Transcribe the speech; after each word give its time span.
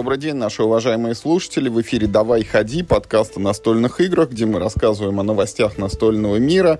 Добрый 0.00 0.16
день, 0.16 0.36
наши 0.36 0.62
уважаемые 0.62 1.14
слушатели. 1.14 1.68
В 1.68 1.78
эфире 1.82 2.06
«Давай 2.06 2.42
ходи» 2.42 2.82
подкаст 2.82 3.36
о 3.36 3.40
настольных 3.40 4.00
играх, 4.00 4.30
где 4.30 4.46
мы 4.46 4.58
рассказываем 4.58 5.20
о 5.20 5.22
новостях 5.22 5.76
настольного 5.76 6.36
мира, 6.36 6.78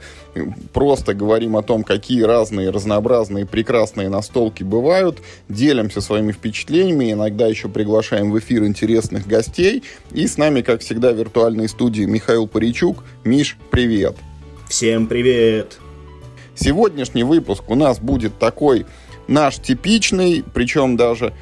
просто 0.72 1.12
говорим 1.12 1.54
о 1.59 1.62
том, 1.62 1.85
какие 1.85 2.22
разные, 2.22 2.71
разнообразные, 2.71 3.45
прекрасные 3.45 4.09
настолки 4.09 4.63
бывают, 4.63 5.19
делимся 5.51 6.01
своими 6.01 6.33
впечатлениями, 6.33 7.13
иногда 7.13 7.46
еще 7.46 7.69
приглашаем 7.69 8.31
в 8.31 8.38
эфир 8.38 8.64
интересных 8.64 9.27
гостей. 9.27 9.85
И 10.13 10.27
с 10.27 10.38
нами, 10.38 10.63
как 10.63 10.81
всегда, 10.81 11.13
в 11.13 11.17
виртуальной 11.17 11.68
студии 11.68 12.05
Михаил 12.05 12.46
Паричук. 12.46 13.05
Миш, 13.24 13.59
привет! 13.71 14.17
Всем 14.67 15.06
привет! 15.06 15.78
Сегодняшний 16.55 17.24
выпуск 17.24 17.64
у 17.68 17.74
нас 17.74 17.98
будет 17.98 18.38
такой 18.38 18.87
наш 19.28 19.56
типичный, 19.56 20.42
причем 20.55 20.96
даже 20.96 21.34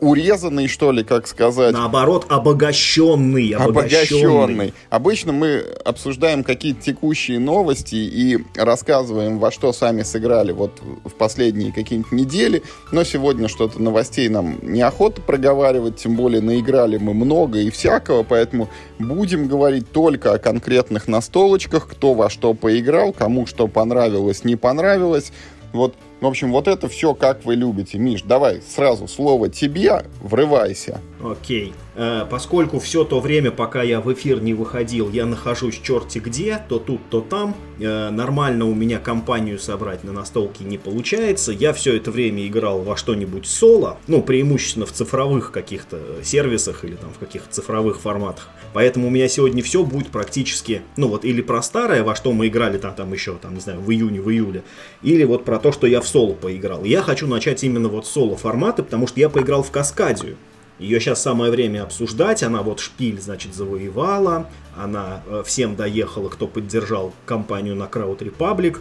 урезанный, 0.00 0.68
что 0.68 0.92
ли, 0.92 1.04
как 1.04 1.26
сказать. 1.26 1.72
Наоборот, 1.72 2.26
обогащенный. 2.28 3.50
Обогащенный. 3.50 4.74
Обычно 4.90 5.32
мы 5.32 5.64
обсуждаем 5.84 6.44
какие-то 6.44 6.82
текущие 6.82 7.38
новости 7.38 7.94
и 7.96 8.38
рассказываем, 8.54 9.38
во 9.38 9.50
что 9.50 9.72
сами 9.72 10.02
сыграли 10.02 10.52
вот 10.52 10.80
в 11.04 11.14
последние 11.14 11.72
какие-нибудь 11.72 12.12
недели. 12.12 12.62
Но 12.92 13.04
сегодня 13.04 13.48
что-то 13.48 13.80
новостей 13.82 14.28
нам 14.28 14.58
неохота 14.62 15.20
проговаривать, 15.20 15.96
тем 15.96 16.16
более 16.16 16.40
наиграли 16.40 16.98
мы 16.98 17.14
много 17.14 17.58
и 17.58 17.70
всякого, 17.70 18.22
поэтому 18.22 18.68
будем 18.98 19.48
говорить 19.48 19.90
только 19.90 20.32
о 20.32 20.38
конкретных 20.38 21.08
настолочках, 21.08 21.88
кто 21.88 22.14
во 22.14 22.30
что 22.30 22.54
поиграл, 22.54 23.12
кому 23.12 23.46
что 23.46 23.68
понравилось, 23.68 24.44
не 24.44 24.56
понравилось. 24.56 25.32
Вот 25.72 25.94
в 26.24 26.26
общем, 26.26 26.52
вот 26.52 26.68
это 26.68 26.88
все 26.88 27.14
как 27.14 27.44
вы 27.44 27.54
любите. 27.54 27.98
Миш, 27.98 28.22
давай 28.22 28.62
сразу 28.62 29.06
слово 29.06 29.50
тебе, 29.50 30.06
врывайся. 30.22 31.00
Окей. 31.24 31.72
Э, 31.94 32.26
поскольку 32.28 32.78
все 32.78 33.02
то 33.04 33.18
время, 33.18 33.50
пока 33.50 33.82
я 33.82 34.00
в 34.02 34.12
эфир 34.12 34.42
не 34.42 34.52
выходил, 34.52 35.10
я 35.10 35.24
нахожусь 35.24 35.80
черти 35.80 36.18
где, 36.18 36.60
то 36.68 36.78
тут, 36.78 37.00
то 37.08 37.22
там. 37.22 37.56
Э, 37.80 38.10
нормально 38.10 38.66
у 38.66 38.74
меня 38.74 38.98
компанию 38.98 39.58
собрать 39.58 40.04
на 40.04 40.12
настолке 40.12 40.64
не 40.64 40.76
получается. 40.76 41.52
Я 41.52 41.72
все 41.72 41.96
это 41.96 42.10
время 42.10 42.46
играл 42.46 42.82
во 42.82 42.96
что-нибудь 42.96 43.46
соло, 43.46 43.96
ну, 44.06 44.22
преимущественно 44.22 44.84
в 44.84 44.92
цифровых 44.92 45.50
каких-то 45.50 45.98
сервисах 46.22 46.84
или 46.84 46.94
там 46.94 47.10
в 47.10 47.18
каких-то 47.18 47.50
цифровых 47.50 48.00
форматах. 48.00 48.50
Поэтому 48.74 49.06
у 49.06 49.10
меня 49.10 49.28
сегодня 49.28 49.62
все 49.62 49.82
будет 49.82 50.08
практически, 50.08 50.82
ну 50.96 51.08
вот, 51.08 51.24
или 51.24 51.40
про 51.40 51.62
старое, 51.62 52.02
во 52.02 52.14
что 52.14 52.32
мы 52.32 52.48
играли 52.48 52.76
там, 52.76 52.94
там 52.94 53.12
еще, 53.12 53.34
там, 53.36 53.54
не 53.54 53.60
знаю, 53.60 53.80
в 53.80 53.90
июне, 53.90 54.20
в 54.20 54.30
июле, 54.30 54.62
или 55.02 55.24
вот 55.24 55.44
про 55.44 55.58
то, 55.58 55.72
что 55.72 55.86
я 55.86 56.02
в 56.02 56.08
соло 56.08 56.34
поиграл. 56.34 56.84
Я 56.84 57.00
хочу 57.00 57.26
начать 57.26 57.64
именно 57.64 57.88
вот 57.88 58.06
соло 58.06 58.36
форматы, 58.36 58.82
потому 58.82 59.06
что 59.06 59.20
я 59.20 59.30
поиграл 59.30 59.62
в 59.62 59.70
Каскадию. 59.70 60.36
Ее 60.78 61.00
сейчас 61.00 61.22
самое 61.22 61.50
время 61.52 61.84
обсуждать. 61.84 62.42
Она 62.42 62.62
вот 62.62 62.80
шпиль, 62.80 63.20
значит, 63.20 63.54
завоевала. 63.54 64.48
Она 64.76 65.22
э, 65.26 65.42
всем 65.46 65.76
доехала, 65.76 66.28
кто 66.28 66.46
поддержал 66.46 67.12
компанию 67.26 67.76
на 67.76 67.84
Crowd 67.84 68.18
Republic. 68.18 68.78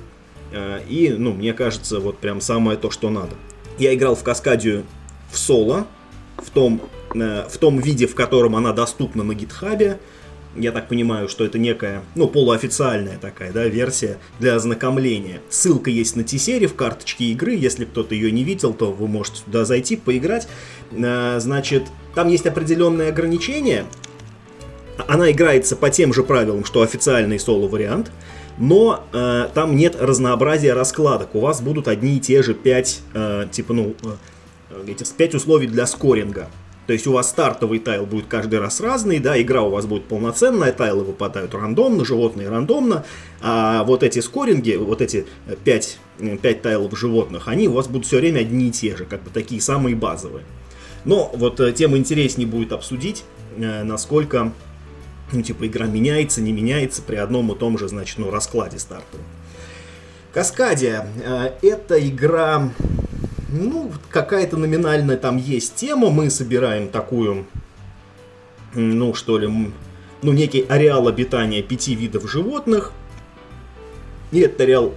Э, 0.51 0.81
и, 0.87 1.09
ну, 1.09 1.33
мне 1.33 1.53
кажется, 1.53 1.99
вот 1.99 2.17
прям 2.17 2.41
самое 2.41 2.77
то, 2.77 2.89
что 2.89 3.09
надо. 3.09 3.35
Я 3.77 3.93
играл 3.93 4.15
в 4.15 4.23
Каскадию 4.23 4.85
в 5.31 5.37
соло, 5.37 5.85
в 6.37 6.49
том, 6.49 6.81
э, 7.13 7.47
в 7.47 7.57
том 7.59 7.79
виде, 7.79 8.07
в 8.07 8.15
котором 8.15 8.55
она 8.55 8.73
доступна 8.73 9.23
на 9.23 9.35
гитхабе 9.35 9.99
я 10.55 10.71
так 10.71 10.87
понимаю, 10.87 11.29
что 11.29 11.45
это 11.45 11.57
некая, 11.57 12.03
ну, 12.15 12.27
полуофициальная 12.27 13.17
такая, 13.17 13.51
да, 13.51 13.65
версия 13.65 14.17
для 14.39 14.55
ознакомления. 14.55 15.41
Ссылка 15.49 15.89
есть 15.89 16.15
на 16.15 16.23
Тисере 16.23 16.67
в 16.67 16.75
карточке 16.75 17.25
игры, 17.25 17.55
если 17.55 17.85
кто-то 17.85 18.13
ее 18.13 18.31
не 18.31 18.43
видел, 18.43 18.73
то 18.73 18.91
вы 18.91 19.07
можете 19.07 19.41
туда 19.45 19.65
зайти, 19.65 19.95
поиграть. 19.95 20.47
А, 20.91 21.39
значит, 21.39 21.83
там 22.15 22.27
есть 22.27 22.45
определенные 22.45 23.09
ограничения, 23.09 23.85
она 25.07 25.31
играется 25.31 25.75
по 25.75 25.89
тем 25.89 26.13
же 26.13 26.23
правилам, 26.23 26.65
что 26.65 26.81
официальный 26.81 27.39
соло-вариант, 27.39 28.11
но 28.57 29.03
э, 29.11 29.47
там 29.53 29.75
нет 29.75 29.95
разнообразия 29.99 30.73
раскладок. 30.73 31.33
У 31.33 31.39
вас 31.39 31.61
будут 31.61 31.87
одни 31.87 32.17
и 32.17 32.19
те 32.19 32.43
же 32.43 32.53
пять, 32.53 33.01
э, 33.13 33.47
типа, 33.51 33.73
ну, 33.73 33.95
э, 34.03 34.85
эти 34.87 35.03
пять 35.17 35.33
условий 35.33 35.67
для 35.67 35.87
скоринга. 35.87 36.49
То 36.87 36.93
есть 36.93 37.07
у 37.07 37.13
вас 37.13 37.29
стартовый 37.29 37.79
тайл 37.79 38.05
будет 38.05 38.25
каждый 38.27 38.59
раз 38.59 38.81
разный, 38.81 39.19
да, 39.19 39.41
игра 39.41 39.61
у 39.61 39.69
вас 39.69 39.85
будет 39.85 40.05
полноценная, 40.05 40.73
тайлы 40.73 41.03
выпадают 41.03 41.53
рандомно, 41.53 42.03
животные 42.03 42.49
рандомно, 42.49 43.05
а 43.41 43.83
вот 43.83 44.03
эти 44.03 44.19
скоринги, 44.19 44.75
вот 44.75 45.01
эти 45.01 45.25
5, 45.63 45.97
5 46.41 46.61
тайлов 46.61 46.97
животных, 46.97 47.47
они 47.47 47.67
у 47.69 47.73
вас 47.73 47.87
будут 47.87 48.05
все 48.05 48.17
время 48.17 48.39
одни 48.39 48.67
и 48.67 48.71
те 48.71 48.97
же, 48.97 49.05
как 49.05 49.23
бы 49.23 49.29
такие 49.29 49.61
самые 49.61 49.95
базовые. 49.95 50.43
Но 51.05 51.31
вот 51.33 51.59
э, 51.59 51.71
тем 51.73 51.97
интереснее 51.97 52.47
будет 52.47 52.71
обсудить, 52.71 53.23
э, 53.57 53.83
насколько, 53.83 54.53
ну, 55.31 55.41
типа, 55.41 55.67
игра 55.67 55.85
меняется, 55.85 56.41
не 56.41 56.53
меняется 56.53 57.01
при 57.01 57.17
одном 57.17 57.51
и 57.51 57.57
том 57.57 57.77
же, 57.77 57.87
значит, 57.87 58.17
ну, 58.19 58.31
раскладе 58.31 58.79
стартовом. 58.79 59.25
Каскадия. 60.33 61.07
Э, 61.23 61.51
это 61.61 61.99
игра 62.07 62.69
ну, 63.53 63.91
какая-то 64.09 64.57
номинальная 64.57 65.17
там 65.17 65.37
есть 65.37 65.75
тема, 65.75 66.09
мы 66.09 66.29
собираем 66.29 66.89
такую, 66.89 67.45
ну, 68.73 69.13
что 69.13 69.37
ли, 69.37 69.47
ну, 69.47 70.33
некий 70.33 70.65
ареал 70.67 71.07
обитания 71.07 71.61
пяти 71.61 71.95
видов 71.95 72.29
животных, 72.29 72.91
и 74.31 74.39
этот 74.39 74.61
ареал, 74.61 74.93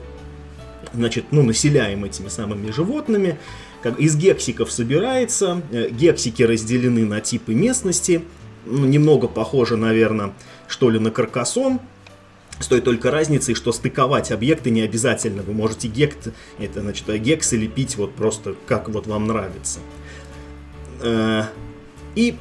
значит, 0.95 1.27
ну, 1.31 1.43
населяем 1.43 2.05
этими 2.05 2.29
самыми 2.29 2.71
животными, 2.71 3.39
как 3.83 4.01
из 4.01 4.17
гексиков 4.17 4.73
собирается, 4.73 5.61
э, 5.71 5.91
гексики 5.91 6.43
разделены 6.43 7.05
на 7.05 7.21
типы 7.21 7.53
местности, 7.53 8.23
ну, 8.65 8.87
немного 8.87 9.29
похоже, 9.29 9.77
наверное, 9.77 10.33
что 10.67 10.89
ли, 10.89 10.99
на 10.99 11.11
каркасон, 11.11 11.79
с 12.59 12.67
той 12.69 12.81
только 12.81 13.11
разницей, 13.11 13.55
что 13.55 13.73
стыковать 13.73 14.33
объекты 14.33 14.71
не 14.71 14.83
обязательно. 14.83 15.43
Вы 15.43 15.53
можете 15.53 15.89
гект, 15.89 16.29
это 16.59 16.81
значит 16.81 17.07
гексы 17.21 17.57
лепить 17.57 17.97
вот 17.97 18.15
просто 18.15 18.55
как 18.67 18.89
вот 18.89 19.07
вам 19.07 19.27
нравится. 19.27 19.81
Э, 21.01 21.45
и, 22.15 22.37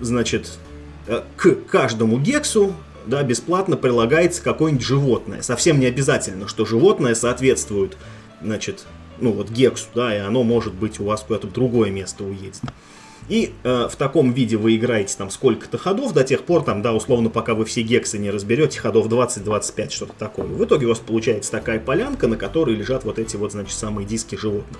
значит, 0.00 0.58
э, 1.06 1.22
к 1.36 1.54
каждому 1.66 2.18
гексу 2.18 2.74
да, 3.06 3.22
бесплатно 3.22 3.76
прилагается 3.76 4.42
какое-нибудь 4.42 4.84
животное. 4.84 5.42
Совсем 5.42 5.80
не 5.80 5.86
обязательно, 5.86 6.46
что 6.46 6.64
животное 6.64 7.14
соответствует, 7.14 7.96
значит, 8.42 8.86
ну 9.20 9.32
вот 9.32 9.50
гексу, 9.50 9.86
да, 9.94 10.14
и 10.14 10.18
оно 10.18 10.42
может 10.44 10.74
быть 10.74 11.00
у 11.00 11.04
вас 11.04 11.22
куда-то 11.22 11.48
в 11.48 11.52
другое 11.52 11.90
место 11.90 12.24
уедет. 12.24 12.60
И 13.28 13.52
э, 13.62 13.88
в 13.90 13.96
таком 13.96 14.32
виде 14.32 14.56
вы 14.56 14.76
играете 14.76 15.14
там 15.16 15.30
сколько-то 15.30 15.76
ходов 15.76 16.14
до 16.14 16.24
тех 16.24 16.44
пор, 16.44 16.64
там, 16.64 16.80
да, 16.80 16.94
условно, 16.94 17.28
пока 17.28 17.54
вы 17.54 17.64
все 17.64 17.82
гексы 17.82 18.18
не 18.18 18.30
разберете, 18.30 18.80
ходов 18.80 19.06
20-25, 19.08 19.90
что-то 19.90 20.14
такое. 20.18 20.46
В 20.46 20.64
итоге 20.64 20.86
у 20.86 20.88
вас 20.90 20.98
получается 20.98 21.50
такая 21.50 21.78
полянка, 21.78 22.26
на 22.26 22.36
которой 22.36 22.74
лежат 22.74 23.04
вот 23.04 23.18
эти 23.18 23.36
вот, 23.36 23.52
значит, 23.52 23.76
самые 23.76 24.06
диски 24.06 24.34
животных. 24.36 24.78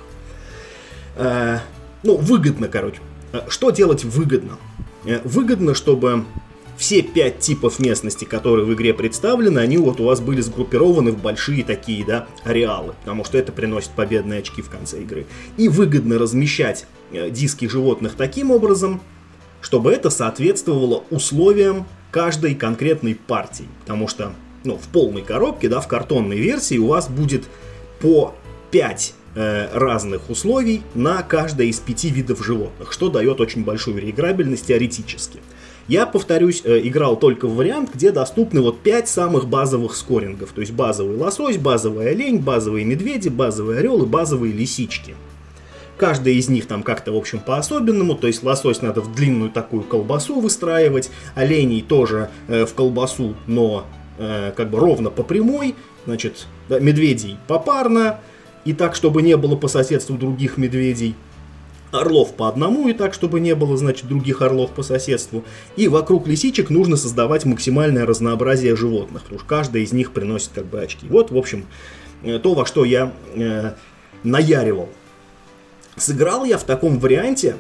Э, 1.17 1.59
ну, 2.03 2.17
выгодно, 2.17 2.69
короче. 2.69 3.01
Э, 3.33 3.43
что 3.49 3.71
делать 3.71 4.05
выгодно? 4.05 4.57
Э, 5.05 5.21
выгодно, 5.25 5.75
чтобы 5.75 6.25
все 6.79 7.03
пять 7.03 7.41
типов 7.41 7.81
местности, 7.81 8.25
которые 8.25 8.65
в 8.65 8.73
игре 8.73 8.95
представлены, 8.95 9.59
они 9.59 9.77
вот 9.77 10.01
у 10.01 10.05
вас 10.05 10.21
были 10.21 10.41
сгруппированы 10.41 11.11
в 11.11 11.21
большие 11.21 11.65
такие, 11.65 12.05
да, 12.05 12.27
ареалы, 12.45 12.95
потому 13.01 13.25
что 13.25 13.37
это 13.37 13.53
приносит 13.53 13.91
победные 13.91 14.39
очки 14.39 14.63
в 14.63 14.71
конце 14.71 15.03
игры. 15.03 15.27
И 15.57 15.69
выгодно 15.69 16.19
размещать 16.19 16.87
диски 17.13 17.67
животных 17.67 18.15
таким 18.17 18.51
образом, 18.51 19.01
чтобы 19.61 19.93
это 19.93 20.11
соответствовало 20.11 21.05
условиям 21.11 21.87
каждой 22.11 22.55
конкретной 22.55 23.15
партии, 23.15 23.67
потому 23.81 24.09
что, 24.09 24.33
ну, 24.65 24.77
в 24.77 24.89
полной 24.89 25.23
коробке, 25.23 25.69
да, 25.69 25.81
в 25.81 25.89
картонной 25.89 26.39
версии 26.39 26.79
у 26.79 26.87
вас 26.89 27.09
будет 27.09 27.45
по 28.01 28.35
5 28.71 29.15
э, 29.35 29.69
разных 29.73 30.31
условий 30.31 30.83
на 30.95 31.23
каждое 31.23 31.67
из 31.67 31.79
пяти 31.81 32.11
видов 32.11 32.45
животных, 32.45 32.93
что 32.93 33.09
дает 33.09 33.41
очень 33.41 33.65
большую 33.65 33.99
реиграбельность 33.99 34.67
теоретически. 34.67 35.41
Я, 35.89 36.05
повторюсь, 36.05 36.63
э, 36.65 36.81
играл 36.85 37.19
только 37.19 37.47
в 37.47 37.57
вариант, 37.57 37.91
где 37.95 38.13
доступны 38.13 38.61
вот 38.61 38.81
5 38.81 39.09
самых 39.09 39.49
базовых 39.49 39.97
скорингов. 39.97 40.53
То 40.53 40.61
есть 40.61 40.73
базовый 40.73 41.17
лосось, 41.17 41.57
базовый 41.57 42.11
олень, 42.11 42.39
базовые 42.39 42.85
медведи, 42.85 43.29
базовый 43.31 43.79
орел 43.79 44.03
и 44.03 44.07
базовые 44.07 44.53
лисички. 44.53 45.15
Каждая 45.99 46.35
из 46.35 46.49
них 46.49 46.67
там 46.67 46.83
как-то, 46.83 47.13
в 47.13 47.17
общем, 47.17 47.41
по-особенному. 47.41 48.15
То 48.15 48.29
есть 48.29 48.43
лосось 48.43 48.83
надо 48.83 49.01
в 49.01 49.15
длинную 49.15 49.51
такую 49.51 49.83
колбасу 49.83 50.41
выстраивать. 50.41 51.11
Оленей 51.35 51.83
тоже 51.83 52.31
э, 52.47 52.65
в 52.65 52.75
колбасу, 52.75 53.35
но 53.47 53.85
э, 54.19 54.53
как 54.57 54.71
бы 54.71 54.79
ровно 54.79 55.11
по 55.11 55.25
прямой. 55.25 55.75
Значит, 56.07 56.47
да, 56.69 56.79
медведей 56.79 57.37
попарно. 57.49 58.21
И 58.65 58.73
так, 58.73 58.95
чтобы 58.95 59.23
не 59.23 59.37
было 59.37 59.57
по 59.57 59.67
соседству 59.67 60.17
других 60.17 60.57
медведей 60.57 61.15
орлов 61.91 62.35
по 62.35 62.49
одному, 62.49 62.89
и 62.89 62.93
так, 62.93 63.15
чтобы 63.15 63.41
не 63.41 63.55
было, 63.55 63.77
значит, 63.77 64.07
других 64.07 64.43
орлов 64.43 64.71
по 64.73 64.83
соседству. 64.83 65.45
И 65.77 65.89
вокруг 65.89 66.27
лисичек 66.27 66.71
нужно 66.71 66.97
создавать 66.97 67.45
максимальное 67.45 68.07
разнообразие 68.07 68.77
животных, 68.77 69.23
потому 69.23 69.41
что 69.41 69.49
каждая 69.49 69.83
из 69.83 69.93
них 69.93 70.13
приносит 70.13 70.51
как 70.55 70.67
бы 70.67 70.81
очки. 70.81 71.07
Вот, 71.09 71.31
в 71.31 71.37
общем, 71.37 71.67
э, 72.23 72.39
то, 72.39 72.55
во 72.55 72.67
что 72.67 72.85
я 72.85 73.13
э, 73.35 73.73
наяривал. 74.23 74.89
Сыграл 75.99 76.45
я 76.45 76.59
в 76.59 76.65
таком 76.65 76.99
варианте 76.99 77.57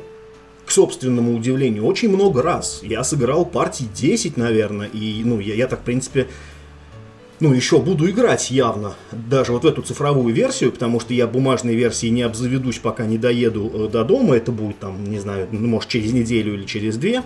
к 0.64 0.70
собственному 0.70 1.34
удивлению, 1.34 1.86
очень 1.86 2.08
много 2.08 2.42
раз. 2.42 2.80
Я 2.82 3.02
сыграл 3.02 3.46
партий 3.46 3.88
10, 3.92 4.36
наверное, 4.36 4.86
и, 4.86 5.22
ну, 5.24 5.40
я, 5.40 5.54
я 5.54 5.66
так, 5.66 5.80
в 5.80 5.82
принципе, 5.82 6.28
ну, 7.40 7.54
еще 7.54 7.78
буду 7.78 8.08
играть 8.10 8.50
явно, 8.50 8.94
даже 9.12 9.52
вот 9.52 9.64
в 9.64 9.66
эту 9.66 9.82
цифровую 9.82 10.34
версию, 10.34 10.72
потому 10.72 11.00
что 11.00 11.14
я 11.14 11.26
бумажной 11.26 11.74
версии 11.74 12.08
не 12.08 12.22
обзаведусь, 12.22 12.78
пока 12.78 13.06
не 13.06 13.16
доеду 13.16 13.70
э, 13.72 13.88
до 13.88 14.04
дома, 14.04 14.36
это 14.36 14.52
будет 14.52 14.78
там, 14.78 15.04
не 15.04 15.20
знаю, 15.20 15.48
ну, 15.50 15.68
может 15.68 15.88
через 15.88 16.12
неделю 16.12 16.54
или 16.54 16.64
через 16.64 16.96
две, 16.96 17.22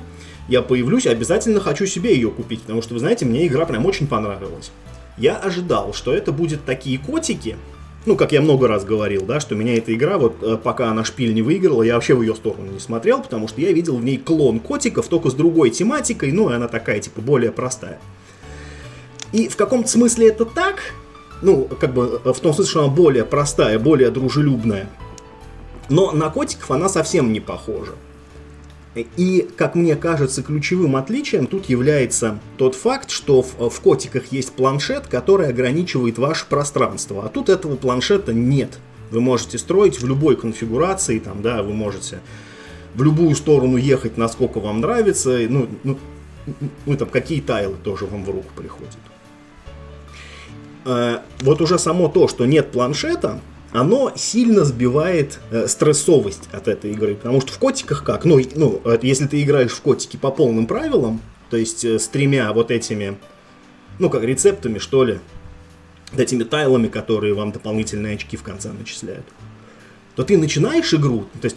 я 0.49 0.62
появлюсь, 0.62 1.06
обязательно 1.06 1.61
хочу 1.61 1.87
себе 1.87 2.14
ее 2.14 2.31
купить, 2.31 2.62
потому 2.62 2.82
что, 2.82 2.94
вы 2.94 3.00
знаете, 3.00 3.25
мне 3.25 3.47
игра 3.47 3.67
прям 3.67 3.87
очень 3.87 4.06
понравилась. 4.06 4.70
Я 5.19 5.37
ожидал, 5.37 5.93
что 5.94 6.12
это 6.12 6.31
будет 6.31 6.64
такие 6.64 6.99
котики, 6.99 7.56
ну, 8.04 8.16
как 8.16 8.32
я 8.32 8.40
много 8.40 8.66
раз 8.66 8.84
говорил, 8.84 9.25
да, 9.25 9.38
что 9.38 9.54
меня 9.54 9.76
эта 9.76 9.94
игра, 9.94 10.19
вот 10.19 10.43
э, 10.43 10.56
пока 10.56 10.90
она 10.90 11.04
шпиль 11.04 11.32
не 11.34 11.43
выиграла, 11.43 11.82
я 11.82 11.94
вообще 11.94 12.14
в 12.14 12.22
ее 12.22 12.34
сторону 12.34 12.72
не 12.72 12.81
смотрел, 12.81 13.22
потому 13.22 13.46
что 13.46 13.60
я 13.60 13.72
видел 13.72 13.96
в 13.96 14.04
ней 14.04 14.19
клон 14.19 14.58
котиков, 14.58 15.06
только 15.06 15.31
с 15.31 15.34
другой 15.34 15.70
тематикой, 15.70 16.32
ну, 16.32 16.50
и 16.50 16.54
она 16.54 16.69
такая, 16.69 17.00
типа, 17.00 17.20
более 17.20 17.52
простая. 17.52 18.00
И 19.32 19.49
в 19.49 19.56
каком-то 19.56 19.88
смысле 19.88 20.28
это 20.28 20.44
так, 20.44 20.81
ну, 21.43 21.69
как 21.81 21.94
бы 21.94 22.20
в 22.25 22.40
том 22.40 22.52
смысле, 22.52 22.70
что 22.70 22.84
она 22.84 22.93
более 22.93 23.25
простая, 23.25 23.78
более 23.78 24.10
дружелюбная. 24.10 24.88
Но 25.88 26.12
на 26.12 26.28
котиков 26.31 26.70
она 26.70 26.88
совсем 26.88 27.32
не 27.32 27.40
похожа. 27.40 27.93
И, 28.94 29.48
как 29.56 29.74
мне 29.74 29.96
кажется, 29.96 30.42
ключевым 30.42 30.96
отличием 30.96 31.46
тут 31.46 31.66
является 31.66 32.38
тот 32.58 32.74
факт, 32.74 33.10
что 33.10 33.40
в, 33.40 33.70
в 33.70 33.80
котиках 33.80 34.32
есть 34.32 34.52
планшет, 34.52 35.06
который 35.06 35.48
ограничивает 35.48 36.18
ваше 36.18 36.46
пространство, 36.46 37.24
а 37.24 37.28
тут 37.28 37.48
этого 37.48 37.76
планшета 37.76 38.34
нет. 38.34 38.78
Вы 39.10 39.20
можете 39.20 39.56
строить 39.56 40.00
в 40.00 40.06
любой 40.06 40.36
конфигурации, 40.36 41.18
там, 41.18 41.40
да, 41.40 41.62
вы 41.62 41.72
можете 41.72 42.20
в 42.94 43.02
любую 43.02 43.34
сторону 43.34 43.78
ехать, 43.78 44.18
насколько 44.18 44.60
вам 44.60 44.80
нравится, 44.80 45.38
ну, 45.48 45.68
ну, 45.84 45.98
ну 46.84 46.96
там 46.96 47.08
какие 47.08 47.40
тайлы 47.40 47.76
тоже 47.82 48.04
вам 48.04 48.24
в 48.24 48.30
руку 48.30 48.48
приходят. 48.54 48.98
Э, 50.84 51.20
вот 51.40 51.62
уже 51.62 51.78
само 51.78 52.08
то, 52.08 52.28
что 52.28 52.44
нет 52.44 52.72
планшета, 52.72 53.40
оно 53.72 54.12
сильно 54.16 54.64
сбивает 54.64 55.40
э, 55.50 55.66
стрессовость 55.66 56.48
от 56.52 56.69
этой 56.69 56.92
игры. 56.92 57.14
Потому 57.14 57.40
что 57.40 57.52
в 57.52 57.58
котиках 57.58 58.04
как? 58.04 58.24
Ну, 58.24 58.40
ну, 58.54 58.80
э, 58.84 58.98
если 59.02 59.26
ты 59.26 59.42
играешь 59.42 59.72
в 59.72 59.80
котики 59.80 60.16
по 60.16 60.30
полным 60.30 60.66
правилам, 60.66 61.20
то 61.50 61.56
есть 61.56 61.84
э, 61.84 61.98
с 61.98 62.06
тремя 62.08 62.52
вот 62.52 62.70
этими, 62.70 63.16
ну, 63.98 64.10
как 64.10 64.22
рецептами, 64.22 64.78
что 64.78 65.04
ли, 65.04 65.20
этими 66.16 66.44
тайлами, 66.44 66.88
которые 66.88 67.34
вам 67.34 67.52
дополнительные 67.52 68.16
очки 68.16 68.36
в 68.36 68.42
конце 68.42 68.70
начисляют, 68.72 69.24
то 70.16 70.25
ты 70.25 70.36
начинаешь 70.36 70.92
игру, 70.92 71.26
то 71.40 71.46
есть 71.46 71.56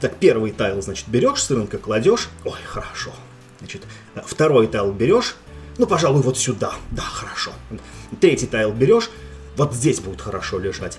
так 0.00 0.14
первый 0.16 0.52
тайл, 0.52 0.80
значит, 0.80 1.08
берешь 1.08 1.42
с 1.42 1.50
рынка, 1.50 1.78
кладешь, 1.78 2.28
ой, 2.44 2.58
хорошо. 2.64 3.10
Значит, 3.58 3.82
э, 4.14 4.20
второй 4.24 4.68
тайл 4.68 4.92
берешь, 4.92 5.34
ну, 5.76 5.86
пожалуй, 5.86 6.22
вот 6.22 6.38
сюда, 6.38 6.72
да, 6.92 7.02
хорошо. 7.02 7.50
Третий 8.20 8.46
тайл 8.46 8.72
берешь, 8.72 9.10
вот 9.56 9.74
здесь 9.74 9.98
будет 9.98 10.20
хорошо 10.20 10.60
лежать. 10.60 10.98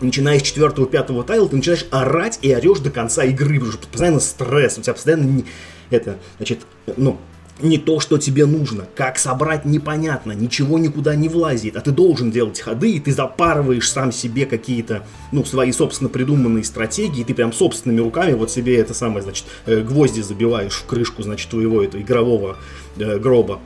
Начиная 0.00 0.38
с 0.38 0.42
четвертого, 0.42 0.86
пятого 0.86 1.24
тайла, 1.24 1.48
ты 1.48 1.56
начинаешь 1.56 1.86
орать 1.90 2.38
и 2.42 2.54
орешь 2.54 2.78
до 2.78 2.90
конца 2.90 3.24
игры, 3.24 3.54
потому 3.54 3.72
что 3.72 3.88
постоянно 3.88 4.20
стресс, 4.20 4.78
у 4.78 4.82
тебя 4.82 4.94
постоянно 4.94 5.24
не, 5.24 5.44
это, 5.90 6.18
значит, 6.38 6.60
ну, 6.96 7.18
не 7.60 7.78
то, 7.78 8.00
что 8.00 8.18
тебе 8.18 8.46
нужно. 8.46 8.86
Как 8.94 9.18
собрать, 9.18 9.64
непонятно. 9.64 10.32
Ничего 10.32 10.78
никуда 10.78 11.14
не 11.14 11.28
влазит. 11.28 11.76
А 11.76 11.80
ты 11.80 11.90
должен 11.90 12.30
делать 12.30 12.60
ходы, 12.60 12.92
и 12.92 13.00
ты 13.00 13.12
запарываешь 13.12 13.90
сам 13.90 14.12
себе 14.12 14.46
какие-то, 14.46 15.04
ну, 15.32 15.44
свои 15.44 15.72
собственно 15.72 16.08
придуманные 16.08 16.64
стратегии. 16.64 17.20
И 17.20 17.24
ты 17.24 17.34
прям 17.34 17.52
собственными 17.52 18.00
руками 18.00 18.34
вот 18.34 18.50
себе 18.50 18.76
это 18.76 18.94
самое, 18.94 19.22
значит, 19.22 19.46
э, 19.66 19.80
гвозди 19.80 20.20
забиваешь 20.20 20.74
в 20.74 20.86
крышку, 20.86 21.22
значит, 21.22 21.50
твоего 21.50 21.82
этого 21.82 22.00
игрового 22.00 22.56
э, 22.96 23.18
гроба. 23.18 23.58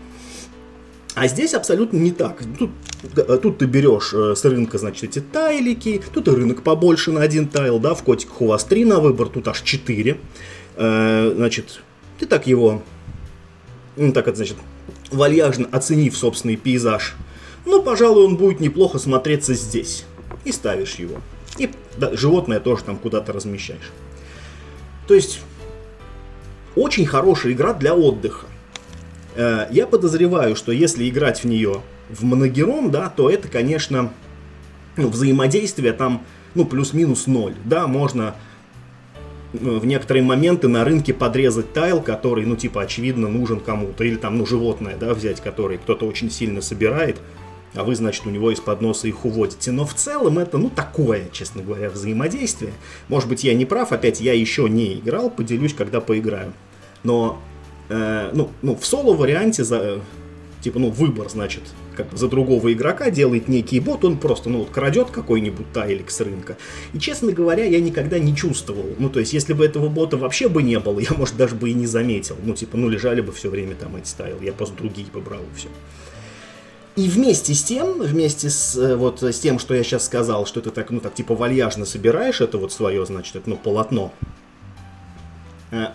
А 1.15 1.29
здесь 1.29 1.53
абсолютно 1.53 1.99
не 1.99 2.11
так. 2.11 2.43
Тут, 2.59 2.71
э, 3.17 3.39
тут 3.43 3.59
ты 3.59 3.67
берешь 3.67 4.15
э, 4.15 4.35
с 4.35 4.45
рынка, 4.45 4.79
значит, 4.79 5.05
эти 5.05 5.21
тайлики, 5.21 6.03
тут 6.13 6.29
и 6.29 6.31
рынок 6.31 6.63
побольше 6.63 7.13
на 7.13 7.21
один 7.21 7.49
тайл, 7.49 7.79
да, 7.79 7.95
в 7.95 8.03
котиках 8.03 8.41
у 8.41 8.47
вас 8.47 8.65
три 8.65 8.85
на 8.85 8.99
выбор, 8.99 9.29
тут 9.29 9.47
аж 9.49 9.61
четыре. 9.61 10.19
Э, 10.77 11.33
значит, 11.35 11.83
ты 12.19 12.27
так 12.27 12.47
его, 12.47 12.83
ну 13.97 14.13
так 14.13 14.27
это 14.29 14.37
значит, 14.37 14.57
вальяжно 15.11 15.69
оценив 15.71 16.17
собственный 16.17 16.57
пейзаж, 16.57 17.15
ну, 17.65 17.83
пожалуй, 17.83 18.25
он 18.25 18.37
будет 18.37 18.61
неплохо 18.61 18.99
смотреться 18.99 19.55
здесь. 19.55 20.05
И 20.45 20.53
ставишь 20.53 20.97
его. 20.97 21.21
И 21.59 21.71
да, 21.97 22.17
животное 22.17 22.59
тоже 22.59 22.85
там 22.85 22.97
куда-то 22.97 23.33
размещаешь. 23.33 23.91
То 25.07 25.15
есть, 25.15 25.41
очень 26.75 27.07
хорошая 27.07 27.53
игра 27.53 27.73
для 27.73 27.95
отдыха. 27.95 28.47
Э, 29.35 29.67
я 29.71 29.87
подозреваю, 29.87 30.57
что 30.57 30.73
если 30.73 31.09
играть 31.09 31.43
в 31.43 31.47
нее 31.47 31.83
в 32.09 32.25
моногером, 32.25 32.91
да, 32.91 33.09
то 33.09 33.31
это, 33.31 33.49
конечно, 33.49 34.13
ну, 34.97 35.09
взаимодействие 35.09 35.93
там, 35.93 36.23
ну, 36.55 36.65
плюс-минус 36.65 37.27
ноль. 37.27 37.55
Да, 37.65 37.87
можно 37.87 38.35
ну, 39.53 39.79
в 39.79 39.87
некоторые 39.87 40.23
моменты 40.23 40.69
на 40.69 40.85
рынке 40.85 41.15
подрезать 41.15 41.73
тайл, 41.73 42.01
который, 42.01 42.45
ну, 42.45 42.57
типа, 42.57 42.83
очевидно, 42.83 43.29
нужен 43.29 43.61
кому-то. 43.61 44.05
Или 44.05 44.17
там, 44.17 44.39
ну, 44.39 44.47
животное, 44.47 44.97
да, 44.97 45.15
взять, 45.15 45.41
который 45.41 45.79
кто-то 45.79 46.07
очень 46.07 46.31
сильно 46.31 46.61
собирает, 46.61 47.19
а 47.75 47.85
вы, 47.85 47.95
значит, 47.95 48.27
у 48.27 48.31
него 48.31 48.51
из-под 48.51 48.83
носа 48.83 49.09
их 49.09 49.25
уводите. 49.25 49.73
Но 49.73 49.87
в 49.87 49.95
целом 49.95 50.39
это, 50.39 50.59
ну, 50.59 50.69
такое, 50.69 51.29
честно 51.33 51.63
говоря, 51.63 51.89
взаимодействие. 51.89 52.73
Может 53.09 53.29
быть, 53.29 53.45
я 53.45 53.55
не 53.55 53.65
прав, 53.65 53.93
опять 53.93 54.21
я 54.21 54.35
еще 54.35 54.69
не 54.69 54.99
играл, 54.99 55.31
поделюсь, 55.31 55.75
когда 55.75 56.01
поиграю. 56.01 56.53
Но 57.03 57.41
э, 57.93 58.31
ну, 58.33 58.51
ну, 58.63 58.77
в 58.77 58.87
соло-варианте 58.87 59.65
за, 59.65 60.01
типа, 60.63 60.79
ну, 60.79 60.91
выбор, 60.91 61.29
значит, 61.29 61.63
как 61.97 62.07
за 62.13 62.29
другого 62.29 62.73
игрока 62.73 63.11
делает 63.11 63.49
некий 63.49 63.81
бот, 63.81 64.05
он 64.05 64.17
просто, 64.17 64.49
ну, 64.49 64.61
вот, 64.61 64.71
крадет 64.71 65.11
какой-нибудь 65.11 65.73
тайлик 65.73 66.11
с 66.11 66.21
рынка. 66.21 66.57
И, 66.95 66.99
честно 66.99 67.33
говоря, 67.33 67.65
я 67.65 67.81
никогда 67.81 68.19
не 68.19 68.35
чувствовал. 68.35 68.87
Ну, 68.99 69.11
то 69.11 69.21
есть, 69.21 69.33
если 69.33 69.53
бы 69.53 69.65
этого 69.65 69.89
бота 69.89 70.17
вообще 70.17 70.49
бы 70.49 70.63
не 70.63 70.79
было, 70.79 70.99
я, 71.01 71.13
может, 71.17 71.37
даже 71.37 71.55
бы 71.55 71.71
и 71.71 71.75
не 71.75 71.87
заметил. 71.87 72.37
Ну, 72.43 72.55
типа, 72.55 72.77
ну, 72.77 72.89
лежали 72.89 73.21
бы 73.21 73.33
все 73.33 73.51
время 73.51 73.75
там 73.75 73.97
эти 73.97 74.15
тайлы, 74.15 74.45
я 74.45 74.53
просто 74.53 74.77
другие 74.77 75.07
бы 75.13 75.21
брал 75.21 75.41
и 75.41 75.59
все. 75.59 75.69
И 76.95 77.09
вместе 77.09 77.55
с 77.55 77.63
тем, 77.63 78.03
вместе 78.03 78.51
с, 78.51 78.77
э, 78.77 78.97
вот, 78.97 79.23
с 79.23 79.39
тем, 79.39 79.59
что 79.59 79.75
я 79.75 79.83
сейчас 79.83 80.05
сказал, 80.05 80.45
что 80.45 80.61
ты 80.61 80.71
так, 80.71 80.91
ну, 80.91 81.01
так, 81.01 81.15
типа, 81.15 81.35
вальяжно 81.35 81.87
собираешь 81.87 82.43
это 82.43 82.59
вот 82.59 82.71
свое, 82.71 83.07
значит, 83.07 83.37
это, 83.37 83.49
ну, 83.49 83.57
полотно, 83.57 84.13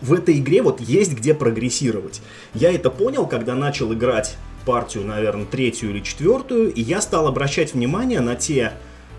в 0.01 0.13
этой 0.13 0.39
игре 0.39 0.63
вот 0.63 0.81
есть 0.81 1.13
где 1.13 1.33
прогрессировать. 1.33 2.21
Я 2.53 2.71
это 2.71 2.89
понял, 2.89 3.27
когда 3.27 3.53
начал 3.53 3.93
играть 3.93 4.35
партию, 4.65 5.05
наверное, 5.05 5.45
третью 5.45 5.91
или 5.91 6.01
четвертую, 6.01 6.73
и 6.73 6.81
я 6.81 6.99
стал 6.99 7.27
обращать 7.27 7.73
внимание 7.73 8.19
на 8.19 8.35
те, 8.35 8.73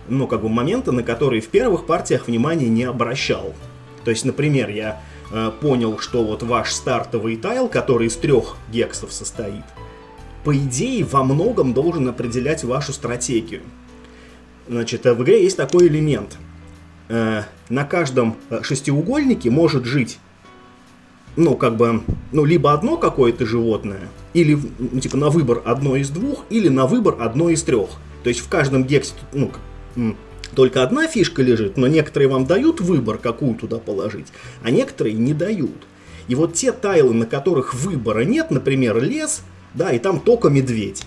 ну, 0.08 0.26
как 0.26 0.42
бы 0.42 0.48
моменты, 0.48 0.92
на 0.92 1.02
которые 1.02 1.40
в 1.40 1.48
первых 1.48 1.86
партиях 1.86 2.26
внимания 2.26 2.68
не 2.68 2.84
обращал. 2.84 3.54
То 4.04 4.10
есть, 4.10 4.24
например, 4.24 4.68
я 4.68 5.00
э, 5.30 5.50
понял, 5.60 5.98
что 5.98 6.24
вот 6.24 6.42
ваш 6.42 6.72
стартовый 6.72 7.36
тайл, 7.36 7.68
который 7.68 8.08
из 8.08 8.16
трех 8.16 8.56
гексов 8.70 9.12
состоит, 9.12 9.64
по 10.44 10.56
идее, 10.56 11.04
во 11.04 11.24
многом 11.24 11.72
должен 11.72 12.08
определять 12.08 12.64
вашу 12.64 12.92
стратегию. 12.92 13.62
Значит, 14.68 15.06
э, 15.06 15.14
в 15.14 15.22
игре 15.22 15.42
есть 15.42 15.56
такой 15.56 15.88
элемент. 15.88 16.36
Э, 17.08 17.44
на 17.68 17.84
каждом 17.84 18.36
э, 18.50 18.62
шестиугольнике 18.62 19.50
может 19.50 19.84
жить 19.84 20.18
ну, 21.38 21.54
как 21.54 21.76
бы, 21.76 22.02
ну, 22.32 22.44
либо 22.44 22.72
одно 22.72 22.96
какое-то 22.96 23.46
животное, 23.46 24.08
или, 24.34 24.58
ну, 24.78 25.00
типа, 25.00 25.16
на 25.16 25.30
выбор 25.30 25.62
одно 25.64 25.94
из 25.94 26.10
двух, 26.10 26.44
или 26.50 26.68
на 26.68 26.86
выбор 26.86 27.16
одно 27.20 27.48
из 27.48 27.62
трех. 27.62 27.90
То 28.24 28.28
есть 28.28 28.40
в 28.40 28.48
каждом 28.48 28.84
гексе, 28.84 29.12
ну, 29.32 29.52
только 30.56 30.82
одна 30.82 31.06
фишка 31.06 31.42
лежит, 31.42 31.76
но 31.76 31.86
некоторые 31.86 32.28
вам 32.28 32.44
дают 32.44 32.80
выбор, 32.80 33.18
какую 33.18 33.54
туда 33.54 33.78
положить, 33.78 34.26
а 34.64 34.72
некоторые 34.72 35.14
не 35.14 35.32
дают. 35.32 35.86
И 36.26 36.34
вот 36.34 36.54
те 36.54 36.72
тайлы, 36.72 37.14
на 37.14 37.24
которых 37.24 37.72
выбора 37.72 38.24
нет, 38.24 38.50
например, 38.50 39.00
лес, 39.00 39.42
да, 39.74 39.92
и 39.92 40.00
там 40.00 40.18
только 40.18 40.48
медведь. 40.48 41.04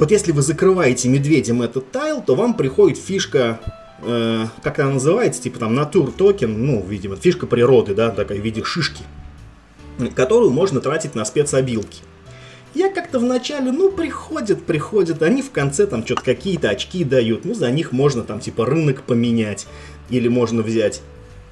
Вот 0.00 0.10
если 0.10 0.32
вы 0.32 0.42
закрываете 0.42 1.08
медведем 1.08 1.62
этот 1.62 1.92
тайл, 1.92 2.20
то 2.20 2.34
вам 2.34 2.54
приходит 2.54 2.98
фишка 2.98 3.60
э, 4.02 4.46
как 4.62 4.78
она 4.78 4.92
называется, 4.92 5.42
типа 5.42 5.58
там 5.58 5.74
натур 5.74 6.12
токен, 6.12 6.66
ну, 6.66 6.84
видимо, 6.86 7.16
фишка 7.16 7.46
природы, 7.46 7.94
да, 7.94 8.10
такая 8.10 8.38
в 8.38 8.42
виде 8.42 8.62
шишки, 8.62 9.02
которую 10.14 10.50
можно 10.50 10.80
тратить 10.80 11.14
на 11.14 11.24
спецобилки. 11.24 12.02
Я 12.74 12.92
как-то 12.92 13.18
вначале, 13.18 13.72
ну, 13.72 13.90
приходят, 13.90 14.64
приходят, 14.64 15.22
они 15.22 15.40
в 15.40 15.50
конце 15.50 15.86
там 15.86 16.04
что-то 16.04 16.22
какие-то 16.22 16.68
очки 16.68 17.04
дают, 17.04 17.44
ну, 17.46 17.54
за 17.54 17.70
них 17.70 17.92
можно 17.92 18.22
там 18.22 18.40
типа 18.40 18.66
рынок 18.66 19.02
поменять, 19.02 19.66
или 20.10 20.28
можно 20.28 20.62
взять 20.62 21.00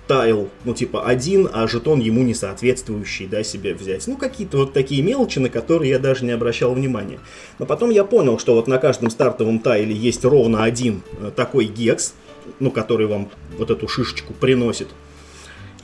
тайл, 0.07 0.51
ну, 0.65 0.75
типа 0.75 1.07
один, 1.07 1.49
а 1.53 1.67
жетон 1.67 2.01
ему 2.01 2.23
не 2.23 2.35
соответствующий, 2.35 3.27
да, 3.27 3.43
себе 3.43 3.75
взять. 3.75 4.07
Ну, 4.07 4.17
какие-то 4.17 4.59
вот 4.59 4.73
такие 4.73 5.03
мелочи, 5.03 5.39
на 5.39 5.49
которые 5.49 5.91
я 5.91 5.99
даже 5.99 6.25
не 6.25 6.33
обращал 6.33 6.75
внимания. 6.75 7.19
Но 7.59 7.67
потом 7.67 7.91
я 7.91 8.05
понял, 8.05 8.39
что 8.39 8.55
вот 8.55 8.67
на 8.67 8.79
каждом 8.79 9.11
стартовом 9.11 9.61
тайле 9.61 9.95
есть 9.95 10.25
ровно 10.25 10.65
один 10.65 11.03
э, 11.19 11.31
такой 11.35 11.65
гекс, 11.65 12.15
ну, 12.61 12.71
который 12.71 13.07
вам 13.07 13.31
вот 13.59 13.71
эту 13.71 13.89
шишечку 13.89 14.33
приносит. 14.33 14.89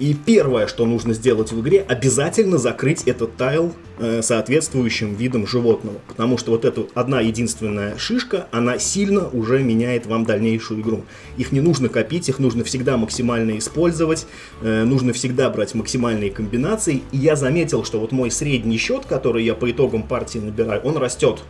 И 0.00 0.14
первое, 0.14 0.66
что 0.66 0.86
нужно 0.86 1.12
сделать 1.12 1.52
в 1.52 1.60
игре, 1.60 1.84
обязательно 1.86 2.56
закрыть 2.56 3.02
этот 3.04 3.36
тайл 3.36 3.74
э, 3.98 4.22
соответствующим 4.22 5.14
видом 5.14 5.46
животного. 5.46 5.98
Потому 6.08 6.38
что 6.38 6.52
вот 6.52 6.64
эта 6.64 6.86
одна 6.94 7.20
единственная 7.20 7.98
шишка, 7.98 8.46
она 8.50 8.78
сильно 8.78 9.28
уже 9.28 9.62
меняет 9.62 10.06
вам 10.06 10.24
дальнейшую 10.24 10.80
игру. 10.80 11.04
Их 11.36 11.52
не 11.52 11.60
нужно 11.60 11.90
копить, 11.90 12.30
их 12.30 12.38
нужно 12.38 12.64
всегда 12.64 12.96
максимально 12.96 13.58
использовать, 13.58 14.26
э, 14.62 14.84
нужно 14.84 15.12
всегда 15.12 15.50
брать 15.50 15.74
максимальные 15.74 16.30
комбинации. 16.30 17.02
И 17.12 17.18
я 17.18 17.36
заметил, 17.36 17.84
что 17.84 18.00
вот 18.00 18.10
мой 18.10 18.30
средний 18.30 18.78
счет, 18.78 19.04
который 19.04 19.44
я 19.44 19.54
по 19.54 19.70
итогам 19.70 20.02
партии 20.02 20.38
набираю, 20.38 20.80
он 20.80 20.96
растет. 20.96 21.42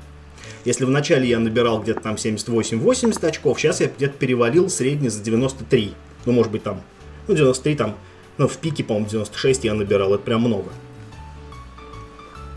Если 0.64 0.84
вначале 0.84 1.28
я 1.28 1.38
набирал 1.38 1.80
где-то 1.80 2.00
там 2.00 2.14
78-80 2.16 3.26
очков, 3.26 3.58
сейчас 3.58 3.80
я 3.80 3.88
где-то 3.88 4.18
перевалил 4.18 4.68
средний 4.68 5.08
за 5.08 5.22
93. 5.22 5.94
Ну, 6.26 6.32
может 6.32 6.52
быть, 6.52 6.62
там, 6.62 6.82
ну, 7.28 7.34
93 7.34 7.76
там 7.76 7.96
ну, 8.40 8.48
в 8.48 8.56
пике, 8.56 8.82
по-моему, 8.82 9.06
96 9.08 9.64
я 9.64 9.74
набирал, 9.74 10.14
это 10.14 10.24
прям 10.24 10.40
много. 10.40 10.70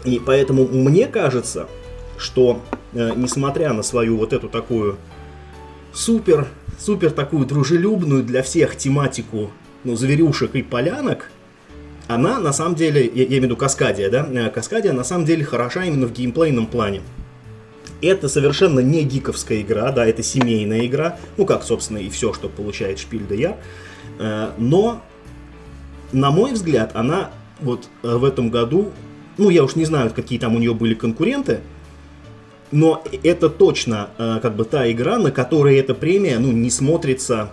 И 0.05 0.22
поэтому 0.25 0.65
мне 0.65 1.07
кажется, 1.07 1.67
что 2.17 2.62
э, 2.93 3.12
несмотря 3.15 3.74
на 3.74 3.83
свою 3.83 4.17
вот 4.17 4.31
эту 4.31 4.48
такую 4.48 4.98
супер, 5.93 6.48
супер 6.79 7.12
такую 7.12 7.45
дружелюбную 7.45 8.24
для 8.24 8.43
всех 8.43 8.77
тематику, 8.77 9.51
ну, 9.83 9.95
зверюшек 9.95 10.55
и 10.55 10.62
полянок, 10.62 11.29
она 12.07 12.39
на 12.39 12.53
самом 12.53 12.75
деле, 12.75 13.05
я, 13.05 13.24
я 13.24 13.25
имею 13.25 13.41
в 13.41 13.43
виду 13.45 13.57
Каскадия, 13.57 14.10
да, 14.10 14.25
э, 14.31 14.50
Каскадия 14.50 14.93
на 14.93 15.03
самом 15.03 15.25
деле 15.25 15.43
хороша 15.43 15.83
именно 15.83 16.07
в 16.07 16.13
геймплейном 16.13 16.67
плане. 16.67 17.01
Это 18.03 18.27
совершенно 18.27 18.81
не 18.81 19.03
гиковская 19.03 19.62
игра, 19.62 19.89
да, 19.93 20.05
это 20.05 20.22
семейная 20.24 20.86
игра, 20.86 21.17
ну, 21.38 21.45
как, 21.45 21.63
собственно, 21.63 22.00
и 22.00 22.10
все, 22.10 22.33
что 22.33 22.50
получает 22.50 23.00
Шпиль 23.00 23.25
де 23.25 23.36
Я, 23.38 23.57
э, 24.19 24.51
но 24.57 25.01
на 26.12 26.29
мой 26.29 26.51
взгляд, 26.51 26.91
она 26.95 27.31
вот 27.62 27.88
э, 28.03 28.15
в 28.15 28.25
этом 28.25 28.50
году, 28.50 28.91
ну, 29.38 29.50
я 29.50 29.63
уж 29.63 29.75
не 29.75 29.86
знаю, 29.86 30.12
какие 30.13 30.38
там 30.38 30.53
у 30.53 30.60
нее 30.60 30.74
были 30.74 30.95
конкуренты, 30.95 31.62
но 32.72 33.01
это 33.24 33.50
точно 33.50 34.10
э, 34.17 34.39
как 34.41 34.57
бы 34.57 34.65
та 34.65 34.91
игра, 34.91 35.17
на 35.17 35.31
которой 35.31 35.77
эта 35.77 35.95
премия, 35.95 36.39
ну, 36.39 36.51
не 36.51 36.69
смотрится, 36.69 37.51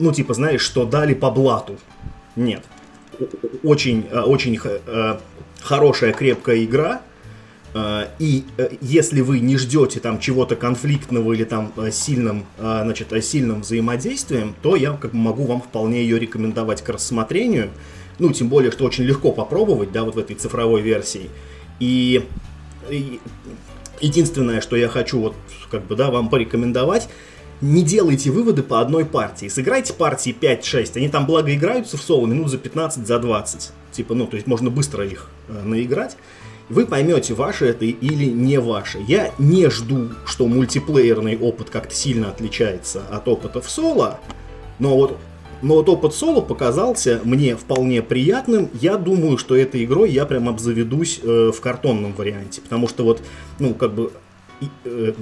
ну, 0.00 0.10
типа, 0.10 0.34
знаешь, 0.34 0.60
что 0.60 0.84
дали 0.84 1.14
по 1.14 1.30
блату. 1.30 1.76
Нет. 2.34 2.64
Очень, 3.62 4.08
очень 4.10 4.58
хорошая, 5.62 6.12
крепкая 6.12 6.64
игра, 6.64 7.00
и 8.18 8.44
э, 8.58 8.70
если 8.80 9.20
вы 9.20 9.40
не 9.40 9.56
ждете 9.56 10.00
там 10.00 10.20
чего-то 10.20 10.56
конфликтного 10.56 11.32
или 11.32 11.44
там 11.44 11.72
э, 11.76 11.90
сильным, 11.90 12.46
значит, 12.58 13.08
сильным 13.24 13.62
взаимодействием, 13.62 14.54
то 14.62 14.76
я 14.76 14.92
как 14.92 15.12
бы 15.12 15.18
могу 15.18 15.44
вам 15.44 15.60
вполне 15.60 16.02
ее 16.02 16.18
рекомендовать 16.18 16.82
к 16.82 16.88
рассмотрению. 16.88 17.70
Ну, 18.18 18.32
тем 18.32 18.48
более, 18.48 18.70
что 18.70 18.84
очень 18.84 19.04
легко 19.04 19.32
попробовать, 19.32 19.92
да, 19.92 20.04
вот 20.04 20.14
в 20.14 20.18
этой 20.18 20.36
цифровой 20.36 20.80
версии. 20.80 21.28
И, 21.80 22.24
и 22.88 23.20
единственное, 24.00 24.60
что 24.60 24.76
я 24.76 24.88
хочу 24.88 25.18
вот 25.20 25.34
как 25.70 25.86
бы, 25.86 25.96
да, 25.96 26.10
вам 26.10 26.30
порекомендовать, 26.30 27.08
не 27.60 27.82
делайте 27.82 28.30
выводы 28.30 28.62
по 28.62 28.80
одной 28.80 29.04
партии. 29.04 29.48
Сыграйте 29.48 29.92
партии 29.92 30.34
5-6. 30.38 30.92
Они 30.96 31.08
там, 31.08 31.26
благо, 31.26 31.54
играются 31.54 31.96
в 31.96 32.02
соло 32.02 32.26
минут 32.26 32.50
за 32.50 32.58
15, 32.58 33.06
за 33.06 33.18
20. 33.18 33.72
Типа, 33.92 34.14
ну, 34.14 34.26
то 34.26 34.36
есть 34.36 34.46
можно 34.46 34.70
быстро 34.70 35.06
их 35.06 35.30
э, 35.48 35.62
наиграть 35.62 36.16
вы 36.68 36.86
поймете, 36.86 37.34
ваше 37.34 37.66
это 37.66 37.84
или 37.84 38.26
не 38.26 38.58
ваше. 38.58 38.98
Я 39.06 39.32
не 39.38 39.70
жду, 39.70 40.10
что 40.24 40.46
мультиплеерный 40.46 41.38
опыт 41.38 41.70
как-то 41.70 41.94
сильно 41.94 42.28
отличается 42.28 43.02
от 43.10 43.28
опыта 43.28 43.60
в 43.60 43.70
соло, 43.70 44.20
но 44.78 44.96
вот, 44.96 45.18
но 45.62 45.76
вот 45.76 45.88
опыт 45.88 46.14
соло 46.14 46.40
показался 46.40 47.20
мне 47.24 47.56
вполне 47.56 48.02
приятным. 48.02 48.68
Я 48.74 48.96
думаю, 48.96 49.38
что 49.38 49.56
этой 49.56 49.84
игрой 49.84 50.10
я 50.10 50.26
прям 50.26 50.48
обзаведусь 50.48 51.20
э, 51.22 51.52
в 51.54 51.60
картонном 51.60 52.12
варианте, 52.14 52.60
потому 52.60 52.88
что 52.88 53.04
вот, 53.04 53.22
ну, 53.58 53.72
как 53.74 53.94
бы, 53.94 54.10
э, 54.84 55.12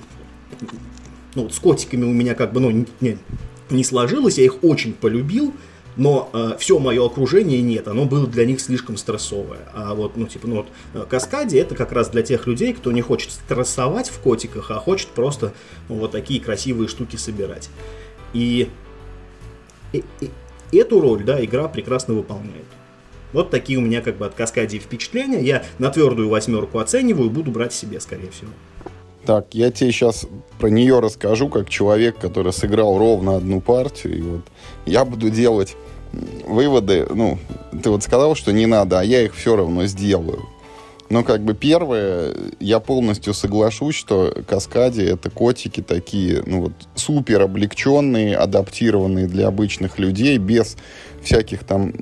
ну, 1.35 1.43
вот 1.43 1.55
с 1.55 1.59
котиками 1.59 2.05
у 2.05 2.13
меня 2.13 2.35
как 2.35 2.53
бы, 2.53 2.61
ну, 2.61 2.87
не, 3.01 3.19
не 3.71 3.85
сложилось, 3.85 4.39
я 4.39 4.45
их 4.45 4.65
очень 4.65 4.95
полюбил, 4.95 5.53
но 5.97 6.29
э, 6.33 6.57
все 6.59 6.79
мое 6.79 7.05
окружение 7.05 7.63
нет, 7.63 7.89
оно 7.89 8.05
было 8.05 8.27
для 8.27 8.45
них 8.45 8.61
слишком 8.61 8.97
стрессовое. 8.97 9.61
А 9.73 9.95
вот, 9.95 10.17
ну, 10.17 10.27
типа, 10.27 10.47
ну 10.47 10.57
вот, 10.57 10.67
э, 10.95 11.05
Каскади 11.09 11.57
это 11.57 11.75
как 11.75 11.93
раз 11.93 12.09
для 12.09 12.23
тех 12.23 12.47
людей, 12.47 12.73
кто 12.73 12.93
не 12.93 13.01
хочет 13.01 13.31
стрессовать 13.31 14.09
в 14.09 14.19
котиках, 14.19 14.71
а 14.71 14.75
хочет 14.75 15.09
просто 15.09 15.53
ну, 15.89 15.97
вот 15.97 16.13
такие 16.13 16.41
красивые 16.41 16.89
штуки 16.89 17.17
собирать. 17.17 17.71
И, 18.33 18.69
и, 19.93 20.05
и 20.73 20.77
эту 20.77 21.01
роль, 21.01 21.23
да, 21.23 21.43
игра 21.45 21.69
прекрасно 21.69 22.15
выполняет. 22.15 22.65
Вот 23.33 23.51
такие 23.51 23.79
у 23.79 23.83
меня 23.83 24.01
как 24.01 24.17
бы 24.17 24.27
от 24.27 24.35
Каскадии 24.35 24.79
впечатления. 24.79 25.41
Я 25.41 25.65
на 25.79 25.91
твердую 25.91 26.29
восьмерку 26.29 26.79
оцениваю, 26.79 27.31
буду 27.31 27.51
брать 27.51 27.73
себе, 27.73 28.01
скорее 28.01 28.31
всего. 28.31 28.51
Так, 29.27 29.55
я 29.55 29.71
тебе 29.71 29.91
сейчас 29.91 30.27
про 30.59 30.69
нее 30.69 31.01
расскажу, 31.01 31.49
как 31.49 31.69
человек, 31.69 32.19
который 32.19 32.53
сыграл 32.53 32.99
ровно 32.99 33.37
одну 33.37 33.61
партию. 33.61 34.19
И 34.19 34.21
вот 34.21 34.43
я 34.87 35.05
буду 35.05 35.31
делать 35.31 35.77
выводы. 36.47 37.07
Ну, 37.11 37.39
ты 37.83 37.91
вот 37.91 38.03
сказал, 38.03 38.35
что 38.35 38.53
не 38.53 38.67
надо, 38.67 39.01
а 39.01 39.05
я 39.05 39.23
их 39.23 39.35
все 39.35 39.57
равно 39.57 39.87
сделаю. 39.87 40.49
Но 41.11 41.23
как 41.23 41.43
бы 41.43 41.55
первое, 41.55 42.35
я 42.61 42.81
полностью 42.81 43.35
соглашусь, 43.35 43.95
что 43.95 44.35
каскади 44.49 45.03
это 45.03 45.29
котики 45.29 45.83
такие, 45.83 46.43
ну 46.47 46.63
вот 46.63 46.73
супер 46.95 47.43
облегченные, 47.43 48.37
адаптированные 48.37 49.27
для 49.27 49.49
обычных 49.49 49.99
людей, 49.99 50.39
без 50.39 50.77
всяких 51.23 51.65
там 51.65 51.93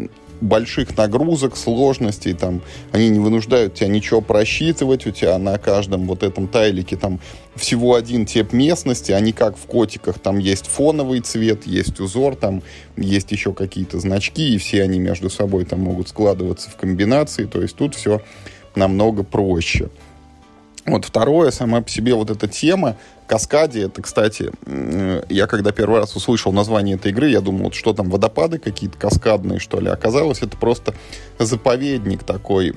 больших 0.42 0.96
нагрузок, 0.96 1.56
сложностей, 1.56 2.34
там, 2.34 2.62
они 2.90 3.08
не 3.08 3.18
вынуждают 3.18 3.74
тебя 3.74 3.88
ничего 3.88 4.20
просчитывать, 4.20 5.06
у 5.06 5.10
тебя 5.10 5.38
на 5.38 5.56
каждом 5.58 6.06
вот 6.06 6.22
этом 6.22 6.48
тайлике 6.48 6.96
там 6.96 7.20
всего 7.54 7.94
один 7.94 8.26
тип 8.26 8.52
местности, 8.52 9.12
они 9.12 9.32
как 9.32 9.56
в 9.56 9.66
котиках, 9.66 10.18
там 10.18 10.38
есть 10.38 10.66
фоновый 10.66 11.20
цвет, 11.20 11.66
есть 11.66 12.00
узор, 12.00 12.36
там 12.36 12.62
есть 12.96 13.30
еще 13.32 13.52
какие-то 13.52 14.00
значки, 14.00 14.54
и 14.54 14.58
все 14.58 14.82
они 14.82 14.98
между 14.98 15.30
собой 15.30 15.64
там 15.64 15.80
могут 15.80 16.08
складываться 16.08 16.70
в 16.70 16.76
комбинации, 16.76 17.44
то 17.44 17.62
есть 17.62 17.76
тут 17.76 17.94
все 17.94 18.20
намного 18.74 19.22
проще. 19.22 19.90
Вот 20.84 21.04
второе, 21.04 21.52
сама 21.52 21.80
по 21.80 21.88
себе 21.88 22.14
вот 22.14 22.30
эта 22.30 22.48
тема, 22.48 22.96
Каскаде, 23.28 23.84
это, 23.84 24.02
кстати, 24.02 24.50
я 25.28 25.46
когда 25.46 25.70
первый 25.70 26.00
раз 26.00 26.14
услышал 26.16 26.52
название 26.52 26.96
этой 26.96 27.12
игры, 27.12 27.28
я 27.30 27.40
думал, 27.40 27.64
вот 27.64 27.74
что 27.74 27.94
там, 27.94 28.10
водопады 28.10 28.58
какие-то 28.58 28.98
каскадные, 28.98 29.58
что 29.58 29.80
ли. 29.80 29.88
Оказалось, 29.88 30.42
это 30.42 30.56
просто 30.56 30.92
заповедник 31.38 32.24
такой. 32.24 32.74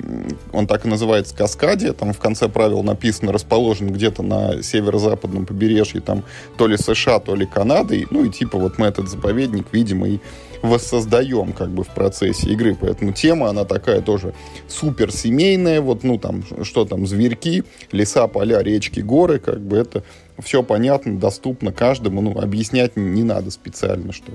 Он 0.53 0.67
так 0.67 0.85
и 0.85 0.88
называется 0.88 1.35
Каскадия. 1.35 1.93
Там 1.93 2.13
в 2.13 2.19
конце 2.19 2.47
правил 2.47 2.83
написано, 2.83 3.33
расположен 3.33 3.91
где-то 3.91 4.24
на 4.24 4.62
северо-западном 4.62 5.45
побережье, 5.45 6.00
там 6.00 6.24
то 6.57 6.67
ли 6.67 6.77
США, 6.77 7.19
то 7.19 7.35
ли 7.35 7.45
Канады. 7.45 8.07
Ну 8.12 8.24
и 8.24 8.29
типа 8.29 8.57
вот 8.57 8.77
мы 8.77 8.85
этот 8.85 9.09
заповедник, 9.09 9.67
видимо, 9.71 10.07
и 10.07 10.19
воссоздаем 10.62 11.53
как 11.53 11.69
бы 11.69 11.83
в 11.83 11.89
процессе 11.89 12.50
игры. 12.50 12.77
Поэтому 12.79 13.13
тема, 13.13 13.50
она 13.50 13.65
такая 13.65 14.01
тоже 14.01 14.33
супер 14.67 15.12
семейная. 15.12 15.81
Вот, 15.81 16.03
ну 16.03 16.17
там, 16.17 16.43
что 16.63 16.85
там, 16.85 17.07
зверьки, 17.07 17.63
леса, 17.91 18.27
поля, 18.27 18.62
речки, 18.62 19.00
горы, 19.00 19.39
как 19.39 19.62
бы 19.62 19.77
это 19.77 20.03
все 20.43 20.63
понятно, 20.63 21.17
доступно 21.17 21.71
каждому. 21.71 22.21
Ну, 22.21 22.39
объяснять 22.39 22.95
не 22.95 23.24
надо 23.24 23.51
специально, 23.51 24.12
что 24.13 24.31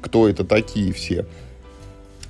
кто 0.00 0.28
это 0.28 0.44
такие 0.44 0.92
все. 0.92 1.26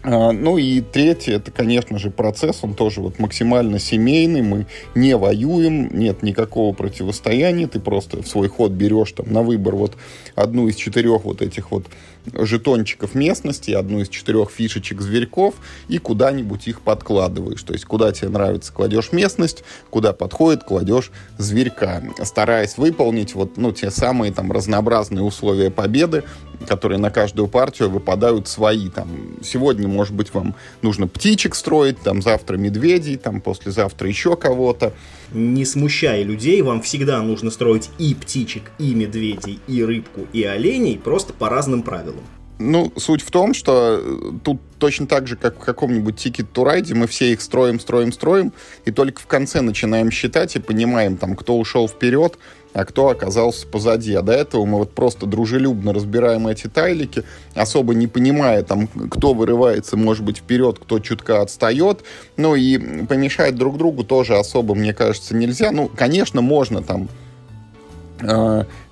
А, 0.08 0.30
ну 0.30 0.56
и 0.56 0.80
третье, 0.80 1.34
это, 1.34 1.50
конечно 1.50 1.98
же, 1.98 2.10
процесс, 2.10 2.60
он 2.62 2.74
тоже 2.74 3.00
вот 3.00 3.18
максимально 3.18 3.80
семейный, 3.80 4.40
мы 4.40 4.66
не 4.94 5.16
воюем, 5.16 5.88
нет 5.98 6.22
никакого 6.22 6.72
противостояния, 6.72 7.66
ты 7.66 7.80
просто 7.80 8.22
в 8.22 8.28
свой 8.28 8.48
ход 8.48 8.70
берешь 8.70 9.10
там 9.10 9.32
на 9.32 9.42
выбор 9.42 9.74
вот 9.74 9.96
одну 10.36 10.68
из 10.68 10.76
четырех 10.76 11.24
вот 11.24 11.42
этих 11.42 11.72
вот 11.72 11.86
жетончиков 12.34 13.14
местности, 13.14 13.70
одну 13.70 14.00
из 14.00 14.08
четырех 14.08 14.50
фишечек 14.50 15.00
зверьков 15.00 15.54
и 15.88 15.98
куда-нибудь 15.98 16.68
их 16.68 16.80
подкладываешь. 16.80 17.62
То 17.62 17.72
есть 17.72 17.84
куда 17.84 18.12
тебе 18.12 18.28
нравится, 18.28 18.72
кладешь 18.72 19.12
местность, 19.12 19.64
куда 19.90 20.12
подходит, 20.12 20.64
кладешь 20.64 21.10
зверька, 21.38 22.02
стараясь 22.24 22.78
выполнить 22.78 23.34
вот, 23.34 23.56
ну, 23.56 23.72
те 23.72 23.90
самые 23.90 24.32
там 24.32 24.52
разнообразные 24.52 25.22
условия 25.22 25.70
победы, 25.70 26.24
которые 26.66 26.98
на 26.98 27.10
каждую 27.10 27.48
партию 27.48 27.90
выпадают 27.90 28.48
свои. 28.48 28.88
Там, 28.88 29.08
сегодня, 29.42 29.88
может 29.88 30.14
быть, 30.14 30.32
вам 30.34 30.54
нужно 30.82 31.06
птичек 31.06 31.54
строить, 31.54 32.00
там, 32.00 32.22
завтра 32.22 32.56
медведей, 32.56 33.16
там, 33.16 33.40
послезавтра 33.40 34.08
еще 34.08 34.36
кого-то. 34.36 34.92
Не 35.32 35.64
смущая 35.64 36.22
людей, 36.22 36.62
вам 36.62 36.82
всегда 36.82 37.20
нужно 37.22 37.50
строить 37.50 37.90
и 37.98 38.14
птичек, 38.14 38.70
и 38.78 38.94
медведей, 38.94 39.60
и 39.66 39.82
рыбку, 39.82 40.26
и 40.32 40.42
оленей, 40.44 40.98
просто 40.98 41.32
по 41.32 41.48
разным 41.48 41.82
правилам. 41.82 42.24
Ну, 42.58 42.90
суть 42.96 43.20
в 43.20 43.30
том, 43.30 43.52
что 43.52 44.00
э, 44.00 44.30
тут 44.42 44.60
точно 44.78 45.06
так 45.06 45.26
же, 45.26 45.36
как 45.36 45.56
в 45.56 45.64
каком-нибудь 45.64 46.14
Ticket 46.14 46.46
to 46.54 46.64
Ride, 46.64 46.94
мы 46.94 47.06
все 47.06 47.32
их 47.32 47.42
строим, 47.42 47.78
строим, 47.78 48.12
строим, 48.12 48.52
и 48.86 48.90
только 48.90 49.20
в 49.20 49.26
конце 49.26 49.60
начинаем 49.60 50.10
считать 50.10 50.56
и 50.56 50.58
понимаем, 50.58 51.18
там, 51.18 51.36
кто 51.36 51.58
ушел 51.58 51.86
вперед, 51.86 52.38
а 52.76 52.84
кто 52.84 53.08
оказался 53.08 53.66
позади. 53.66 54.12
А 54.12 54.20
до 54.20 54.32
этого 54.32 54.66
мы 54.66 54.78
вот 54.78 54.92
просто 54.92 55.24
дружелюбно 55.24 55.94
разбираем 55.94 56.46
эти 56.46 56.66
тайлики, 56.66 57.22
особо 57.54 57.94
не 57.94 58.06
понимая, 58.06 58.62
там, 58.62 58.86
кто 58.86 59.32
вырывается, 59.32 59.96
может 59.96 60.22
быть, 60.24 60.38
вперед, 60.38 60.78
кто 60.78 60.98
чутка 60.98 61.40
отстает. 61.40 62.04
Ну 62.36 62.54
и 62.54 63.06
помешать 63.06 63.54
друг 63.54 63.78
другу 63.78 64.04
тоже 64.04 64.36
особо, 64.36 64.74
мне 64.74 64.92
кажется, 64.92 65.34
нельзя. 65.34 65.72
Ну, 65.72 65.88
конечно, 65.88 66.42
можно 66.42 66.82
там 66.82 67.08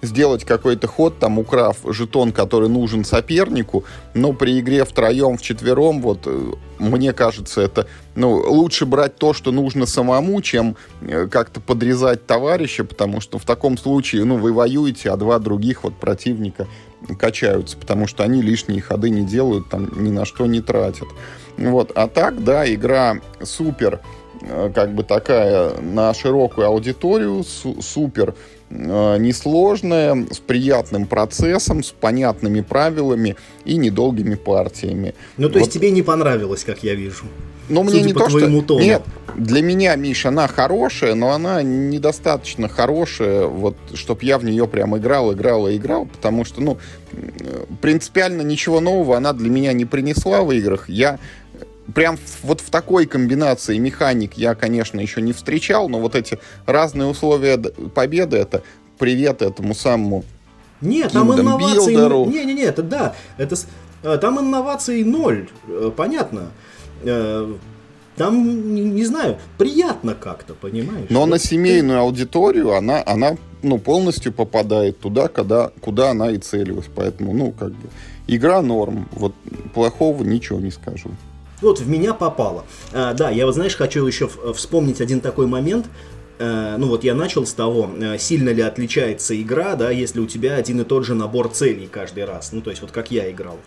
сделать 0.02 0.44
какой-то 0.44 0.86
ход, 0.86 1.18
там, 1.18 1.38
украв 1.38 1.78
жетон, 1.84 2.32
который 2.32 2.68
нужен 2.68 3.04
сопернику, 3.04 3.84
но 4.12 4.32
при 4.32 4.60
игре 4.60 4.84
втроем, 4.84 5.38
вчетвером, 5.38 6.02
вот, 6.02 6.26
э, 6.26 6.52
мне 6.78 7.12
кажется, 7.12 7.62
это, 7.62 7.86
ну, 8.14 8.34
лучше 8.34 8.84
брать 8.84 9.16
то, 9.16 9.32
что 9.32 9.50
нужно 9.50 9.86
самому, 9.86 10.42
чем 10.42 10.76
э, 11.00 11.26
как-то 11.26 11.60
подрезать 11.60 12.26
товарища, 12.26 12.84
потому 12.84 13.20
что 13.22 13.38
в 13.38 13.44
таком 13.44 13.78
случае, 13.78 14.24
ну, 14.24 14.36
вы 14.36 14.52
воюете, 14.52 15.10
а 15.10 15.16
два 15.16 15.38
других 15.38 15.84
вот 15.84 15.94
противника 15.94 16.66
качаются, 17.18 17.78
потому 17.78 18.06
что 18.06 18.24
они 18.24 18.42
лишние 18.42 18.82
ходы 18.82 19.08
не 19.08 19.24
делают, 19.24 19.70
там, 19.70 19.88
ни 20.02 20.10
на 20.10 20.26
что 20.26 20.44
не 20.46 20.60
тратят. 20.60 21.08
Вот, 21.56 21.92
а 21.94 22.08
так, 22.08 22.44
да, 22.44 22.70
игра 22.72 23.20
супер, 23.42 24.00
как 24.74 24.94
бы 24.94 25.02
такая 25.02 25.80
на 25.80 26.12
широкую 26.12 26.66
аудиторию, 26.66 27.44
су- 27.44 27.80
супер 27.80 28.34
Э, 28.74 29.18
несложная, 29.18 30.26
с 30.30 30.38
приятным 30.38 31.06
процессом, 31.06 31.84
с 31.84 31.92
понятными 31.92 32.60
правилами 32.60 33.36
и 33.64 33.76
недолгими 33.76 34.34
партиями. 34.34 35.14
Ну, 35.36 35.48
то 35.48 35.54
вот. 35.54 35.60
есть 35.60 35.72
тебе 35.72 35.90
не 35.90 36.02
понравилось, 36.02 36.64
как 36.64 36.82
я 36.82 36.94
вижу? 36.94 37.24
Ну, 37.68 37.84
мне 37.84 38.02
не 38.02 38.12
то, 38.12 38.28
что... 38.28 38.40
Тону. 38.62 38.82
Нет, 38.82 39.02
для 39.36 39.62
меня, 39.62 39.94
Миша, 39.94 40.28
она 40.28 40.48
хорошая, 40.48 41.14
но 41.14 41.30
она 41.30 41.62
недостаточно 41.62 42.68
хорошая, 42.68 43.46
вот, 43.46 43.76
чтобы 43.94 44.24
я 44.24 44.38
в 44.38 44.44
нее 44.44 44.66
прям 44.66 44.96
играл, 44.98 45.32
играл 45.32 45.68
и 45.68 45.76
играл, 45.76 46.06
потому 46.06 46.44
что, 46.44 46.60
ну, 46.60 46.78
принципиально 47.80 48.42
ничего 48.42 48.80
нового 48.80 49.16
она 49.16 49.32
для 49.32 49.50
меня 49.50 49.72
не 49.72 49.84
принесла 49.84 50.42
в 50.42 50.50
играх. 50.52 50.88
Я 50.88 51.20
прям 51.92 52.18
вот 52.42 52.60
в 52.60 52.70
такой 52.70 53.06
комбинации 53.06 53.78
механик 53.78 54.34
я, 54.34 54.54
конечно, 54.54 55.00
еще 55.00 55.20
не 55.20 55.32
встречал, 55.32 55.88
но 55.88 56.00
вот 56.00 56.14
эти 56.14 56.38
разные 56.66 57.08
условия 57.08 57.58
победы, 57.58 58.36
это 58.36 58.62
привет 58.98 59.42
этому 59.42 59.74
самому 59.74 60.24
нет, 60.84 61.12
там 61.12 61.32
инновации... 61.32 61.94
Не-не-не, 61.94 62.62
это 62.62 62.82
да. 62.82 63.14
Это, 63.38 63.56
э, 64.02 64.18
там 64.18 64.38
инноваций 64.40 65.02
ноль, 65.02 65.48
э, 65.66 65.90
понятно. 65.96 66.50
Э, 67.02 67.52
там, 68.16 68.74
не, 68.74 68.82
не 68.82 69.04
знаю, 69.04 69.38
приятно 69.58 70.14
как-то, 70.14 70.54
понимаешь? 70.54 71.06
Но 71.10 71.20
вот 71.20 71.26
на 71.26 71.38
семейную 71.38 71.98
ты... 71.98 72.02
аудиторию 72.02 72.74
она, 72.74 73.02
она 73.04 73.36
ну, 73.62 73.78
полностью 73.78 74.32
попадает 74.32 75.00
туда, 75.00 75.28
когда, 75.28 75.70
куда 75.80 76.10
она 76.10 76.30
и 76.30 76.38
целилась. 76.38 76.86
Поэтому, 76.94 77.32
ну, 77.32 77.52
как 77.52 77.70
бы, 77.70 77.88
игра 78.26 78.60
норм. 78.60 79.08
Вот 79.12 79.34
плохого 79.72 80.22
ничего 80.22 80.60
не 80.60 80.70
скажу 80.70 81.10
вот 81.60 81.80
в 81.80 81.88
меня 81.88 82.14
попало. 82.14 82.64
А, 82.92 83.14
да, 83.14 83.30
я 83.30 83.46
вот, 83.46 83.54
знаешь, 83.54 83.76
хочу 83.76 84.04
еще 84.06 84.28
вспомнить 84.54 85.00
один 85.00 85.20
такой 85.20 85.46
момент. 85.46 85.86
А, 86.38 86.76
ну 86.78 86.88
вот 86.88 87.04
я 87.04 87.14
начал 87.14 87.46
с 87.46 87.52
того, 87.52 87.90
э, 87.96 88.18
сильно 88.18 88.50
ли 88.50 88.62
отличается 88.62 89.40
игра, 89.40 89.76
да, 89.76 89.90
если 89.90 90.20
у 90.20 90.26
тебя 90.26 90.56
один 90.56 90.80
и 90.80 90.84
тот 90.84 91.04
же 91.04 91.14
набор 91.14 91.48
целей 91.48 91.88
каждый 91.90 92.24
раз. 92.24 92.52
Ну, 92.52 92.60
то 92.60 92.70
есть 92.70 92.82
вот 92.82 92.90
как 92.90 93.10
я 93.10 93.30
играл. 93.30 93.58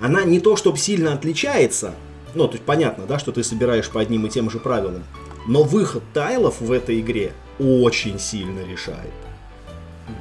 Она 0.00 0.24
не 0.24 0.40
то, 0.40 0.56
чтобы 0.56 0.78
сильно 0.78 1.12
отличается, 1.12 1.94
ну, 2.34 2.46
то 2.46 2.54
есть 2.54 2.64
понятно, 2.64 3.04
да, 3.06 3.18
что 3.18 3.30
ты 3.30 3.44
собираешь 3.44 3.88
по 3.88 4.00
одним 4.00 4.26
и 4.26 4.30
тем 4.30 4.50
же 4.50 4.58
правилам, 4.58 5.04
но 5.46 5.62
выход 5.62 6.02
тайлов 6.12 6.60
в 6.60 6.72
этой 6.72 7.00
игре 7.00 7.32
очень 7.58 8.18
сильно 8.18 8.60
решает. 8.66 9.12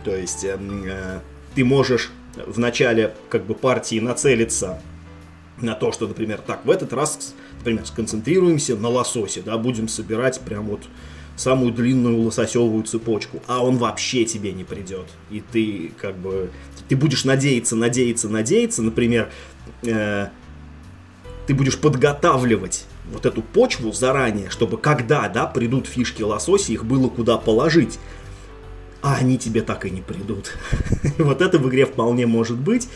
То 0.04 0.16
есть 0.16 0.44
э, 0.44 0.58
э, 0.60 1.20
ты 1.56 1.64
можешь 1.64 2.12
в 2.46 2.60
начале 2.60 3.14
как 3.30 3.46
бы 3.46 3.56
партии 3.56 4.00
нацелиться 4.00 4.82
на 5.62 5.76
то, 5.76 5.92
что, 5.92 6.08
например, 6.08 6.40
так, 6.46 6.66
в 6.66 6.70
этот 6.70 6.94
раз, 6.94 7.34
например, 7.60 7.86
сконцентрируемся 7.86 8.76
на 8.76 8.90
лососе, 8.90 9.42
да, 9.42 9.58
будем 9.58 9.88
собирать 9.88 10.40
прям 10.42 10.66
вот 10.66 10.82
самую 11.36 11.74
длинную 11.74 12.22
лососевую 12.22 12.84
цепочку, 12.84 13.42
а 13.48 13.64
он 13.64 13.78
вообще 13.78 14.26
тебе 14.26 14.52
не 14.52 14.64
придет. 14.64 15.08
И 15.30 15.42
ты 15.42 15.92
как 16.00 16.18
бы, 16.18 16.52
ты 16.88 16.96
будешь 16.96 17.26
надеяться, 17.26 17.76
надеяться, 17.76 18.30
надеяться, 18.30 18.82
например, 18.82 19.32
э, 19.84 20.28
ты 21.48 21.54
будешь 21.54 21.78
подготавливать 21.80 22.86
вот 23.12 23.26
эту 23.26 23.42
почву 23.42 23.92
заранее, 23.92 24.50
чтобы 24.50 24.78
когда, 24.78 25.28
да, 25.28 25.48
придут 25.48 25.88
фишки 25.88 26.22
лосося, 26.22 26.72
их 26.72 26.86
было 26.86 27.10
куда 27.10 27.38
положить. 27.38 28.00
А 29.02 29.16
они 29.16 29.40
тебе 29.40 29.62
так 29.64 29.86
и 29.88 29.90
не 29.90 30.02
придут. 30.02 30.54
вот 31.18 31.42
это 31.42 31.58
в 31.58 31.68
игре 31.68 31.88
вполне 31.88 32.28
может 32.28 32.58
быть 32.58 32.88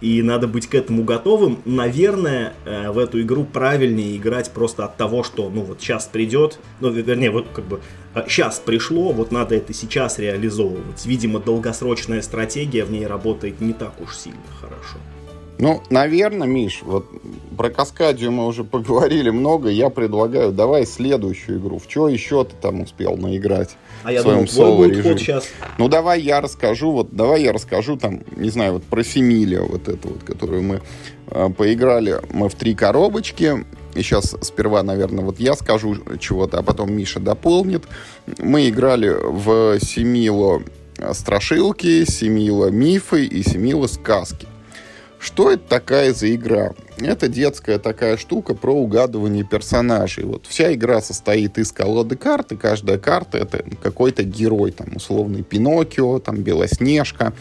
и 0.00 0.22
надо 0.22 0.48
быть 0.48 0.66
к 0.66 0.74
этому 0.74 1.04
готовым. 1.04 1.60
Наверное, 1.64 2.54
э, 2.64 2.90
в 2.90 2.98
эту 2.98 3.20
игру 3.20 3.44
правильнее 3.44 4.16
играть 4.16 4.50
просто 4.50 4.84
от 4.84 4.96
того, 4.96 5.22
что, 5.22 5.50
ну, 5.50 5.62
вот 5.62 5.80
сейчас 5.80 6.06
придет, 6.06 6.58
ну, 6.80 6.90
вернее, 6.90 7.30
вот 7.30 7.48
как 7.52 7.66
бы 7.66 7.80
сейчас 8.26 8.58
э, 8.58 8.62
пришло, 8.64 9.12
вот 9.12 9.30
надо 9.30 9.54
это 9.54 9.72
сейчас 9.74 10.18
реализовывать. 10.18 11.04
Видимо, 11.04 11.38
долгосрочная 11.38 12.22
стратегия 12.22 12.84
в 12.84 12.90
ней 12.90 13.06
работает 13.06 13.60
не 13.60 13.72
так 13.72 14.00
уж 14.00 14.16
сильно 14.16 14.38
хорошо. 14.60 14.98
Ну, 15.60 15.82
наверное, 15.90 16.48
Миш, 16.48 16.80
вот 16.82 17.06
про 17.56 17.68
Каскадию 17.68 18.32
мы 18.32 18.46
уже 18.46 18.64
поговорили 18.64 19.28
много. 19.28 19.68
Я 19.68 19.90
предлагаю, 19.90 20.52
давай 20.52 20.86
следующую 20.86 21.58
игру. 21.58 21.78
В 21.78 21.90
что 21.90 22.08
еще 22.08 22.44
ты 22.44 22.56
там 22.56 22.80
успел 22.80 23.18
наиграть? 23.18 23.76
А 24.02 24.10
я 24.10 24.22
думал, 24.22 24.46
твой 24.46 24.88
будет 24.88 25.02
ход 25.04 25.20
сейчас. 25.20 25.46
Ну, 25.76 25.88
давай 25.88 26.22
я 26.22 26.40
расскажу, 26.40 26.92
вот, 26.92 27.14
давай 27.14 27.42
я 27.42 27.52
расскажу 27.52 27.98
там, 27.98 28.22
не 28.36 28.48
знаю, 28.48 28.72
вот 28.74 28.84
про 28.84 29.02
Фемилия, 29.02 29.60
вот 29.60 29.88
эту 29.88 30.08
вот, 30.08 30.22
которую 30.22 30.62
мы 30.62 30.80
э, 31.26 31.50
поиграли. 31.50 32.20
Мы 32.32 32.48
в 32.48 32.54
три 32.54 32.74
коробочки. 32.74 33.66
И 33.94 34.02
сейчас 34.02 34.34
сперва, 34.40 34.82
наверное, 34.82 35.22
вот 35.22 35.40
я 35.40 35.54
скажу 35.56 35.96
чего-то, 36.18 36.58
а 36.58 36.62
потом 36.62 36.90
Миша 36.90 37.20
дополнит. 37.20 37.84
Мы 38.38 38.70
играли 38.70 39.10
в 39.10 39.78
Семило 39.80 40.62
страшилки, 41.12 42.04
Семило 42.06 42.70
мифы 42.70 43.26
и 43.26 43.42
Семило 43.42 43.88
сказки. 43.88 44.46
Что 45.20 45.50
это 45.50 45.62
такая 45.68 46.14
за 46.14 46.34
игра? 46.34 46.72
Это 46.96 47.28
детская 47.28 47.78
такая 47.78 48.16
штука 48.16 48.54
про 48.54 48.74
угадывание 48.74 49.44
персонажей. 49.44 50.24
Вот 50.24 50.46
вся 50.46 50.72
игра 50.72 51.02
состоит 51.02 51.58
из 51.58 51.72
колоды 51.72 52.16
карт, 52.16 52.52
и 52.52 52.56
каждая 52.56 52.96
карта 52.96 53.36
это 53.36 53.62
какой-то 53.82 54.22
герой, 54.22 54.70
там 54.70 54.96
условный 54.96 55.42
Пиноккио, 55.42 56.20
там 56.20 56.36
Белоснежка, 56.36 57.34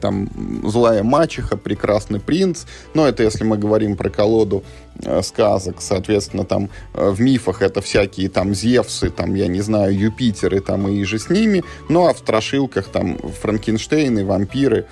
там 0.00 0.28
злая 0.64 1.02
мачеха, 1.02 1.56
прекрасный 1.56 2.20
принц. 2.20 2.64
Но 2.94 3.06
это 3.06 3.22
если 3.22 3.44
мы 3.44 3.58
говорим 3.58 3.96
про 3.96 4.10
колоду 4.10 4.64
э, 5.02 5.22
сказок, 5.22 5.76
соответственно, 5.80 6.44
там 6.44 6.70
э, 6.94 7.10
в 7.10 7.20
мифах 7.20 7.62
это 7.62 7.80
всякие 7.80 8.28
там 8.28 8.54
Зевсы, 8.54 9.10
там, 9.10 9.34
я 9.34 9.46
не 9.46 9.60
знаю, 9.60 9.96
Юпитеры 9.96 10.60
там 10.60 10.88
и 10.88 11.04
же 11.04 11.18
с 11.18 11.30
ними. 11.30 11.62
Ну, 11.88 12.06
а 12.06 12.14
в 12.14 12.18
страшилках 12.18 12.88
там 12.88 13.18
Франкенштейны, 13.18 14.24
вампиры, 14.24 14.86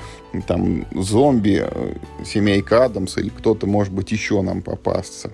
там 0.47 0.87
зомби, 0.95 1.63
э, 1.65 1.95
семейка 2.25 2.85
Адамс 2.85 3.17
или 3.19 3.31
кто-то, 3.31 3.67
может 3.67 3.93
быть, 3.93 4.13
еще 4.13 4.43
нам 4.43 4.63
попасться. 4.63 5.31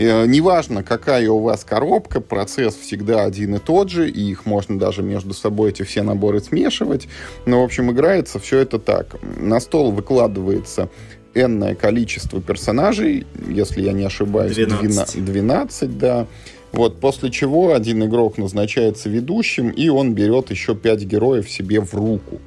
Э, 0.00 0.24
неважно, 0.24 0.82
какая 0.82 1.28
у 1.28 1.40
вас 1.40 1.62
коробка, 1.62 2.22
процесс 2.22 2.74
всегда 2.74 3.24
один 3.24 3.56
и 3.56 3.58
тот 3.58 3.90
же, 3.90 4.08
и 4.08 4.30
их 4.30 4.46
можно 4.46 4.78
даже 4.78 5.02
между 5.02 5.34
собой 5.34 5.70
эти 5.70 5.82
все 5.82 6.02
наборы 6.02 6.40
смешивать. 6.40 7.06
Но, 7.44 7.60
в 7.60 7.64
общем, 7.64 7.92
играется 7.92 8.38
все 8.38 8.60
это 8.60 8.78
так. 8.78 9.16
На 9.38 9.60
стол 9.60 9.92
выкладывается 9.92 10.88
энное 11.34 11.74
количество 11.74 12.40
персонажей, 12.40 13.26
если 13.46 13.82
я 13.82 13.92
не 13.92 14.04
ошибаюсь, 14.04 14.54
12, 14.54 15.22
12 15.22 15.98
да. 15.98 16.26
Вот, 16.72 16.98
после 16.98 17.30
чего 17.30 17.74
один 17.74 18.02
игрок 18.04 18.38
назначается 18.38 19.10
ведущим, 19.10 19.68
и 19.68 19.90
он 19.90 20.14
берет 20.14 20.50
еще 20.50 20.74
5 20.74 21.02
героев 21.02 21.50
себе 21.50 21.80
в 21.80 21.92
руку. 21.92 22.40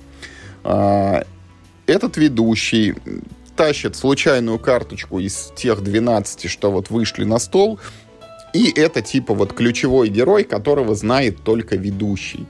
А, 0.63 1.23
этот 1.85 2.17
ведущий 2.17 2.95
тащит 3.55 3.95
случайную 3.95 4.59
карточку 4.59 5.19
из 5.19 5.51
тех 5.55 5.81
12, 5.81 6.49
что 6.49 6.71
вот 6.71 6.89
вышли 6.89 7.23
на 7.23 7.39
стол, 7.39 7.79
и 8.53 8.71
это 8.75 9.01
типа 9.01 9.33
вот 9.33 9.53
ключевой 9.53 10.09
герой, 10.09 10.43
которого 10.43 10.95
знает 10.95 11.43
только 11.43 11.75
ведущий. 11.75 12.45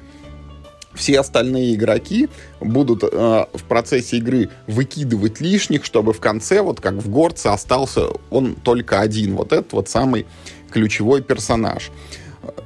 Все 0.94 1.20
остальные 1.20 1.74
игроки 1.74 2.30
будут 2.62 3.04
э, 3.04 3.08
в 3.08 3.64
процессе 3.64 4.18
игры 4.18 4.50
выкидывать 4.68 5.42
лишних, 5.42 5.86
чтобы 5.86 6.14
в 6.14 6.20
конце, 6.20 6.62
вот 6.62 6.82
как 6.82 6.96
в 6.96 7.10
горце, 7.10 7.48
остался 7.48 8.10
он 8.30 8.56
только 8.56 9.00
один. 9.00 9.36
Вот 9.36 9.54
этот 9.54 9.74
вот 9.74 9.90
самый 9.90 10.28
ключевой 10.70 11.24
персонаж. 11.24 11.90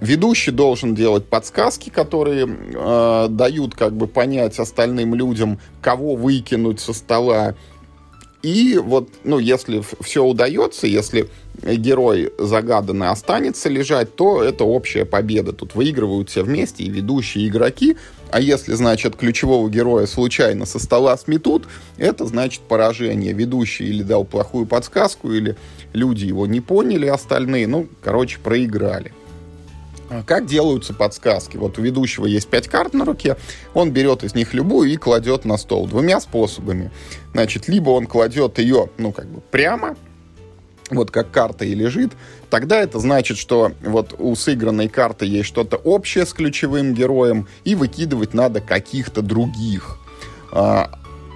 Ведущий 0.02 0.52
должен 0.52 0.96
делать 0.96 1.26
подсказки, 1.26 1.90
которые 1.90 2.48
э, 2.48 3.28
дают 3.30 3.76
как 3.76 3.94
бы 3.94 4.08
понять 4.08 4.60
остальным 4.60 5.16
людям, 5.16 5.60
кого 5.82 6.16
выкинуть 6.16 6.80
со 6.80 6.94
стола 6.94 7.56
И 8.48 8.78
вот, 8.78 9.10
ну, 9.26 9.40
если 9.40 9.84
все 10.00 10.24
удается, 10.24 10.88
если 10.88 11.28
герой 11.62 12.32
загаданный 12.40 13.10
останется 13.10 13.68
лежать, 13.68 14.16
то 14.16 14.42
это 14.42 14.64
общая 14.64 15.04
победа. 15.04 15.52
Тут 15.52 15.76
выигрывают 15.76 16.30
все 16.30 16.44
вместе 16.44 16.86
и 16.86 16.90
ведущие 16.90 17.50
игроки. 17.50 17.98
А 18.32 18.40
если, 18.40 18.74
значит, 18.76 19.18
ключевого 19.18 19.70
героя 19.70 20.06
случайно 20.06 20.66
со 20.66 20.80
стола 20.80 21.18
сметут, 21.18 21.68
это 21.98 22.26
значит 22.26 22.62
поражение. 22.62 23.34
Ведущий 23.34 23.84
или 23.84 24.02
дал 24.02 24.24
плохую 24.24 24.66
подсказку, 24.66 25.30
или 25.30 25.58
люди 25.92 26.24
его 26.24 26.48
не 26.48 26.62
поняли, 26.62 27.08
остальные, 27.08 27.68
ну, 27.68 27.90
короче, 28.02 28.40
проиграли. 28.40 29.12
А 30.10 30.24
как 30.24 30.46
делаются 30.46 30.94
подсказки? 30.94 31.58
Вот 31.58 31.78
у 31.78 31.82
ведущего 31.82 32.26
есть 32.26 32.48
пять 32.48 32.68
карт 32.68 32.94
на 32.94 33.06
руке, 33.06 33.38
он 33.74 33.92
берет 33.92 34.24
из 34.24 34.36
них 34.36 34.54
любую 34.54 34.90
и 34.90 34.98
кладет 34.98 35.46
на 35.46 35.58
стол 35.58 35.88
двумя 35.88 36.20
способами. 36.20 36.92
Значит, 37.34 37.68
либо 37.68 37.90
он 37.90 38.08
кладет 38.08 38.58
ее, 38.60 38.90
ну, 38.98 39.12
как 39.12 39.28
бы 39.28 39.42
прямо, 39.42 39.96
вот 40.90 41.12
как 41.12 41.32
карта 41.32 41.66
и 41.66 41.76
лежит, 41.76 42.14
тогда 42.50 42.82
это 42.82 43.00
значит, 43.00 43.38
что 43.38 43.74
вот 43.82 44.16
у 44.18 44.36
сыгранной 44.36 44.88
карты 44.88 45.26
есть 45.26 45.48
что-то 45.48 45.78
общее 45.78 46.26
с 46.26 46.34
ключевым 46.34 46.94
героем, 46.94 47.48
и 47.66 47.76
выкидывать 47.76 48.34
надо 48.34 48.62
каких-то 48.62 49.22
других. 49.22 50.00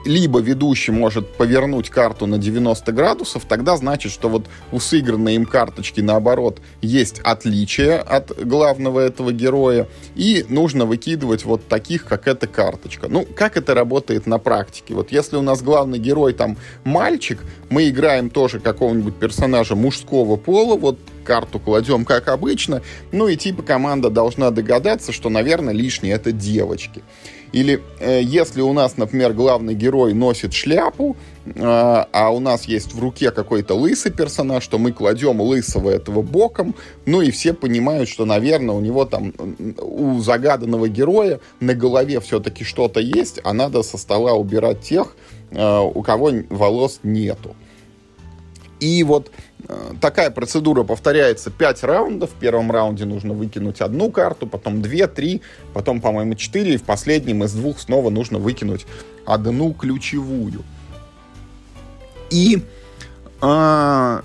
Либо 0.05 0.39
ведущий 0.39 0.91
может 0.91 1.35
повернуть 1.35 1.89
карту 1.89 2.25
на 2.25 2.37
90 2.37 2.91
градусов, 2.91 3.45
тогда 3.47 3.77
значит, 3.77 4.11
что 4.11 4.29
вот 4.29 4.47
у 4.71 4.79
сыгранной 4.79 5.35
им 5.35 5.45
карточки, 5.45 6.01
наоборот, 6.01 6.59
есть 6.81 7.19
отличие 7.23 7.97
от 7.97 8.31
главного 8.43 8.99
этого 8.99 9.31
героя, 9.31 9.87
и 10.15 10.45
нужно 10.49 10.85
выкидывать 10.85 11.45
вот 11.45 11.67
таких, 11.67 12.05
как 12.05 12.27
эта 12.27 12.47
карточка. 12.47 13.07
Ну, 13.09 13.25
как 13.35 13.57
это 13.57 13.73
работает 13.73 14.25
на 14.25 14.39
практике? 14.39 14.95
Вот 14.95 15.11
если 15.11 15.35
у 15.35 15.41
нас 15.41 15.61
главный 15.61 15.99
герой 15.99 16.33
там 16.33 16.57
мальчик, 16.83 17.39
мы 17.69 17.89
играем 17.89 18.29
тоже 18.29 18.59
какого-нибудь 18.59 19.15
персонажа 19.15 19.75
мужского 19.75 20.35
пола, 20.35 20.75
вот 20.75 20.97
карту 21.23 21.59
кладем 21.59 22.05
как 22.05 22.27
обычно, 22.27 22.81
ну 23.11 23.27
и 23.27 23.35
типа 23.35 23.63
команда 23.63 24.09
должна 24.09 24.51
догадаться, 24.51 25.11
что, 25.11 25.29
наверное, 25.29 25.73
лишнее 25.73 26.15
это 26.15 26.31
девочки. 26.31 27.03
Или 27.51 27.81
э, 27.99 28.21
если 28.23 28.61
у 28.61 28.71
нас, 28.71 28.95
например, 28.97 29.33
главный 29.33 29.73
герой 29.73 30.13
носит 30.13 30.53
шляпу, 30.53 31.17
э, 31.45 31.51
а 31.55 32.29
у 32.29 32.39
нас 32.39 32.65
есть 32.65 32.93
в 32.93 32.99
руке 32.99 33.31
какой-то 33.31 33.73
лысый 33.75 34.11
персонаж, 34.11 34.65
то 34.67 34.77
мы 34.77 34.93
кладем 34.93 35.41
лысого 35.41 35.89
этого 35.89 36.21
боком, 36.21 36.75
ну 37.05 37.21
и 37.21 37.29
все 37.31 37.53
понимают, 37.53 38.07
что, 38.07 38.25
наверное, 38.25 38.73
у 38.73 38.79
него 38.79 39.03
там, 39.03 39.33
у 39.79 40.21
загаданного 40.21 40.87
героя 40.87 41.41
на 41.59 41.73
голове 41.73 42.21
все-таки 42.21 42.63
что-то 42.63 43.01
есть, 43.01 43.41
а 43.43 43.51
надо 43.51 43.83
со 43.83 43.97
стола 43.97 44.33
убирать 44.33 44.81
тех, 44.81 45.15
э, 45.51 45.79
у 45.79 46.01
кого 46.03 46.31
волос 46.49 47.01
нету. 47.03 47.55
И 48.81 49.03
вот 49.03 49.31
Э, 49.67 49.93
такая 50.01 50.31
процедура 50.31 50.83
повторяется 50.83 51.49
5 51.49 51.83
раундов. 51.83 52.31
В 52.31 52.33
первом 52.33 52.71
раунде 52.71 53.05
нужно 53.05 53.33
выкинуть 53.33 53.81
одну 53.81 54.11
карту, 54.11 54.47
потом 54.47 54.81
2, 54.81 55.07
3, 55.07 55.41
потом, 55.73 56.01
по-моему, 56.01 56.35
4, 56.35 56.73
и 56.73 56.77
в 56.77 56.83
последнем 56.83 57.43
из 57.43 57.53
двух 57.53 57.79
снова 57.79 58.09
нужно 58.09 58.37
выкинуть 58.37 58.85
одну 59.25 59.73
ключевую. 59.73 60.63
И 62.29 62.63
а, 63.41 64.23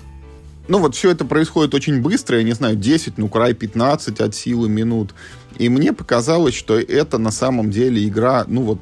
ну 0.67 0.79
вот 0.79 0.95
все 0.95 1.11
это 1.11 1.25
происходит 1.25 1.73
очень 1.73 2.01
быстро, 2.01 2.37
я 2.37 2.43
не 2.43 2.53
знаю, 2.53 2.75
10, 2.75 3.17
ну 3.17 3.27
край 3.29 3.53
15 3.53 4.19
от 4.19 4.35
силы 4.35 4.69
минут. 4.69 5.13
И 5.57 5.69
мне 5.69 5.93
показалось, 5.93 6.55
что 6.55 6.77
это 6.77 7.17
на 7.17 7.31
самом 7.31 7.71
деле 7.71 8.05
игра, 8.05 8.45
ну 8.47 8.63
вот 8.63 8.79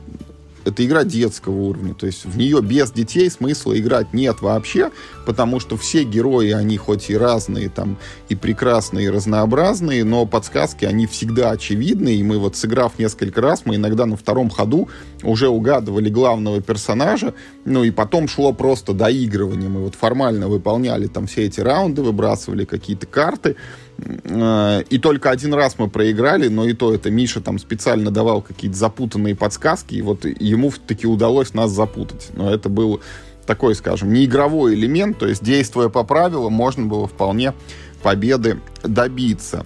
это 0.65 0.83
игра 0.83 1.03
детского 1.03 1.55
уровня, 1.55 1.93
то 1.93 2.07
есть 2.07 2.25
в 2.25 2.37
нее 2.37 2.61
без 2.61 2.91
детей 2.91 3.29
смысла 3.29 3.77
играть 3.79 4.13
нет 4.13 4.41
вообще, 4.41 4.91
потому 5.25 5.59
что 5.59 5.77
все 5.77 6.03
герои, 6.03 6.51
они 6.51 6.77
хоть 6.77 7.09
и 7.09 7.17
разные, 7.17 7.69
там, 7.69 7.97
и 8.29 8.35
прекрасные, 8.35 9.05
и 9.05 9.09
разнообразные, 9.09 10.03
но 10.03 10.25
подсказки, 10.25 10.85
они 10.85 11.05
всегда 11.05 11.51
очевидны, 11.51 12.15
и 12.15 12.23
мы 12.23 12.39
вот 12.39 12.55
сыграв 12.55 12.97
несколько 12.97 13.41
раз, 13.41 13.61
мы 13.65 13.75
иногда 13.75 14.05
на 14.05 14.17
втором 14.17 14.49
ходу 14.49 14.89
уже 15.23 15.47
угадывали 15.47 16.09
главного 16.09 16.61
персонажа, 16.61 17.33
ну 17.63 17.83
и 17.83 17.91
потом 17.91 18.27
шло 18.27 18.51
просто 18.51 18.93
доигрывание, 18.93 19.69
мы 19.69 19.81
вот 19.81 19.95
формально 19.95 20.47
выполняли 20.47 21.07
там 21.07 21.27
все 21.27 21.43
эти 21.45 21.59
раунды, 21.59 22.01
выбрасывали 22.01 22.65
какие-то 22.65 23.05
карты, 23.05 23.55
и 23.97 24.99
только 24.99 25.29
один 25.29 25.53
раз 25.53 25.79
мы 25.79 25.89
проиграли, 25.89 26.47
но 26.47 26.65
и 26.65 26.73
то 26.73 26.93
это 26.93 27.09
Миша 27.09 27.41
там 27.41 27.59
специально 27.59 28.11
давал 28.11 28.41
какие-то 28.41 28.77
запутанные 28.77 29.35
подсказки, 29.35 29.95
и 29.95 30.01
вот 30.01 30.25
ему 30.25 30.71
таки 30.85 31.07
удалось 31.07 31.53
нас 31.53 31.71
запутать. 31.71 32.29
Но 32.33 32.53
это 32.53 32.67
был 32.67 33.01
такой, 33.45 33.75
скажем, 33.75 34.11
не 34.11 34.25
игровой 34.25 34.73
элемент, 34.73 35.17
то 35.19 35.27
есть 35.27 35.43
действуя 35.43 35.89
по 35.89 36.03
правилам, 36.03 36.53
можно 36.53 36.85
было 36.85 37.07
вполне 37.07 37.53
победы 38.03 38.59
добиться. 38.83 39.65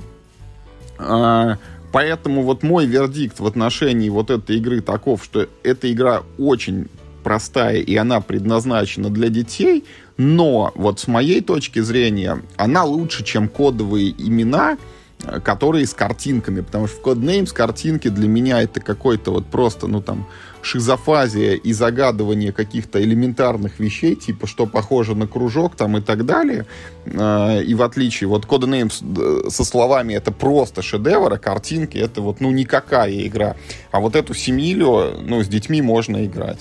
А, 1.00 1.58
поэтому 1.92 2.44
вот 2.44 2.62
мой 2.62 2.86
вердикт 2.86 3.40
в 3.40 3.48
отношении 3.48 4.10
вот 4.10 4.30
этой 4.30 4.58
игры 4.58 4.82
таков, 4.82 5.24
что 5.24 5.48
эта 5.64 5.92
игра 5.92 6.24
очень 6.38 6.88
простая 7.24 7.78
и 7.78 7.96
она 7.96 8.22
предназначена 8.22 9.10
для 9.10 9.30
детей, 9.30 9.84
но 10.18 10.72
вот 10.76 11.00
с 11.00 11.08
моей 11.08 11.42
точки 11.42 11.80
зрения 11.80 12.42
она 12.58 12.84
лучше, 12.84 13.24
чем 13.24 13.48
кодовые 13.48 14.12
имена, 14.18 14.78
э, 15.24 15.40
которые 15.40 15.86
с 15.86 15.94
картинками, 15.94 16.62
потому 16.62 16.88
что 16.88 16.98
в 16.98 17.06
Codenames 17.06 17.54
картинки 17.54 18.10
для 18.10 18.28
меня 18.28 18.62
это 18.62 18.82
какой-то 18.82 19.32
вот 19.32 19.46
просто, 19.46 19.88
ну 19.88 20.02
там, 20.02 20.28
шизофазия 20.62 21.54
и 21.54 21.72
загадывание 21.74 22.52
каких-то 22.52 23.02
элементарных 23.02 23.80
вещей, 23.80 24.16
типа 24.16 24.46
что 24.46 24.66
похоже 24.66 25.16
на 25.16 25.28
кружок 25.28 25.76
там 25.76 25.98
и 25.98 26.02
так 26.02 26.26
далее. 26.26 26.66
Э, 27.06 27.64
и 27.64 27.74
в 27.74 27.82
отличие, 27.82 28.28
вот 28.28 28.46
Codenames 28.46 29.02
э, 29.46 29.50
со 29.50 29.64
словами 29.64 30.14
это 30.14 30.32
просто 30.32 30.82
шедевр, 30.82 31.34
а 31.34 31.38
картинки 31.38 31.98
это 31.98 32.22
вот, 32.22 32.42
ну, 32.42 32.52
никакая 32.52 33.26
игра. 33.26 33.56
А 33.92 34.00
вот 34.00 34.16
эту 34.16 34.34
Семилию, 34.34 35.18
ну, 35.22 35.42
с 35.44 35.48
детьми 35.48 35.82
можно 35.82 36.26
играть. 36.26 36.60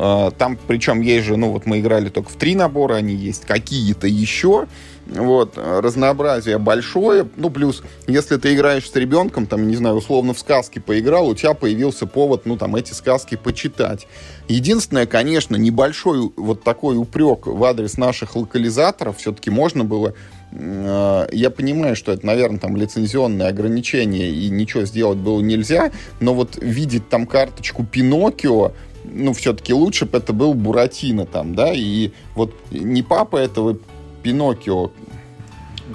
А, 0.00 0.30
там, 0.30 0.56
причем, 0.68 1.00
есть 1.00 1.26
же, 1.26 1.36
ну 1.36 1.50
вот 1.50 1.66
мы 1.66 1.80
играли 1.80 2.08
только 2.08 2.30
в 2.30 2.36
три 2.36 2.54
набора, 2.54 2.94
они 2.94 3.14
есть 3.14 3.44
какие-то 3.44 4.06
еще. 4.06 4.68
Вот, 5.06 5.54
разнообразие 5.56 6.58
большое. 6.58 7.26
Ну, 7.36 7.50
плюс, 7.50 7.82
если 8.06 8.36
ты 8.36 8.54
играешь 8.54 8.88
с 8.88 8.94
ребенком, 8.94 9.46
там, 9.46 9.66
не 9.66 9.74
знаю, 9.74 9.96
условно 9.96 10.34
в 10.34 10.38
сказки 10.38 10.78
поиграл, 10.78 11.28
у 11.28 11.34
тебя 11.34 11.54
появился 11.54 12.06
повод, 12.06 12.42
ну, 12.44 12.56
там, 12.56 12.76
эти 12.76 12.92
сказки 12.92 13.34
почитать. 13.34 14.06
Единственное, 14.48 15.06
конечно, 15.06 15.56
небольшой 15.56 16.30
вот 16.36 16.62
такой 16.62 16.96
упрек 16.96 17.46
в 17.46 17.64
адрес 17.64 17.96
наших 17.96 18.36
локализаторов 18.36 19.16
все-таки 19.16 19.50
можно 19.50 19.82
было 19.82 20.14
а, 20.52 21.26
я 21.30 21.50
понимаю, 21.50 21.94
что 21.94 22.12
это, 22.12 22.24
наверное, 22.24 22.58
там 22.58 22.76
лицензионные 22.76 23.48
ограничения 23.48 24.30
и 24.30 24.48
ничего 24.48 24.84
сделать 24.84 25.18
было 25.18 25.40
нельзя, 25.40 25.90
но 26.20 26.34
вот 26.34 26.58
видеть 26.60 27.08
там 27.08 27.26
карточку 27.26 27.84
Пиноккио, 27.84 28.72
ну, 29.04 29.32
все-таки 29.32 29.72
лучше 29.72 30.06
бы 30.06 30.18
это 30.18 30.32
был 30.32 30.54
Буратино 30.54 31.26
там, 31.26 31.54
да, 31.54 31.72
и 31.72 32.12
вот 32.34 32.54
не 32.70 33.02
папа 33.02 33.36
этого 33.36 33.78
Пиноккио 34.22 34.90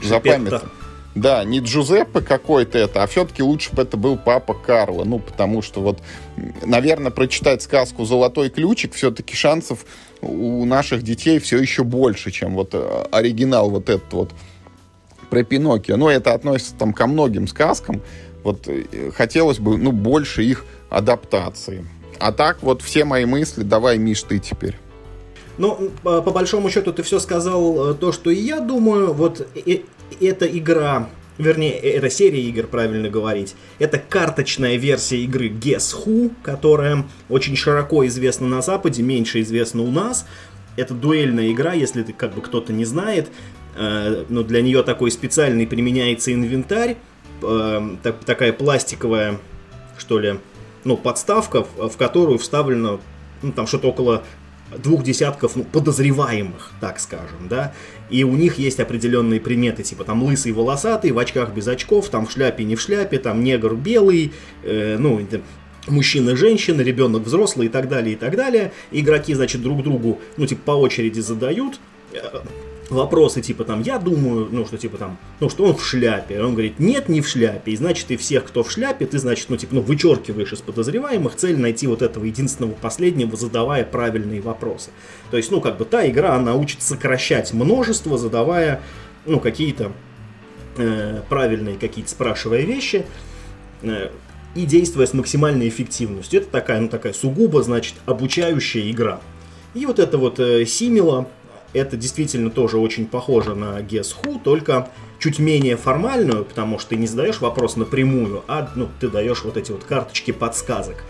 запамятовал. 0.01 0.69
Да, 1.15 1.43
не 1.43 1.59
Джузеппе 1.59 2.21
какой-то 2.21 2.79
это, 2.79 3.03
а 3.03 3.07
все-таки 3.07 3.43
лучше 3.43 3.71
бы 3.75 3.83
это 3.83 3.97
был 3.97 4.17
папа 4.17 4.55
Карло. 4.55 5.03
Ну, 5.03 5.19
потому 5.19 5.61
что 5.61 5.81
вот, 5.81 6.01
наверное, 6.65 7.11
прочитать 7.11 7.61
сказку 7.61 8.03
«Золотой 8.05 8.49
ключик» 8.49 8.93
все-таки 8.93 9.35
шансов 9.35 9.85
у 10.21 10.65
наших 10.65 11.03
детей 11.03 11.37
все 11.39 11.59
еще 11.59 11.83
больше, 11.83 12.31
чем 12.31 12.55
вот 12.55 12.73
э, 12.73 13.05
оригинал 13.11 13.69
вот 13.69 13.89
этот 13.89 14.11
вот 14.11 14.31
про 15.29 15.43
Пиноккио. 15.43 15.97
Но 15.97 16.09
это 16.09 16.33
относится 16.33 16.73
там 16.75 16.93
ко 16.93 17.05
многим 17.05 17.47
сказкам. 17.47 18.01
Вот 18.43 18.67
э, 18.67 19.11
хотелось 19.13 19.59
бы, 19.59 19.77
ну, 19.77 19.91
больше 19.91 20.43
их 20.43 20.65
адаптации. 20.89 21.85
А 22.23 22.31
так 22.31 22.63
вот 22.63 22.81
все 22.81 23.03
мои 23.03 23.25
мысли, 23.25 23.63
давай, 23.63 23.97
Миш, 23.97 24.23
ты 24.23 24.39
теперь. 24.39 24.77
Ну, 25.57 25.91
по 26.03 26.21
большому 26.21 26.69
счету 26.69 26.93
ты 26.93 27.03
все 27.03 27.19
сказал 27.19 27.91
э, 27.91 27.93
то, 27.95 28.13
что 28.13 28.29
и 28.29 28.37
я 28.37 28.61
думаю. 28.61 29.11
Вот 29.11 29.45
эта 30.21 30.45
игра, 30.45 31.09
вернее, 31.37 31.73
э, 31.73 31.97
это 31.97 32.09
серия 32.09 32.41
игр, 32.43 32.65
правильно 32.67 33.09
говорить. 33.09 33.55
Это 33.77 33.97
карточная 33.97 34.77
версия 34.77 35.17
игры 35.17 35.49
Guess 35.49 35.93
Who, 36.05 36.31
которая 36.41 37.03
очень 37.27 37.57
широко 37.57 38.07
известна 38.07 38.47
на 38.47 38.61
Западе, 38.61 39.03
меньше 39.03 39.41
известна 39.41 39.81
у 39.81 39.91
нас. 39.91 40.25
Это 40.77 40.93
дуэльная 40.93 41.51
игра, 41.51 41.73
если 41.73 42.03
ты 42.03 42.13
как 42.13 42.35
бы 42.35 42.41
кто-то 42.41 42.71
не 42.71 42.85
знает. 42.85 43.27
Э, 43.75 44.23
но 44.29 44.43
для 44.43 44.61
нее 44.61 44.81
такой 44.83 45.11
специальный 45.11 45.67
применяется 45.67 46.33
инвентарь. 46.33 46.95
Такая 47.41 48.53
пластиковая, 48.53 49.39
что 49.97 50.19
ли, 50.19 50.39
ну, 50.83 50.97
подставка, 50.97 51.63
в 51.63 51.97
которую 51.97 52.39
вставлено 52.39 52.99
ну, 53.41 53.51
там 53.51 53.67
что-то 53.67 53.89
около 53.89 54.23
двух 54.77 55.03
десятков 55.03 55.55
ну, 55.55 55.63
подозреваемых, 55.63 56.71
так 56.79 56.99
скажем, 56.99 57.47
да, 57.49 57.73
и 58.09 58.23
у 58.23 58.33
них 58.35 58.57
есть 58.57 58.79
определенные 58.79 59.39
приметы, 59.39 59.83
типа 59.83 60.03
там 60.03 60.23
лысый 60.23 60.51
волосатый, 60.51 61.11
в 61.11 61.19
очках 61.19 61.53
без 61.53 61.67
очков, 61.67 62.09
там 62.09 62.25
в 62.25 62.31
шляпе 62.31 62.63
не 62.63 62.75
в 62.75 62.81
шляпе, 62.81 63.19
там 63.19 63.43
негр 63.43 63.75
белый, 63.75 64.33
э, 64.63 64.97
ну, 64.97 65.21
мужчина, 65.87 66.35
женщина, 66.35 66.81
ребенок, 66.81 67.23
взрослый 67.23 67.67
и 67.67 67.69
так 67.69 67.89
далее, 67.89 68.13
и 68.13 68.17
так 68.17 68.35
далее. 68.35 68.71
Игроки, 68.91 69.33
значит, 69.33 69.61
друг 69.61 69.83
другу, 69.83 70.19
ну, 70.37 70.45
типа, 70.45 70.61
по 70.65 70.71
очереди 70.71 71.19
задают 71.19 71.79
э, 72.13 72.19
вопросы, 72.93 73.41
типа, 73.41 73.63
там, 73.63 73.81
я 73.81 73.99
думаю, 73.99 74.47
ну, 74.51 74.65
что, 74.65 74.77
типа, 74.77 74.97
там, 74.97 75.17
ну, 75.39 75.49
что 75.49 75.65
он 75.65 75.75
в 75.75 75.85
шляпе. 75.85 76.41
Он 76.41 76.53
говорит, 76.53 76.79
нет, 76.79 77.09
не 77.09 77.21
в 77.21 77.27
шляпе. 77.27 77.71
И, 77.71 77.75
значит, 77.75 78.09
и 78.11 78.17
всех, 78.17 78.45
кто 78.45 78.63
в 78.63 78.71
шляпе, 78.71 79.05
ты, 79.05 79.19
значит, 79.19 79.49
ну, 79.49 79.57
типа, 79.57 79.75
ну, 79.75 79.81
вычеркиваешь 79.81 80.53
из 80.53 80.61
подозреваемых 80.61 81.35
цель 81.35 81.59
найти 81.59 81.87
вот 81.87 82.01
этого 82.01 82.25
единственного 82.25 82.73
последнего, 82.73 83.35
задавая 83.35 83.83
правильные 83.83 84.41
вопросы. 84.41 84.91
То 85.31 85.37
есть, 85.37 85.51
ну, 85.51 85.61
как 85.61 85.77
бы, 85.77 85.85
та 85.85 86.07
игра, 86.07 86.35
она 86.35 86.55
учит 86.55 86.81
сокращать 86.81 87.53
множество, 87.53 88.17
задавая, 88.17 88.81
ну, 89.25 89.39
какие-то 89.39 89.91
э, 90.77 91.21
правильные, 91.29 91.77
какие-то 91.77 92.09
спрашивая 92.09 92.61
вещи. 92.61 93.05
Э, 93.81 94.09
и 94.55 94.65
действуя 94.65 95.05
с 95.05 95.13
максимальной 95.13 95.67
эффективностью. 95.67 96.41
Это 96.41 96.49
такая, 96.49 96.79
ну, 96.79 96.87
такая 96.87 97.13
сугубо, 97.13 97.63
значит, 97.63 97.95
обучающая 98.05 98.89
игра. 98.91 99.19
И 99.73 99.85
вот 99.85 99.99
это 99.99 100.17
вот 100.17 100.39
э, 100.39 100.65
Симила, 100.65 101.27
это 101.73 101.97
действительно 101.97 102.49
тоже 102.49 102.77
очень 102.77 103.05
похоже 103.05 103.55
на 103.55 103.79
Guess 103.81 104.15
Who, 104.21 104.39
только 104.43 104.89
чуть 105.19 105.39
менее 105.39 105.77
формальную, 105.77 106.45
потому 106.45 106.79
что 106.79 106.91
ты 106.91 106.95
не 106.97 107.07
задаешь 107.07 107.39
вопрос 107.39 107.75
напрямую, 107.75 108.43
а 108.47 108.71
ну, 108.75 108.89
ты 108.99 109.09
даешь 109.09 109.43
вот 109.43 109.57
эти 109.57 109.71
вот 109.71 109.83
карточки 109.83 110.31
подсказок. 110.31 111.03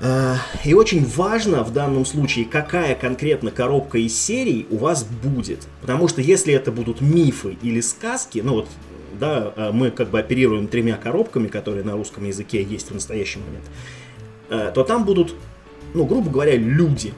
Э, 0.00 0.34
и 0.64 0.74
очень 0.74 1.04
важно 1.04 1.62
в 1.62 1.72
данном 1.72 2.04
случае, 2.04 2.44
какая 2.44 2.94
конкретно 2.94 3.50
коробка 3.50 3.98
из 3.98 4.18
серий 4.18 4.66
у 4.70 4.76
вас 4.76 5.04
будет. 5.04 5.66
Потому 5.80 6.08
что 6.08 6.20
если 6.20 6.52
это 6.52 6.70
будут 6.72 7.00
мифы 7.00 7.56
или 7.62 7.80
сказки, 7.80 8.40
ну 8.44 8.54
вот 8.54 8.68
да, 9.18 9.52
а 9.56 9.72
мы 9.72 9.90
как 9.90 10.10
бы 10.10 10.18
оперируем 10.18 10.68
тремя 10.68 10.96
коробками, 10.96 11.48
которые 11.48 11.84
на 11.84 11.92
русском 11.92 12.24
языке 12.24 12.62
есть 12.62 12.90
в 12.90 12.94
настоящий 12.94 13.38
момент, 13.38 13.64
э, 14.50 14.72
то 14.74 14.84
там 14.84 15.04
будут, 15.04 15.34
ну, 15.94 16.04
грубо 16.04 16.30
говоря, 16.30 16.56
люди. 16.56 17.14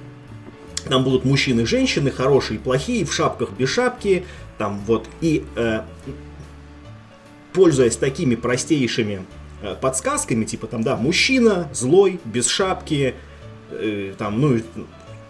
Там 0.81 1.05
будут 1.05 1.25
мужчины, 1.25 1.67
женщины, 1.67 2.11
хорошие 2.11 2.59
и 2.59 2.63
плохие, 2.63 3.05
в 3.05 3.13
шапках, 3.13 3.51
без 3.51 3.69
шапки, 3.69 4.25
там 4.59 4.81
вот, 4.87 5.09
и 5.21 5.45
э, 5.57 5.83
пользуясь 7.53 7.97
такими 7.97 8.35
простейшими 8.35 9.25
э, 9.63 9.77
подсказками, 9.81 10.45
типа 10.45 10.67
там, 10.67 10.83
да, 10.83 10.97
мужчина, 10.97 11.69
злой, 11.73 12.21
без 12.25 12.49
шапки, 12.49 13.15
э, 13.71 14.15
там, 14.19 14.41
ну, 14.41 14.61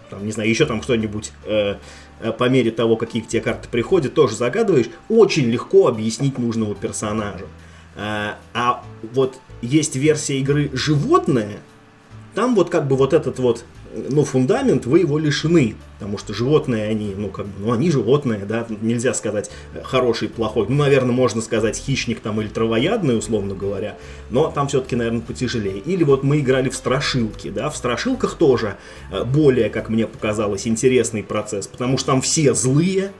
там, 0.09 0.25
не 0.25 0.31
знаю, 0.31 0.49
еще 0.49 0.65
там 0.65 0.81
что-нибудь, 0.81 1.31
э, 1.45 1.75
Э, 2.19 2.31
по 2.31 2.49
мере 2.49 2.71
того, 2.71 2.97
какие 2.97 3.21
к 3.21 3.27
тебе 3.27 3.41
карты 3.41 3.69
приходят, 3.69 4.13
тоже 4.13 4.35
загадываешь, 4.35 4.87
очень 5.07 5.45
легко 5.45 5.87
объяснить 5.87 6.37
нужного 6.37 6.75
персонажа. 6.75 7.45
Э, 7.95 8.33
а 8.53 8.83
вот 9.13 9.39
есть 9.61 9.95
версия 9.95 10.39
игры 10.39 10.69
«Животное», 10.73 11.59
там 12.35 12.55
вот 12.55 12.69
как 12.69 12.87
бы 12.87 12.95
вот 12.95 13.13
этот 13.13 13.39
вот 13.39 13.65
ну, 14.09 14.23
фундамент, 14.23 14.85
вы 14.85 14.99
его 14.99 15.17
лишены. 15.17 15.75
Потому 15.99 16.17
что 16.17 16.33
животные, 16.33 16.87
они, 16.87 17.13
ну, 17.15 17.29
как 17.29 17.45
бы, 17.45 17.51
ну, 17.59 17.71
они 17.73 17.91
животные, 17.91 18.45
да, 18.45 18.65
нельзя 18.81 19.13
сказать 19.13 19.51
э, 19.73 19.81
хороший, 19.83 20.29
плохой. 20.29 20.65
Ну, 20.69 20.75
наверное, 20.75 21.11
можно 21.11 21.41
сказать 21.41 21.77
хищник 21.77 22.21
там 22.21 22.39
или 22.39 22.47
травоядный, 22.47 23.17
условно 23.17 23.53
говоря, 23.53 23.97
но 24.29 24.49
там 24.49 24.67
все-таки, 24.67 24.95
наверное, 24.95 25.21
потяжелее. 25.21 25.79
Или 25.79 26.03
вот 26.03 26.23
мы 26.23 26.39
играли 26.39 26.69
в 26.69 26.75
страшилки, 26.75 27.49
да, 27.49 27.69
в 27.69 27.75
страшилках 27.75 28.35
тоже 28.35 28.77
э, 29.11 29.23
более, 29.23 29.69
как 29.69 29.89
мне 29.89 30.07
показалось, 30.07 30.67
интересный 30.67 31.23
процесс, 31.23 31.67
потому 31.67 31.97
что 31.97 32.07
там 32.07 32.21
все 32.21 32.53
злые, 32.53 33.11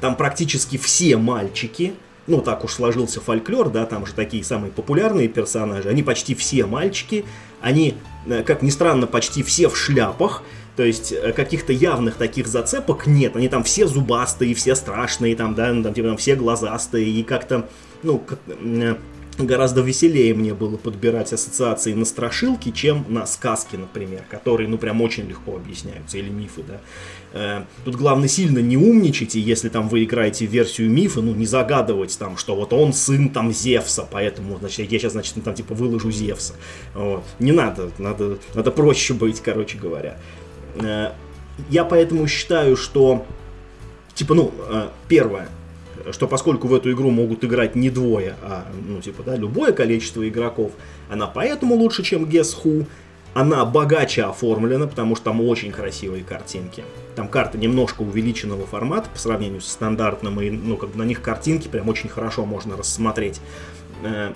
там 0.00 0.16
практически 0.16 0.76
все 0.76 1.16
мальчики, 1.16 1.94
ну, 2.26 2.40
так 2.40 2.64
уж 2.64 2.72
сложился 2.72 3.20
фольклор, 3.20 3.70
да, 3.70 3.86
там 3.86 4.06
же 4.06 4.14
такие 4.14 4.44
самые 4.44 4.72
популярные 4.72 5.28
персонажи, 5.28 5.88
они 5.88 6.02
почти 6.02 6.34
все 6.34 6.66
мальчики, 6.66 7.24
они, 7.60 7.94
э, 8.26 8.42
как 8.42 8.62
ни 8.62 8.70
странно, 8.70 9.06
почти 9.06 9.42
все 9.42 9.68
в 9.68 9.76
шляпах, 9.76 10.42
то 10.76 10.82
есть 10.82 11.12
э, 11.12 11.32
каких-то 11.32 11.72
явных 11.72 12.16
таких 12.16 12.46
зацепок 12.46 13.06
нет, 13.06 13.36
они 13.36 13.48
там 13.48 13.62
все 13.62 13.86
зубастые, 13.86 14.54
все 14.54 14.74
страшные, 14.74 15.36
там, 15.36 15.54
да, 15.54 15.66
там, 15.66 15.94
типа, 15.94 16.08
там 16.08 16.16
все 16.16 16.34
глазастые, 16.34 17.08
и 17.08 17.22
как-то, 17.22 17.68
ну, 18.02 18.18
как, 18.18 18.38
э, 18.48 18.96
гораздо 19.38 19.82
веселее 19.82 20.34
мне 20.34 20.54
было 20.54 20.76
подбирать 20.76 21.32
ассоциации 21.32 21.92
на 21.92 22.04
страшилки, 22.04 22.70
чем 22.70 23.04
на 23.08 23.26
сказки, 23.26 23.76
например, 23.76 24.24
которые, 24.30 24.68
ну, 24.68 24.78
прям 24.78 25.00
очень 25.00 25.28
легко 25.28 25.56
объясняются, 25.56 26.18
или 26.18 26.28
мифы, 26.28 26.62
да. 26.66 26.80
Э, 27.34 27.64
тут 27.84 27.96
главное 27.96 28.28
сильно 28.28 28.60
не 28.60 28.76
умничать, 28.76 29.34
и 29.34 29.40
если 29.40 29.68
там 29.68 29.88
вы 29.88 30.04
играете 30.04 30.46
версию 30.46 30.88
мифа, 30.88 31.20
ну, 31.20 31.34
не 31.34 31.46
загадывать 31.46 32.16
там, 32.16 32.36
что 32.36 32.54
вот 32.54 32.72
он 32.72 32.92
сын 32.92 33.28
там 33.28 33.52
Зевса, 33.52 34.06
поэтому, 34.08 34.56
значит, 34.58 34.90
я 34.90 34.98
сейчас, 35.00 35.12
значит, 35.12 35.34
там, 35.42 35.52
типа, 35.52 35.74
выложу 35.74 36.12
Зевса. 36.12 36.54
Вот. 36.94 37.24
Не 37.40 37.50
надо, 37.50 37.90
надо, 37.98 38.38
надо 38.54 38.70
проще 38.70 39.14
быть, 39.14 39.40
короче 39.40 39.76
говоря. 39.78 40.16
Э, 40.76 41.10
я 41.70 41.84
поэтому 41.84 42.28
считаю, 42.28 42.76
что, 42.76 43.26
типа, 44.14 44.34
ну, 44.34 44.54
э, 44.68 44.88
первое, 45.08 45.48
что 46.12 46.28
поскольку 46.28 46.68
в 46.68 46.74
эту 46.74 46.92
игру 46.92 47.10
могут 47.10 47.44
играть 47.44 47.74
не 47.74 47.90
двое, 47.90 48.36
а, 48.42 48.66
ну, 48.86 49.00
типа, 49.00 49.24
да, 49.24 49.36
любое 49.36 49.72
количество 49.72 50.26
игроков, 50.28 50.70
она 51.10 51.26
поэтому 51.26 51.74
лучше, 51.74 52.04
чем 52.04 52.26
Guess 52.26 52.56
Who, 52.62 52.86
она 53.34 53.64
богаче 53.64 54.22
оформлена, 54.22 54.86
потому 54.86 55.16
что 55.16 55.26
там 55.26 55.40
очень 55.40 55.72
красивые 55.72 56.22
картинки. 56.22 56.84
Там 57.16 57.28
карты 57.28 57.58
немножко 57.58 58.02
увеличенного 58.02 58.64
формата 58.64 59.08
по 59.10 59.18
сравнению 59.18 59.60
с 59.60 59.66
стандартным, 59.66 60.40
и 60.40 60.50
ну, 60.50 60.76
как 60.76 60.90
бы 60.90 60.98
на 60.98 61.02
них 61.02 61.20
картинки 61.20 61.66
прям 61.66 61.88
очень 61.88 62.08
хорошо 62.08 62.46
можно 62.46 62.76
рассмотреть. 62.76 63.40
Э, 64.04 64.32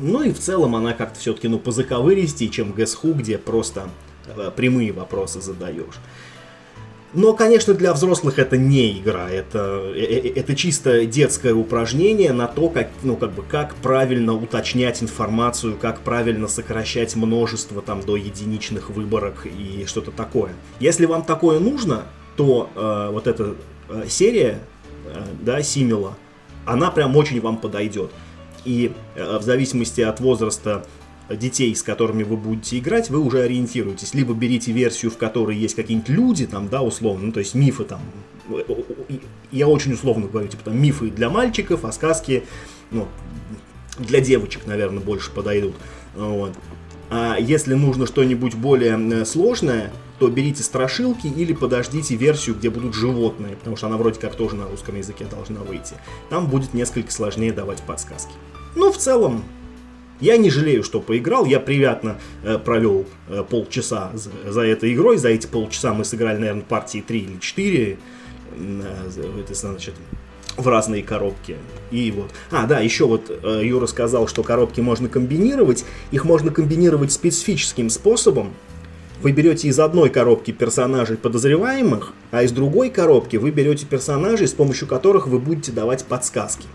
ну 0.00 0.22
и 0.22 0.32
в 0.32 0.40
целом 0.40 0.74
она 0.74 0.92
как-то 0.92 1.20
все-таки 1.20 1.46
ну, 1.46 1.58
позаковыристее, 1.60 2.50
чем 2.50 2.72
Who, 2.72 3.12
где 3.14 3.38
просто 3.38 3.88
э, 4.26 4.50
прямые 4.54 4.92
вопросы 4.92 5.40
задаешь. 5.40 5.94
Но, 7.14 7.32
конечно, 7.32 7.74
для 7.74 7.92
взрослых 7.92 8.40
это 8.40 8.56
не 8.56 8.98
игра, 8.98 9.30
это, 9.30 9.92
э, 9.94 10.00
э, 10.00 10.32
это 10.34 10.56
чисто 10.56 11.06
детское 11.06 11.54
упражнение 11.54 12.32
на 12.32 12.48
то, 12.48 12.68
как, 12.68 12.88
ну, 13.04 13.16
как, 13.16 13.32
бы, 13.32 13.44
как 13.44 13.76
правильно 13.76 14.34
уточнять 14.34 15.00
информацию, 15.00 15.76
как 15.80 16.00
правильно 16.00 16.48
сокращать 16.48 17.14
множество 17.14 17.82
там, 17.82 18.00
до 18.00 18.16
единичных 18.16 18.90
выборок 18.90 19.46
и 19.46 19.84
что-то 19.86 20.10
такое. 20.10 20.50
Если 20.80 21.06
вам 21.06 21.22
такое 21.22 21.60
нужно, 21.60 22.02
то 22.36 22.68
э, 22.74 23.10
вот 23.12 23.28
эта 23.28 23.54
э, 23.88 24.04
серия, 24.08 24.58
э, 25.06 25.22
да, 25.40 25.62
Симила, 25.62 26.16
она 26.66 26.90
прям 26.90 27.16
очень 27.16 27.40
вам 27.40 27.58
подойдет. 27.58 28.10
И 28.64 28.92
э, 29.14 29.38
в 29.38 29.42
зависимости 29.42 30.00
от 30.00 30.18
возраста 30.18 30.84
детей, 31.30 31.74
с 31.74 31.82
которыми 31.82 32.22
вы 32.22 32.36
будете 32.36 32.78
играть, 32.78 33.10
вы 33.10 33.18
уже 33.18 33.42
ориентируетесь. 33.42 34.14
Либо 34.14 34.34
берите 34.34 34.72
версию, 34.72 35.10
в 35.10 35.16
которой 35.16 35.56
есть 35.56 35.74
какие-нибудь 35.74 36.10
люди, 36.10 36.46
там, 36.46 36.68
да, 36.68 36.82
условно, 36.82 37.26
ну, 37.26 37.32
то 37.32 37.40
есть 37.40 37.54
мифы 37.54 37.84
там, 37.84 38.00
я 39.50 39.68
очень 39.68 39.92
условно 39.92 40.26
говорю, 40.26 40.48
типа 40.48 40.64
там 40.64 40.80
мифы 40.80 41.10
для 41.10 41.30
мальчиков, 41.30 41.84
а 41.84 41.92
сказки, 41.92 42.44
ну, 42.90 43.08
для 43.98 44.20
девочек, 44.20 44.66
наверное, 44.66 45.02
больше 45.02 45.30
подойдут. 45.30 45.74
Вот. 46.14 46.52
А 47.10 47.36
если 47.38 47.74
нужно 47.74 48.06
что-нибудь 48.06 48.54
более 48.54 48.98
э, 48.98 49.24
сложное, 49.24 49.92
то 50.18 50.28
берите 50.28 50.62
страшилки 50.62 51.26
или 51.26 51.52
подождите 51.52 52.16
версию, 52.16 52.56
где 52.56 52.70
будут 52.70 52.94
животные, 52.94 53.56
потому 53.56 53.76
что 53.76 53.86
она 53.88 53.96
вроде 53.96 54.20
как 54.20 54.34
тоже 54.34 54.56
на 54.56 54.66
русском 54.66 54.96
языке 54.96 55.26
должна 55.26 55.60
выйти. 55.60 55.94
Там 56.30 56.46
будет 56.46 56.74
несколько 56.74 57.12
сложнее 57.12 57.52
давать 57.52 57.82
подсказки. 57.82 58.32
Ну, 58.74 58.90
в 58.90 58.96
целом, 58.96 59.44
я 60.20 60.36
не 60.36 60.50
жалею, 60.50 60.82
что 60.82 61.00
поиграл, 61.00 61.44
я 61.44 61.60
приятно 61.60 62.18
э, 62.42 62.58
провел 62.58 63.06
э, 63.28 63.42
полчаса 63.48 64.10
за, 64.14 64.30
за 64.50 64.62
этой 64.62 64.94
игрой, 64.94 65.16
за 65.16 65.28
эти 65.28 65.46
полчаса 65.46 65.92
мы 65.92 66.04
сыграли, 66.04 66.38
наверное, 66.38 66.62
партии 66.62 67.04
3 67.06 67.18
или 67.18 67.38
4, 67.40 67.98
э, 68.56 68.82
это 69.40 69.54
значит, 69.54 69.94
в 70.56 70.68
разные 70.68 71.02
коробки. 71.02 71.56
И 71.90 72.10
вот. 72.10 72.30
А, 72.50 72.66
да, 72.66 72.80
еще 72.80 73.06
вот 73.06 73.30
э, 73.30 73.62
Юра 73.64 73.86
сказал, 73.86 74.28
что 74.28 74.42
коробки 74.42 74.80
можно 74.80 75.08
комбинировать. 75.08 75.84
Их 76.10 76.24
можно 76.24 76.50
комбинировать 76.50 77.12
специфическим 77.12 77.90
способом. 77.90 78.52
Вы 79.22 79.32
берете 79.32 79.68
из 79.68 79.80
одной 79.80 80.10
коробки 80.10 80.50
персонажей 80.50 81.16
подозреваемых, 81.16 82.12
а 82.30 82.42
из 82.42 82.52
другой 82.52 82.90
коробки 82.90 83.36
вы 83.36 83.50
берете 83.50 83.86
персонажей, 83.86 84.46
с 84.46 84.52
помощью 84.52 84.86
которых 84.86 85.26
вы 85.26 85.38
будете 85.38 85.72
давать 85.72 86.04
подсказки. 86.04 86.66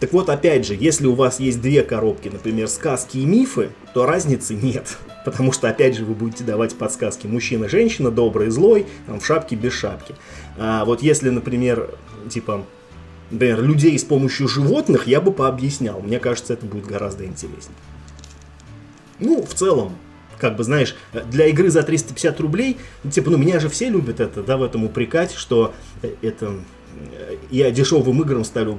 Так 0.00 0.12
вот, 0.12 0.30
опять 0.30 0.64
же, 0.64 0.76
если 0.78 1.06
у 1.06 1.14
вас 1.14 1.40
есть 1.40 1.60
две 1.60 1.82
коробки, 1.82 2.28
например, 2.28 2.68
сказки 2.68 3.18
и 3.18 3.24
мифы, 3.24 3.70
то 3.94 4.06
разницы 4.06 4.54
нет. 4.54 4.96
Потому 5.24 5.52
что, 5.52 5.68
опять 5.68 5.96
же, 5.96 6.04
вы 6.04 6.14
будете 6.14 6.44
давать 6.44 6.76
подсказки 6.76 7.26
мужчина, 7.26 7.68
женщина, 7.68 8.10
добрый, 8.10 8.50
злой, 8.50 8.86
там, 9.06 9.18
в 9.18 9.26
шапке, 9.26 9.56
без 9.56 9.72
шапки. 9.72 10.14
А 10.56 10.84
вот 10.84 11.02
если, 11.02 11.30
например, 11.30 11.90
типа, 12.30 12.64
например, 13.30 13.62
людей 13.62 13.98
с 13.98 14.04
помощью 14.04 14.46
животных, 14.48 15.06
я 15.06 15.20
бы 15.20 15.32
пообъяснял. 15.32 16.00
Мне 16.00 16.20
кажется, 16.20 16.52
это 16.52 16.64
будет 16.64 16.86
гораздо 16.86 17.24
интереснее. 17.24 17.76
Ну, 19.18 19.44
в 19.44 19.52
целом, 19.54 19.96
как 20.38 20.56
бы, 20.56 20.62
знаешь, 20.62 20.94
для 21.30 21.46
игры 21.46 21.70
за 21.70 21.82
350 21.82 22.40
рублей, 22.40 22.76
типа, 23.10 23.30
ну, 23.30 23.36
меня 23.36 23.58
же 23.58 23.68
все 23.68 23.90
любят 23.90 24.20
это, 24.20 24.42
да, 24.44 24.56
в 24.56 24.62
этом 24.62 24.84
упрекать, 24.84 25.32
что 25.32 25.74
это... 26.22 26.54
Э, 27.10 27.36
я 27.50 27.70
дешевым 27.70 28.22
играм 28.22 28.44
ставлю 28.44 28.78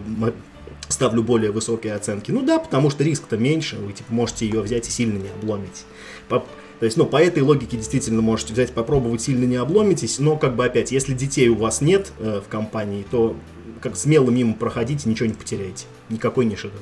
ставлю 0.89 1.23
более 1.23 1.51
высокие 1.51 1.93
оценки. 1.93 2.31
Ну 2.31 2.41
да, 2.41 2.59
потому 2.59 2.89
что 2.89 3.03
риск-то 3.03 3.37
меньше, 3.37 3.77
вы 3.77 3.93
типа, 3.93 4.11
можете 4.13 4.45
ее 4.45 4.61
взять 4.61 4.87
и 4.87 4.91
сильно 4.91 5.17
не 5.17 5.29
обломить. 5.29 5.85
По, 6.27 6.39
то 6.79 6.85
есть, 6.85 6.97
ну, 6.97 7.05
по 7.05 7.17
этой 7.17 7.43
логике 7.43 7.77
действительно 7.77 8.21
можете 8.21 8.53
взять, 8.53 8.71
попробовать, 8.71 9.21
сильно 9.21 9.45
не 9.45 9.55
обломитесь, 9.55 10.19
но 10.19 10.37
как 10.37 10.55
бы 10.55 10.65
опять, 10.65 10.91
если 10.91 11.13
детей 11.13 11.49
у 11.49 11.55
вас 11.55 11.81
нет 11.81 12.11
э, 12.19 12.41
в 12.45 12.49
компании, 12.49 13.05
то 13.09 13.35
как 13.81 13.95
смело 13.95 14.29
мимо 14.29 14.53
проходите, 14.53 15.09
ничего 15.09 15.27
не 15.27 15.33
потеряете. 15.33 15.85
Никакой 16.09 16.45
не 16.45 16.55
шедевр. 16.55 16.79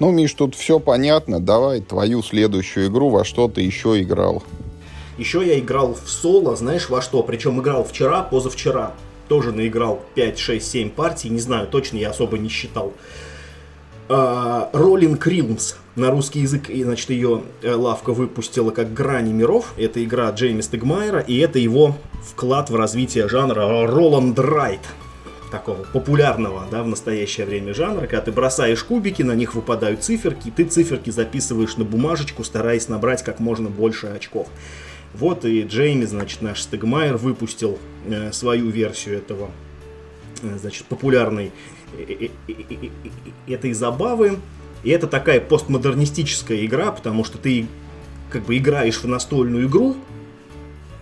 Ну, 0.00 0.10
Миш, 0.10 0.34
тут 0.34 0.54
все 0.56 0.80
понятно. 0.80 1.40
Давай 1.40 1.80
твою 1.80 2.22
следующую 2.22 2.88
игру, 2.88 3.10
во 3.10 3.24
что 3.24 3.48
ты 3.48 3.60
еще 3.60 4.00
играл. 4.02 4.42
Еще 5.18 5.46
я 5.46 5.58
играл 5.60 5.94
в 5.94 6.10
соло, 6.10 6.56
знаешь, 6.56 6.88
во 6.88 7.00
что? 7.00 7.22
Причем 7.22 7.60
играл 7.60 7.84
вчера, 7.84 8.22
позавчера. 8.22 8.94
Тоже 9.28 9.52
наиграл 9.52 10.02
5, 10.14 10.38
6, 10.38 10.70
7 10.70 10.90
партий, 10.90 11.30
не 11.30 11.40
знаю, 11.40 11.66
точно 11.66 11.96
я 11.96 12.10
особо 12.10 12.38
не 12.38 12.48
считал. 12.48 12.92
Rolling 14.08 15.18
Realms 15.18 15.76
на 15.96 16.10
русский 16.10 16.40
язык, 16.40 16.68
и, 16.68 16.82
значит, 16.84 17.08
ее 17.08 17.42
э, 17.62 17.72
лавка 17.72 18.12
выпустила 18.12 18.70
как 18.70 18.92
Грани 18.92 19.32
миров. 19.32 19.72
Это 19.78 20.04
игра 20.04 20.30
Джейми 20.30 20.60
Стегмайера, 20.60 21.20
и 21.20 21.38
это 21.38 21.58
его 21.58 21.96
вклад 22.22 22.68
в 22.68 22.76
развитие 22.76 23.28
жанра 23.28 23.86
Роланд 23.86 24.38
Райт 24.38 24.80
такого 25.50 25.84
популярного 25.84 26.66
да, 26.70 26.82
в 26.82 26.88
настоящее 26.88 27.46
время 27.46 27.74
жанра, 27.74 28.02
когда 28.02 28.22
ты 28.22 28.32
бросаешь 28.32 28.82
кубики, 28.82 29.22
на 29.22 29.32
них 29.32 29.54
выпадают 29.54 30.02
циферки, 30.02 30.48
и 30.48 30.50
ты 30.50 30.64
циферки 30.64 31.10
записываешь 31.10 31.76
на 31.76 31.84
бумажечку, 31.84 32.42
стараясь 32.42 32.88
набрать 32.88 33.22
как 33.22 33.38
можно 33.38 33.70
больше 33.70 34.08
очков. 34.08 34.48
Вот 35.14 35.44
и 35.44 35.62
Джейми, 35.62 36.04
значит, 36.04 36.42
наш 36.42 36.62
Стегмайер 36.62 37.16
выпустил 37.16 37.78
э, 38.06 38.32
свою 38.32 38.68
версию 38.70 39.18
этого, 39.18 39.50
э, 40.42 40.58
значит, 40.58 40.86
популярной 40.86 41.52
э, 41.96 42.26
э, 42.26 42.28
э, 42.48 43.52
этой 43.52 43.72
забавы. 43.72 44.38
И 44.82 44.90
это 44.90 45.06
такая 45.06 45.40
постмодернистическая 45.40 46.64
игра, 46.66 46.90
потому 46.90 47.24
что 47.24 47.38
ты 47.38 47.66
как 48.28 48.44
бы 48.44 48.56
играешь 48.58 48.96
в 48.96 49.06
настольную 49.06 49.68
игру, 49.68 49.96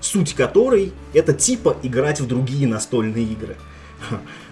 суть 0.00 0.34
которой 0.34 0.92
это 1.14 1.32
типа 1.32 1.76
играть 1.82 2.20
в 2.20 2.26
другие 2.26 2.68
настольные 2.68 3.24
игры. 3.24 3.56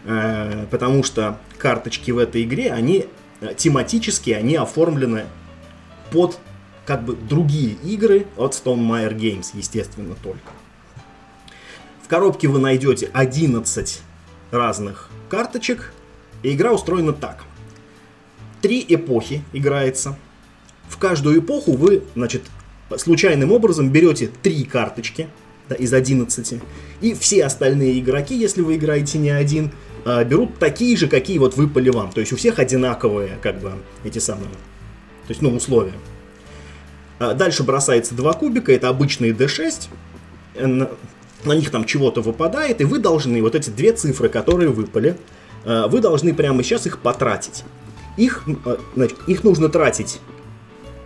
Э, 0.05 0.65
потому 0.71 1.03
что 1.03 1.39
карточки 1.59 2.11
в 2.11 2.17
этой 2.17 2.45
игре, 2.45 2.73
они 2.73 3.07
э, 3.43 3.53
тематически, 3.55 4.31
они 4.31 4.57
оформлены 4.57 5.27
под 6.11 6.39
как 6.91 7.05
бы 7.05 7.15
другие 7.15 7.75
игры 7.85 8.27
от 8.37 8.53
Stone 8.53 8.81
Meyer 8.81 9.17
Games, 9.17 9.51
естественно, 9.55 10.17
только. 10.25 10.51
В 12.03 12.09
коробке 12.09 12.49
вы 12.49 12.59
найдете 12.59 13.09
11 13.13 14.01
разных 14.51 15.09
карточек, 15.29 15.93
и 16.43 16.53
игра 16.53 16.73
устроена 16.73 17.13
так. 17.13 17.45
Три 18.61 18.85
эпохи 18.89 19.45
играется. 19.53 20.19
В 20.89 20.99
каждую 20.99 21.39
эпоху 21.39 21.75
вы, 21.75 22.03
значит, 22.17 22.43
случайным 22.97 23.53
образом 23.53 23.91
берете 23.91 24.29
три 24.43 24.65
карточки 24.65 25.29
да, 25.69 25.77
из 25.77 25.95
11, 25.95 26.61
и 27.03 27.15
все 27.15 27.45
остальные 27.45 28.01
игроки, 28.01 28.37
если 28.37 28.63
вы 28.63 28.75
играете 28.75 29.19
не 29.19 29.31
один, 29.31 29.71
э, 30.05 30.25
берут 30.25 30.59
такие 30.59 30.97
же, 30.97 31.07
какие 31.07 31.39
вот 31.39 31.57
выпали 31.57 31.91
вам. 31.91 32.11
То 32.11 32.19
есть 32.19 32.33
у 32.33 32.37
всех 32.37 32.59
одинаковые, 32.59 33.39
как 33.41 33.61
бы, 33.61 33.75
эти 34.03 34.19
самые, 34.19 34.51
то 34.51 35.29
есть, 35.29 35.41
ну, 35.41 35.55
условия. 35.55 35.95
А 37.21 37.35
дальше 37.35 37.63
бросается 37.63 38.15
два 38.15 38.33
кубика, 38.33 38.73
это 38.73 38.89
обычные 38.89 39.33
D6, 39.33 39.89
на, 40.57 40.89
них 41.55 41.71
там 41.71 41.85
чего-то 41.85 42.23
выпадает, 42.23 42.81
и 42.81 42.85
вы 42.85 42.99
должны, 42.99 43.43
вот 43.43 43.55
эти 43.55 43.69
две 43.69 43.93
цифры, 43.93 44.31
которые 44.31 44.71
выпали, 44.71 45.19
э, 45.65 45.87
вы 45.89 46.01
должны 46.01 46.33
прямо 46.33 46.63
сейчас 46.63 46.87
их 46.87 46.99
потратить. 46.99 47.65
Их, 48.17 48.45
э, 48.65 48.77
значит, 48.97 49.19
их 49.27 49.45
нужно 49.45 49.69
тратить 49.69 50.19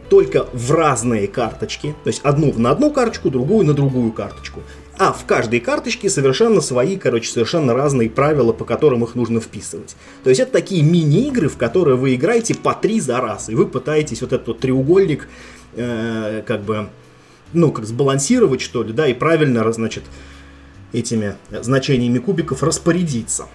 только 0.08 0.46
в 0.52 0.70
разные 0.70 1.26
карточки, 1.26 1.96
то 2.04 2.08
есть 2.08 2.20
одну 2.22 2.52
на 2.56 2.70
одну 2.70 2.92
карточку, 2.92 3.30
другую 3.30 3.66
на 3.66 3.74
другую 3.74 4.12
карточку. 4.12 4.60
А 4.96 5.12
в 5.12 5.24
каждой 5.24 5.58
карточке 5.58 6.08
совершенно 6.08 6.60
свои, 6.60 6.96
короче, 6.96 7.28
совершенно 7.28 7.74
разные 7.74 8.08
правила, 8.08 8.52
по 8.52 8.64
которым 8.64 9.02
их 9.02 9.16
нужно 9.16 9.40
вписывать. 9.40 9.96
То 10.22 10.30
есть 10.30 10.40
это 10.40 10.52
такие 10.52 10.84
мини-игры, 10.84 11.48
в 11.48 11.56
которые 11.56 11.96
вы 11.96 12.14
играете 12.14 12.54
по 12.54 12.74
три 12.74 13.00
за 13.00 13.20
раз, 13.20 13.48
и 13.48 13.56
вы 13.56 13.66
пытаетесь 13.66 14.20
вот 14.20 14.32
этот 14.32 14.46
вот 14.46 14.60
треугольник, 14.60 15.28
э, 15.76 16.42
как 16.46 16.62
бы, 16.62 16.88
ну, 17.52 17.72
как 17.72 17.86
сбалансировать, 17.86 18.60
что 18.60 18.82
ли, 18.82 18.92
да, 18.92 19.06
и 19.06 19.14
правильно, 19.14 19.70
значит, 19.72 20.04
этими 20.92 21.36
значениями 21.50 22.18
кубиков 22.18 22.62
распорядиться. 22.62 23.46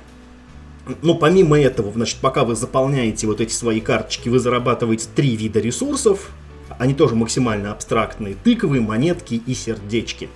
Но 1.01 1.15
помимо 1.15 1.59
этого, 1.59 1.91
значит, 1.91 2.17
пока 2.19 2.43
вы 2.43 2.55
заполняете 2.55 3.27
вот 3.27 3.41
эти 3.41 3.53
свои 3.53 3.79
карточки, 3.79 4.29
вы 4.29 4.39
зарабатываете 4.39 5.07
три 5.15 5.35
вида 5.35 5.59
ресурсов. 5.59 6.31
Они 6.77 6.93
тоже 6.93 7.15
максимально 7.15 7.71
абстрактные. 7.71 8.35
Тыквы, 8.43 8.81
монетки 8.81 9.41
и 9.45 9.53
сердечки. 9.53 10.29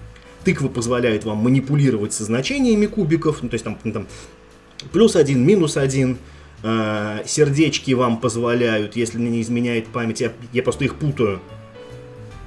Тыквы 0.44 0.70
позволяют 0.70 1.24
вам 1.24 1.38
манипулировать 1.38 2.14
со 2.14 2.24
значениями 2.24 2.86
кубиков, 2.86 3.42
ну, 3.42 3.50
то 3.50 3.56
есть 3.56 3.64
там, 3.64 3.78
ну, 3.84 3.92
там 3.94 4.08
плюс 4.92 5.16
один, 5.16 5.46
минус 5.46 5.78
один. 5.78 6.18
Э, 6.64 7.24
сердечки 7.26 7.92
вам 7.92 8.20
позволяют, 8.20 8.96
если 8.96 9.18
мне 9.18 9.30
не 9.30 9.42
изменяет 9.42 9.88
память, 9.88 10.22
я, 10.22 10.32
я 10.52 10.64
просто 10.64 10.86
их 10.86 10.96
путаю. 10.96 11.42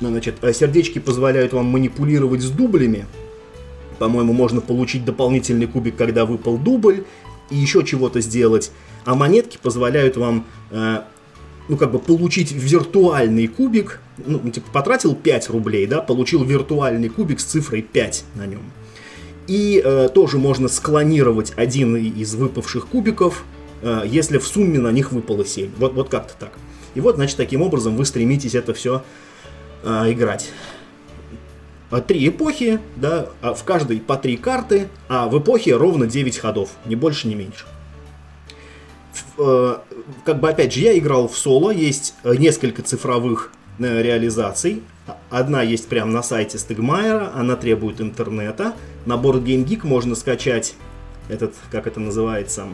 Ну, 0.00 0.08
значит, 0.08 0.36
э, 0.42 0.52
сердечки 0.52 0.98
позволяют 0.98 1.52
вам 1.52 1.66
манипулировать 1.66 2.42
с 2.42 2.50
дублями. 2.50 3.06
По-моему, 3.98 4.32
можно 4.32 4.60
получить 4.60 5.04
дополнительный 5.04 5.66
кубик, 5.66 5.96
когда 5.96 6.26
выпал 6.26 6.58
дубль, 6.58 7.04
и 7.50 7.56
еще 7.56 7.84
чего-то 7.84 8.20
сделать. 8.20 8.70
А 9.04 9.14
монетки 9.14 9.58
позволяют 9.62 10.16
вам 10.16 10.44
э, 10.70 11.00
ну, 11.68 11.76
как 11.76 11.92
бы 11.92 11.98
получить 11.98 12.52
виртуальный 12.52 13.46
кубик, 13.46 14.00
ну, 14.24 14.38
типа, 14.50 14.66
потратил 14.72 15.14
5 15.14 15.50
рублей, 15.50 15.86
да, 15.86 16.00
получил 16.00 16.44
виртуальный 16.44 17.08
кубик 17.08 17.40
с 17.40 17.44
цифрой 17.44 17.82
5 17.82 18.24
на 18.34 18.46
нем. 18.46 18.62
И 19.46 19.80
э, 19.84 20.08
тоже 20.12 20.38
можно 20.38 20.68
склонировать 20.68 21.52
один 21.56 21.96
из 21.96 22.34
выпавших 22.34 22.88
кубиков, 22.88 23.44
э, 23.82 24.02
если 24.06 24.38
в 24.38 24.46
сумме 24.46 24.78
на 24.78 24.90
них 24.90 25.12
выпало 25.12 25.44
7. 25.44 25.70
Вот, 25.78 25.94
вот 25.94 26.08
как-то 26.08 26.34
так. 26.38 26.52
И 26.94 27.00
вот, 27.00 27.16
значит, 27.16 27.36
таким 27.36 27.62
образом 27.62 27.96
вы 27.96 28.04
стремитесь 28.04 28.54
это 28.54 28.74
все 28.74 29.04
э, 29.86 30.12
играть. 30.12 30.50
А, 31.90 32.00
три 32.00 32.28
эпохи, 32.28 32.80
да, 32.96 33.28
а 33.40 33.54
в 33.54 33.62
каждой 33.64 34.00
по 34.00 34.16
три 34.16 34.36
карты, 34.36 34.88
а 35.08 35.28
в 35.28 35.38
эпохе 35.38 35.76
ровно 35.76 36.06
9 36.06 36.36
ходов, 36.38 36.70
ни 36.84 36.96
больше, 36.96 37.28
ни 37.28 37.34
меньше. 37.34 37.64
Э, 39.38 39.78
как 40.24 40.40
бы 40.40 40.48
опять 40.48 40.72
же, 40.72 40.80
я 40.80 40.98
играл 40.98 41.28
в 41.28 41.38
соло, 41.38 41.70
есть 41.70 42.14
э, 42.24 42.34
несколько 42.36 42.82
цифровых 42.82 43.52
э, 43.78 44.02
реализаций. 44.02 44.82
Одна 45.30 45.62
есть 45.62 45.88
прямо 45.88 46.10
на 46.10 46.22
сайте 46.22 46.58
Стегмайера, 46.58 47.30
она 47.34 47.54
требует 47.54 48.00
интернета. 48.00 48.74
На 49.04 49.16
борт 49.16 49.42
Game 49.42 49.64
Geek 49.64 49.86
можно 49.86 50.16
скачать 50.16 50.74
этот, 51.28 51.54
как 51.70 51.86
это 51.86 52.00
называется, 52.00 52.66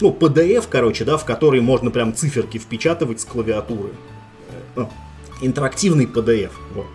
ну, 0.00 0.10
PDF, 0.10 0.66
короче, 0.68 1.04
да, 1.04 1.16
в 1.16 1.24
который 1.24 1.60
можно 1.60 1.90
прям 1.90 2.14
циферки 2.14 2.58
впечатывать 2.58 3.20
с 3.20 3.24
клавиатуры. 3.24 3.90
Интерактивный 5.40 6.06
PDF. 6.06 6.50
Вот. 6.74 6.86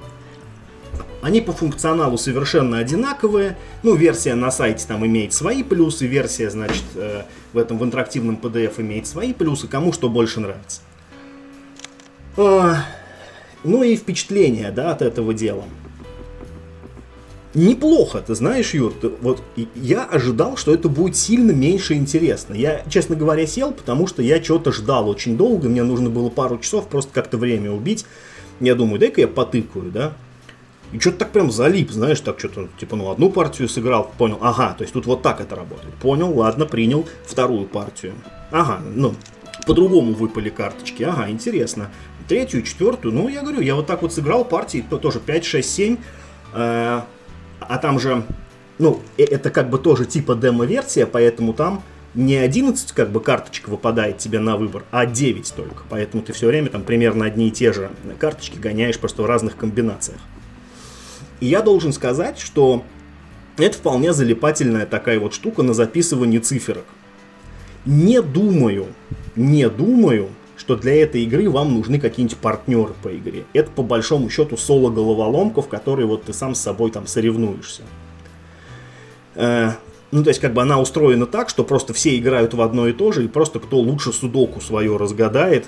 Они 1.22 1.42
по 1.42 1.52
функционалу 1.52 2.18
совершенно 2.18 2.78
одинаковые. 2.78 3.58
Ну, 3.84 3.96
версия 3.96 4.36
на 4.36 4.52
сайте 4.52 4.86
там 4.88 5.06
имеет 5.06 5.34
свои 5.34 5.64
плюсы, 5.64 6.08
версия, 6.08 6.50
значит, 6.50 6.86
э, 6.96 7.24
в 7.52 7.58
этом 7.58 7.78
в 7.78 7.84
интерактивном 7.84 8.40
PDF 8.42 8.80
имеет 8.80 9.06
свои 9.06 9.34
плюсы, 9.34 9.68
кому 9.68 9.92
что 9.92 10.08
больше 10.08 10.40
нравится. 10.40 10.82
А, 12.38 12.86
ну 13.66 13.84
и 13.84 13.98
впечатление, 13.98 14.72
да, 14.72 14.92
от 14.92 15.02
этого 15.02 15.34
дела. 15.34 15.66
Неплохо, 17.56 18.24
ты 18.26 18.36
знаешь, 18.36 18.74
Юр, 18.74 18.94
ты, 18.94 19.10
вот 19.10 19.42
я 19.76 20.06
ожидал, 20.06 20.56
что 20.56 20.72
это 20.72 20.88
будет 20.88 21.18
сильно 21.18 21.52
меньше 21.52 21.96
интересно. 21.96 22.54
Я, 22.54 22.84
честно 22.88 23.16
говоря, 23.16 23.46
сел, 23.48 23.72
потому 23.72 24.06
что 24.06 24.22
я 24.22 24.40
чего-то 24.40 24.72
ждал 24.72 25.10
очень 25.10 25.36
долго, 25.36 25.68
мне 25.68 25.84
нужно 25.84 26.10
было 26.12 26.30
пару 26.30 26.60
часов 26.60 26.88
просто 26.88 27.12
как-то 27.12 27.38
время 27.38 27.72
убить. 27.72 28.06
Я 28.60 28.76
думаю, 28.76 29.00
дай-ка 29.00 29.22
я 29.22 29.28
потыкаю, 29.28 29.92
да. 29.92 30.14
И 30.92 31.00
что-то 31.00 31.20
так 31.20 31.32
прям 31.32 31.52
залип, 31.52 31.92
знаешь, 31.92 32.20
так 32.20 32.40
что-то, 32.40 32.68
типа, 32.80 32.96
ну, 32.96 33.12
одну 33.12 33.30
партию 33.30 33.70
сыграл, 33.70 34.12
понял, 34.18 34.40
ага, 34.42 34.74
то 34.74 34.84
есть 34.84 34.94
тут 34.94 35.06
вот 35.06 35.22
так 35.22 35.40
это 35.40 35.56
работает. 35.56 35.94
Понял, 35.96 36.36
ладно, 36.36 36.66
принял 36.66 37.08
вторую 37.26 37.68
партию. 37.68 38.14
Ага, 38.52 38.82
ну, 38.96 39.14
по-другому 39.68 40.14
выпали 40.14 40.50
карточки, 40.50 41.04
ага, 41.04 41.30
интересно. 41.30 41.92
Третью, 42.28 42.64
четвертую, 42.64 43.14
ну, 43.14 43.28
я 43.28 43.42
говорю, 43.42 43.62
я 43.62 43.76
вот 43.76 43.86
так 43.86 44.02
вот 44.02 44.14
сыграл 44.14 44.46
партии, 44.46 44.84
то 44.90 44.98
тоже 44.98 45.20
5, 45.20 45.46
6, 45.46 45.70
7, 45.70 45.98
э, 46.54 47.02
а 47.60 47.78
там 47.78 48.00
же, 48.00 48.24
ну, 48.80 49.00
э, 49.18 49.24
это 49.26 49.52
как 49.52 49.70
бы 49.70 49.78
тоже 49.78 50.06
типа 50.06 50.34
демо-версия, 50.36 51.06
поэтому 51.06 51.54
там 51.54 51.84
не 52.16 52.36
11 52.36 52.92
как 52.94 53.12
бы 53.12 53.20
карточек 53.22 53.68
выпадает 53.68 54.18
тебе 54.18 54.40
на 54.40 54.58
выбор, 54.58 54.84
а 54.92 55.06
9 55.06 55.54
только. 55.56 55.84
Поэтому 55.90 56.24
ты 56.24 56.34
все 56.34 56.48
время 56.48 56.70
там 56.70 56.84
примерно 56.84 57.26
одни 57.26 57.48
и 57.48 57.52
те 57.52 57.72
же 57.72 57.90
карточки 58.18 58.58
гоняешь 58.58 58.98
просто 58.98 59.22
в 59.22 59.26
разных 59.26 59.56
комбинациях. 59.56 60.20
И 61.40 61.46
я 61.46 61.62
должен 61.62 61.94
сказать, 61.94 62.40
что 62.40 62.84
это 63.58 63.78
вполне 63.78 64.14
залипательная 64.14 64.86
такая 64.86 65.20
вот 65.20 65.34
штука 65.34 65.64
на 65.64 65.74
записывание 65.74 66.40
циферок. 66.40 66.86
Не 67.86 68.22
думаю, 68.22 68.88
не 69.36 69.70
думаю, 69.70 70.30
что 70.58 70.76
для 70.76 71.02
этой 71.02 71.24
игры 71.24 71.50
вам 71.50 71.74
нужны 71.74 72.00
какие-нибудь 72.00 72.38
партнеры 72.38 72.94
по 73.02 73.16
игре. 73.16 73.46
Это 73.54 73.72
по 73.72 73.82
большому 73.82 74.30
счету 74.30 74.58
соло-головоломка, 74.58 75.62
в 75.62 75.70
которой 75.70 76.06
вот 76.06 76.26
ты 76.26 76.34
сам 76.34 76.56
с 76.56 76.60
собой 76.60 76.92
там 76.92 77.08
соревнуешься. 77.08 77.84
Ну, 80.12 80.24
то 80.24 80.30
есть, 80.30 80.40
как 80.40 80.54
бы 80.54 80.62
она 80.62 80.80
устроена 80.80 81.28
так, 81.28 81.50
что 81.50 81.64
просто 81.64 81.94
все 81.94 82.18
играют 82.18 82.54
в 82.54 82.62
одно 82.62 82.88
и 82.88 82.94
то 82.94 83.12
же, 83.12 83.26
и 83.26 83.28
просто 83.28 83.60
кто 83.60 83.78
лучше 83.78 84.12
судоку 84.12 84.60
свое 84.60 84.98
разгадает, 84.98 85.68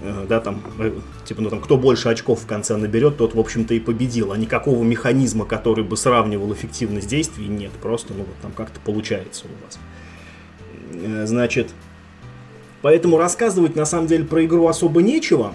э, 0.00 0.26
да, 0.28 0.40
там, 0.40 0.62
э, 0.78 0.92
типа, 1.24 1.42
ну, 1.42 1.50
там, 1.50 1.60
кто 1.60 1.76
больше 1.76 2.08
очков 2.08 2.40
в 2.40 2.46
конце 2.46 2.76
наберет, 2.76 3.16
тот, 3.16 3.34
в 3.34 3.40
общем-то, 3.40 3.74
и 3.74 3.80
победил. 3.80 4.30
А 4.30 4.36
никакого 4.36 4.84
механизма, 4.84 5.44
который 5.44 5.82
бы 5.82 5.96
сравнивал 5.96 6.52
эффективность 6.52 7.08
действий, 7.08 7.48
нет. 7.48 7.72
Просто, 7.82 8.14
ну, 8.14 8.20
вот 8.20 8.36
там 8.42 8.52
как-то 8.52 8.78
получается 8.78 9.46
у 9.46 9.64
вас. 9.64 9.78
Э, 10.92 11.26
значит, 11.26 11.70
поэтому 12.82 13.18
рассказывать, 13.18 13.74
на 13.74 13.86
самом 13.86 14.06
деле, 14.06 14.24
про 14.24 14.44
игру 14.44 14.68
особо 14.68 15.02
нечего, 15.02 15.52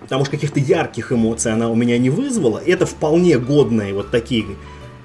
потому 0.00 0.24
что 0.24 0.30
каких-то 0.30 0.58
ярких 0.58 1.12
эмоций 1.12 1.52
она 1.52 1.68
у 1.68 1.74
меня 1.74 1.98
не 1.98 2.08
вызвала. 2.08 2.62
Это 2.64 2.86
вполне 2.86 3.38
годные 3.38 3.92
вот 3.92 4.10
такие 4.10 4.46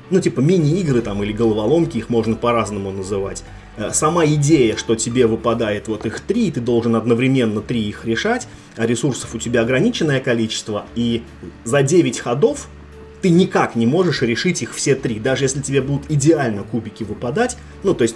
ну, 0.10 0.20
типа 0.20 0.40
мини-игры 0.40 1.02
там 1.02 1.24
или 1.24 1.32
головоломки, 1.32 1.98
их 1.98 2.10
можно 2.10 2.36
по-разному 2.36 2.92
называть. 2.92 3.44
Э, 3.78 3.92
сама 3.94 4.26
идея, 4.26 4.76
что 4.76 4.96
тебе 4.96 5.28
выпадает 5.28 5.88
вот 5.88 6.06
их 6.06 6.20
три, 6.22 6.48
и 6.48 6.52
ты 6.52 6.60
должен 6.62 6.96
одновременно 6.96 7.62
три 7.62 7.88
их 7.88 8.06
решать, 8.06 8.48
а 8.76 8.86
ресурсов 8.86 9.36
у 9.36 9.40
тебя 9.40 9.62
ограниченное 9.62 10.20
количество, 10.20 10.86
и 10.96 11.24
за 11.64 11.84
9 11.84 12.20
ходов 12.20 12.68
ты 13.22 13.30
никак 13.30 13.76
не 13.76 13.86
можешь 13.86 14.22
решить 14.22 14.62
их 14.62 14.74
все 14.74 14.96
три. 14.96 15.20
Даже 15.20 15.46
если 15.46 15.62
тебе 15.62 15.82
будут 15.82 16.10
идеально 16.10 16.64
кубики 16.64 17.04
выпадать, 17.04 17.58
ну, 17.84 17.94
то 17.94 18.04
есть 18.04 18.16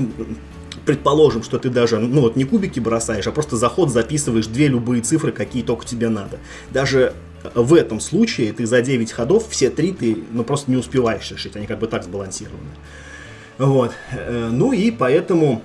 предположим, 0.85 1.43
что 1.43 1.59
ты 1.59 1.69
даже, 1.69 1.99
ну 1.99 2.21
вот 2.21 2.35
не 2.35 2.43
кубики 2.43 2.79
бросаешь, 2.79 3.27
а 3.27 3.31
просто 3.31 3.55
заход 3.57 3.89
записываешь 3.89 4.47
две 4.47 4.67
любые 4.67 5.01
цифры, 5.01 5.31
какие 5.31 5.63
только 5.63 5.85
тебе 5.85 6.09
надо. 6.09 6.39
Даже 6.71 7.13
в 7.53 7.73
этом 7.73 7.99
случае 7.99 8.53
ты 8.53 8.65
за 8.65 8.81
9 8.81 9.11
ходов 9.11 9.47
все 9.49 9.69
три 9.69 9.91
ты 9.91 10.17
ну, 10.31 10.43
просто 10.43 10.71
не 10.71 10.77
успеваешь 10.77 11.29
решить, 11.31 11.55
они 11.55 11.67
как 11.67 11.79
бы 11.79 11.87
так 11.87 12.03
сбалансированы. 12.03 12.71
Вот. 13.57 13.91
Э, 14.11 14.49
ну 14.51 14.71
и 14.73 14.91
поэтому 14.91 15.61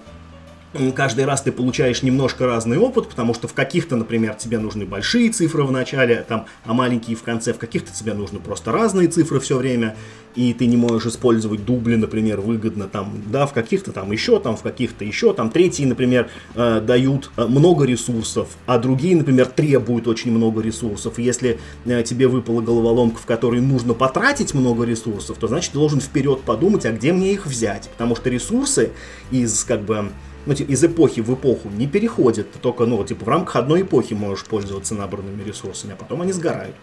каждый 0.95 1.25
раз 1.25 1.43
ты 1.43 1.53
получаешь 1.53 2.03
немножко 2.03 2.47
разный 2.47 2.79
опыт, 2.79 3.09
потому 3.09 3.35
что 3.35 3.49
в 3.49 3.55
каких-то, 3.55 3.97
например, 3.97 4.35
тебе 4.35 4.59
нужны 4.59 4.85
большие 4.85 5.31
цифры 5.31 5.65
в 5.65 5.73
начале, 5.73 6.25
там, 6.29 6.47
а 6.65 6.75
маленькие 6.75 7.17
в 7.17 7.23
конце, 7.23 7.53
в 7.53 7.59
каких-то 7.59 7.93
тебе 7.93 8.15
нужны 8.15 8.39
просто 8.39 8.73
разные 8.73 9.09
цифры 9.09 9.41
все 9.41 9.57
время, 9.57 9.97
и 10.35 10.53
ты 10.53 10.67
не 10.67 10.77
можешь 10.77 11.07
использовать 11.07 11.65
дубли, 11.65 11.97
например, 11.97 12.41
выгодно, 12.41 12.87
там, 12.87 13.23
да, 13.27 13.47
в 13.47 13.53
каких-то 13.53 13.93
там 13.93 14.13
еще, 14.13 14.39
там, 14.41 14.57
в 14.57 14.63
каких-то 14.63 15.05
еще, 15.05 15.33
там, 15.33 15.51
третьи, 15.51 15.85
например, 15.85 16.29
э, 16.55 16.81
дают 16.81 17.31
э, 17.37 17.47
много 17.47 17.85
ресурсов, 17.85 18.49
а 18.67 18.79
другие, 18.79 19.17
например, 19.17 19.47
требуют 19.47 20.07
очень 20.07 20.31
много 20.31 20.61
ресурсов, 20.61 21.19
и 21.19 21.23
если 21.23 21.59
э, 21.87 22.03
тебе 22.03 22.29
выпала 22.29 22.61
головоломка, 22.61 23.19
в 23.19 23.27
которой 23.27 23.61
нужно 23.61 23.95
потратить 23.95 24.55
много 24.55 24.85
ресурсов, 24.85 25.39
то 25.39 25.49
значит 25.49 25.73
ты 25.73 25.79
должен 25.79 26.01
вперед 26.01 26.43
подумать, 26.43 26.85
а 26.85 26.93
где 26.93 27.13
мне 27.13 27.33
их 27.33 27.47
взять, 27.47 27.89
потому 27.89 28.15
что 28.15 28.29
ресурсы 28.31 28.93
из, 29.31 29.65
как 29.65 29.83
бы, 29.83 30.11
ну, 30.49 30.55
типа, 30.55 30.71
из 30.71 30.83
эпохи 30.83 31.21
в 31.21 31.35
эпоху 31.35 31.69
не 31.69 31.87
переходят. 31.87 32.51
Ты 32.51 32.59
только, 32.59 32.87
ну, 32.87 33.05
типа, 33.05 33.23
в 33.27 33.29
рамках 33.29 33.57
одной 33.57 33.83
эпохи 33.83 34.15
можешь 34.15 34.47
пользоваться 34.47 34.95
набранными 34.95 35.43
ресурсами, 35.45 35.93
а 35.93 35.97
потом 35.97 36.23
они 36.23 36.33
сгорают. 36.33 36.75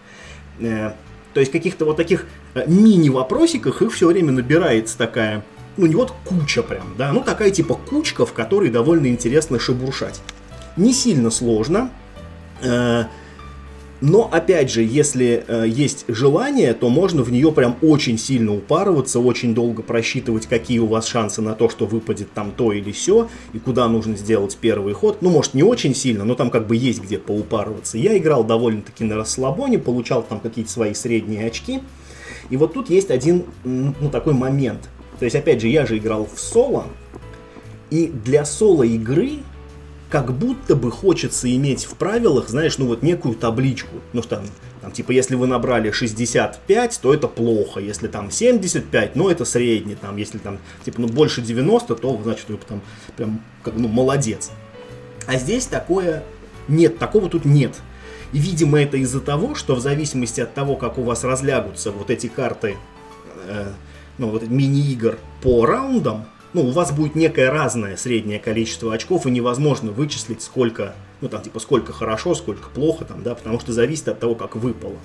Э, 0.60 0.92
то 1.34 1.40
есть 1.40 1.50
каких-то 1.50 1.84
вот 1.84 1.96
таких 1.96 2.26
э, 2.54 2.62
мини-вопросиках 2.68 3.82
их 3.82 3.92
все 3.92 4.06
время 4.06 4.30
набирается 4.30 4.96
такая, 4.96 5.44
ну, 5.76 5.86
не 5.86 5.96
вот 5.96 6.14
куча 6.24 6.62
прям, 6.62 6.94
да, 6.96 7.12
ну, 7.12 7.24
такая 7.24 7.50
типа 7.50 7.74
кучка, 7.74 8.24
в 8.24 8.32
которой 8.32 8.70
довольно 8.70 9.08
интересно 9.08 9.58
шебуршать. 9.58 10.20
Не 10.76 10.92
сильно 10.92 11.30
сложно. 11.30 11.90
Э, 12.62 13.06
но, 14.00 14.28
опять 14.30 14.70
же, 14.70 14.82
если 14.82 15.44
э, 15.46 15.64
есть 15.66 16.04
желание, 16.08 16.74
то 16.74 16.90
можно 16.90 17.22
в 17.22 17.32
нее 17.32 17.50
прям 17.50 17.76
очень 17.80 18.18
сильно 18.18 18.54
упарываться, 18.54 19.20
очень 19.20 19.54
долго 19.54 19.82
просчитывать, 19.82 20.46
какие 20.46 20.78
у 20.80 20.86
вас 20.86 21.06
шансы 21.06 21.40
на 21.40 21.54
то, 21.54 21.70
что 21.70 21.86
выпадет 21.86 22.30
там 22.32 22.52
то 22.52 22.72
или 22.72 22.92
все, 22.92 23.28
и 23.54 23.58
куда 23.58 23.88
нужно 23.88 24.16
сделать 24.16 24.56
первый 24.60 24.92
ход. 24.92 25.22
Ну, 25.22 25.30
может, 25.30 25.54
не 25.54 25.62
очень 25.62 25.94
сильно, 25.94 26.24
но 26.24 26.34
там 26.34 26.50
как 26.50 26.66
бы 26.66 26.76
есть 26.76 27.02
где 27.02 27.18
поупарываться. 27.18 27.96
Я 27.96 28.16
играл 28.18 28.44
довольно-таки 28.44 29.04
на 29.04 29.16
расслабоне, 29.16 29.78
получал 29.78 30.22
там 30.22 30.40
какие-то 30.40 30.70
свои 30.70 30.92
средние 30.92 31.46
очки. 31.46 31.80
И 32.50 32.56
вот 32.56 32.74
тут 32.74 32.90
есть 32.90 33.10
один, 33.10 33.44
ну, 33.64 34.10
такой 34.12 34.34
момент. 34.34 34.88
То 35.18 35.24
есть, 35.24 35.34
опять 35.34 35.62
же, 35.62 35.68
я 35.68 35.86
же 35.86 35.96
играл 35.96 36.28
в 36.32 36.38
соло, 36.38 36.84
и 37.90 38.08
для 38.08 38.44
соло 38.44 38.82
игры 38.82 39.38
как 40.08 40.32
будто 40.32 40.76
бы 40.76 40.90
хочется 40.90 41.54
иметь 41.54 41.84
в 41.84 41.94
правилах, 41.96 42.48
знаешь, 42.48 42.78
ну 42.78 42.86
вот 42.86 43.02
некую 43.02 43.34
табличку. 43.34 43.96
Ну 44.12 44.22
там, 44.22 44.44
там 44.80 44.92
типа, 44.92 45.10
если 45.10 45.34
вы 45.34 45.46
набрали 45.46 45.90
65, 45.90 47.00
то 47.02 47.12
это 47.12 47.26
плохо. 47.26 47.80
Если 47.80 48.06
там 48.06 48.30
75, 48.30 49.16
ну 49.16 49.28
это 49.28 49.44
средний. 49.44 49.96
Там, 49.96 50.16
если 50.16 50.38
там, 50.38 50.58
типа, 50.84 51.00
ну 51.00 51.08
больше 51.08 51.42
90, 51.42 51.94
то 51.96 52.20
значит 52.22 52.48
вы 52.48 52.58
там 52.58 52.80
прям, 53.16 53.42
как, 53.62 53.74
ну, 53.76 53.88
молодец. 53.88 54.52
А 55.26 55.36
здесь 55.36 55.66
такое 55.66 56.22
нет, 56.68 56.98
такого 56.98 57.28
тут 57.28 57.44
нет. 57.44 57.74
И, 58.32 58.38
видимо, 58.38 58.80
это 58.80 58.96
из-за 58.96 59.20
того, 59.20 59.54
что 59.54 59.74
в 59.74 59.80
зависимости 59.80 60.40
от 60.40 60.54
того, 60.54 60.76
как 60.76 60.98
у 60.98 61.02
вас 61.02 61.24
разлягутся 61.24 61.92
вот 61.92 62.10
эти 62.10 62.26
карты, 62.26 62.76
э, 63.46 63.72
ну, 64.18 64.30
вот 64.30 64.42
мини-игр 64.48 65.18
по 65.42 65.64
раундам, 65.64 66.26
ну, 66.56 66.62
у 66.62 66.70
вас 66.70 66.90
будет 66.90 67.14
некое 67.14 67.50
разное 67.50 67.98
среднее 67.98 68.38
количество 68.38 68.94
очков, 68.94 69.26
и 69.26 69.30
невозможно 69.30 69.92
вычислить, 69.92 70.40
сколько, 70.40 70.94
ну, 71.20 71.28
там, 71.28 71.42
типа, 71.42 71.60
сколько 71.60 71.92
хорошо, 71.92 72.34
сколько 72.34 72.70
плохо, 72.70 73.04
там, 73.04 73.22
да, 73.22 73.34
потому 73.34 73.60
что 73.60 73.74
зависит 73.74 74.08
от 74.08 74.20
того, 74.20 74.34
как 74.34 74.56
выпало. 74.56 74.96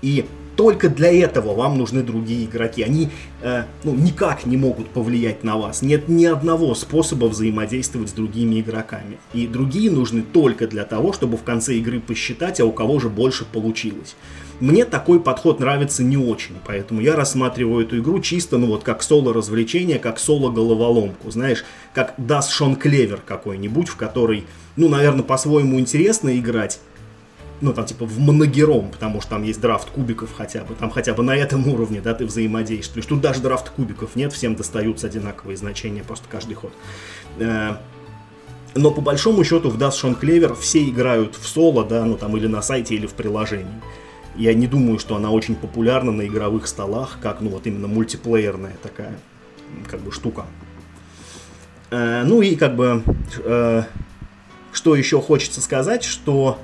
И 0.00 0.24
только 0.56 0.88
для 0.88 1.12
этого 1.12 1.54
вам 1.54 1.76
нужны 1.76 2.02
другие 2.02 2.46
игроки. 2.46 2.82
Они 2.82 3.10
э, 3.42 3.64
ну, 3.84 3.94
никак 3.94 4.46
не 4.46 4.56
могут 4.56 4.88
повлиять 4.88 5.44
на 5.44 5.58
вас. 5.58 5.82
Нет 5.82 6.08
ни 6.08 6.24
одного 6.24 6.74
способа 6.74 7.26
взаимодействовать 7.26 8.08
с 8.08 8.12
другими 8.12 8.60
игроками. 8.60 9.18
И 9.34 9.46
другие 9.46 9.90
нужны 9.90 10.22
только 10.22 10.66
для 10.66 10.84
того, 10.84 11.12
чтобы 11.12 11.36
в 11.36 11.42
конце 11.42 11.74
игры 11.74 12.00
посчитать, 12.00 12.58
а 12.60 12.64
у 12.64 12.72
кого 12.72 13.00
же 13.00 13.10
больше 13.10 13.44
получилось. 13.44 14.16
Мне 14.60 14.86
такой 14.86 15.20
подход 15.20 15.60
нравится 15.60 16.02
не 16.02 16.16
очень, 16.16 16.54
поэтому 16.66 17.00
я 17.02 17.14
рассматриваю 17.14 17.84
эту 17.84 17.98
игру 17.98 18.20
чисто, 18.20 18.56
ну 18.56 18.68
вот, 18.68 18.84
как 18.84 19.02
соло-развлечение, 19.02 19.98
как 19.98 20.18
соло-головоломку, 20.18 21.30
знаешь, 21.30 21.64
как 21.92 22.14
Ganz 22.16 22.50
Schön 22.50 22.76
Clever 22.76 23.20
какой-нибудь, 23.24 23.88
в 23.88 23.96
который, 23.96 24.46
ну, 24.76 24.88
наверное, 24.88 25.24
по-своему 25.24 25.78
интересно 25.78 26.38
играть, 26.38 26.80
ну, 27.60 27.74
там, 27.74 27.84
типа, 27.84 28.06
в 28.06 28.18
многером, 28.18 28.90
потому 28.90 29.20
что 29.20 29.30
там 29.30 29.42
есть 29.42 29.60
драфт 29.60 29.90
кубиков 29.90 30.32
хотя 30.34 30.64
бы, 30.64 30.74
там 30.74 30.90
хотя 30.90 31.12
бы 31.12 31.22
на 31.22 31.36
этом 31.36 31.68
уровне, 31.68 32.00
да, 32.00 32.14
ты 32.14 32.24
взаимодействуешь. 32.24 33.06
Тут 33.06 33.20
даже 33.20 33.40
драфт 33.40 33.70
кубиков 33.70 34.16
нет, 34.16 34.32
всем 34.32 34.56
достаются 34.56 35.06
одинаковые 35.06 35.56
значения, 35.58 36.02
просто 36.02 36.26
каждый 36.30 36.54
ход. 36.54 36.72
Э, 37.38 37.76
но 38.74 38.90
по 38.90 39.00
большому 39.00 39.42
счету 39.44 39.70
в 39.70 39.78
Ganz 39.78 39.98
Schön 39.98 40.14
Clever 40.14 40.54
все 40.54 40.86
играют 40.88 41.34
в 41.34 41.46
соло, 41.46 41.84
да, 41.84 42.04
ну 42.04 42.16
там 42.16 42.36
или 42.36 42.46
на 42.46 42.62
сайте, 42.62 42.94
или 42.94 43.06
в 43.06 43.14
приложении. 43.14 43.82
Я 44.36 44.54
не 44.54 44.66
думаю, 44.66 44.98
что 44.98 45.16
она 45.16 45.30
очень 45.30 45.54
популярна 45.54 46.12
на 46.12 46.26
игровых 46.26 46.66
столах, 46.66 47.18
как, 47.22 47.40
ну, 47.40 47.50
вот 47.50 47.66
именно 47.66 47.88
мультиплеерная 47.88 48.76
такая, 48.82 49.18
как 49.90 50.00
бы, 50.00 50.12
штука. 50.12 50.44
Э, 51.90 52.22
ну 52.24 52.42
и, 52.42 52.54
как 52.54 52.76
бы, 52.76 53.02
э, 53.44 53.82
что 54.72 54.94
еще 54.94 55.22
хочется 55.22 55.62
сказать, 55.62 56.04
что, 56.04 56.58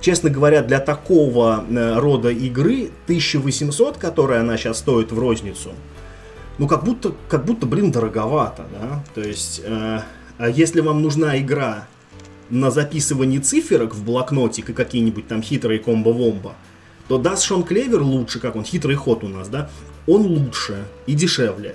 честно 0.00 0.30
говоря, 0.30 0.62
для 0.62 0.78
такого 0.78 1.64
э, 1.68 1.98
рода 1.98 2.30
игры 2.30 2.90
1800, 3.04 3.96
которая 3.96 4.40
она 4.40 4.56
сейчас 4.56 4.78
стоит 4.78 5.10
в 5.10 5.18
розницу, 5.18 5.72
ну, 6.58 6.68
как 6.68 6.84
будто, 6.84 7.14
как 7.28 7.44
будто, 7.44 7.66
блин, 7.66 7.90
дороговато, 7.90 8.66
да? 8.72 9.04
То 9.14 9.20
есть, 9.20 9.60
э, 9.64 10.00
а 10.38 10.48
если 10.48 10.80
вам 10.80 11.02
нужна 11.02 11.36
игра 11.38 11.88
на 12.50 12.70
записывание 12.70 13.40
циферок 13.40 13.94
в 13.94 14.04
блокнотик 14.04 14.70
и 14.70 14.72
какие-нибудь 14.72 15.26
там 15.26 15.42
хитрые 15.42 15.80
комбо-вомбо, 15.80 16.52
то 17.08 17.18
даст 17.18 17.42
Шон 17.42 17.64
Клевер 17.64 18.02
лучше, 18.02 18.38
как 18.38 18.54
он, 18.54 18.64
хитрый 18.64 18.96
ход 18.96 19.24
у 19.24 19.28
нас, 19.28 19.48
да, 19.48 19.70
он 20.06 20.22
лучше 20.22 20.84
и 21.06 21.14
дешевле. 21.14 21.74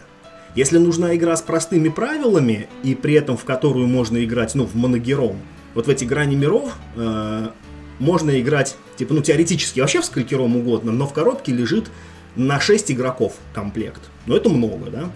Если 0.56 0.78
нужна 0.78 1.16
игра 1.16 1.36
с 1.36 1.42
простыми 1.42 1.90
правилами, 1.90 2.70
и 2.84 2.94
при 2.94 3.16
этом 3.16 3.38
в 3.38 3.44
которую 3.44 3.88
можно 3.88 4.24
играть, 4.24 4.54
ну, 4.54 4.66
в 4.66 4.76
моногером, 4.76 5.38
вот 5.74 5.88
в 5.88 5.90
эти 5.90 6.06
грани 6.06 6.36
миров 6.36 6.76
э, 6.96 7.48
можно 7.98 8.40
играть, 8.40 8.76
типа, 8.96 9.16
ну, 9.16 9.22
теоретически 9.22 9.80
вообще 9.80 10.02
в 10.02 10.06
сколькером 10.06 10.56
угодно, 10.56 10.92
но 10.92 11.08
в 11.08 11.14
коробке 11.14 11.52
лежит 11.52 11.90
на 12.36 12.60
6 12.60 12.92
игроков 12.92 13.34
комплект. 13.54 14.02
Ну, 14.28 14.36
это 14.36 14.50
много, 14.50 14.92
да? 14.92 15.10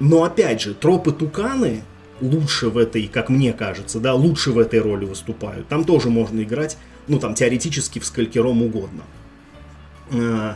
Но, 0.00 0.24
опять 0.24 0.60
же, 0.60 0.74
тропы 0.74 1.12
Туканы 1.12 1.82
лучше 2.20 2.68
в 2.68 2.76
этой, 2.76 3.08
как 3.08 3.30
мне 3.30 3.54
кажется, 3.54 4.00
да, 4.00 4.12
лучше 4.14 4.50
в 4.52 4.58
этой 4.58 4.80
роли 4.80 5.06
выступают. 5.06 5.68
Там 5.68 5.84
тоже 5.84 6.10
можно 6.10 6.42
играть 6.42 6.76
ну 7.08 7.18
там 7.18 7.34
теоретически 7.34 7.98
в 7.98 8.06
скалькером 8.06 8.62
угодно. 8.62 9.02
Э, 10.10 10.54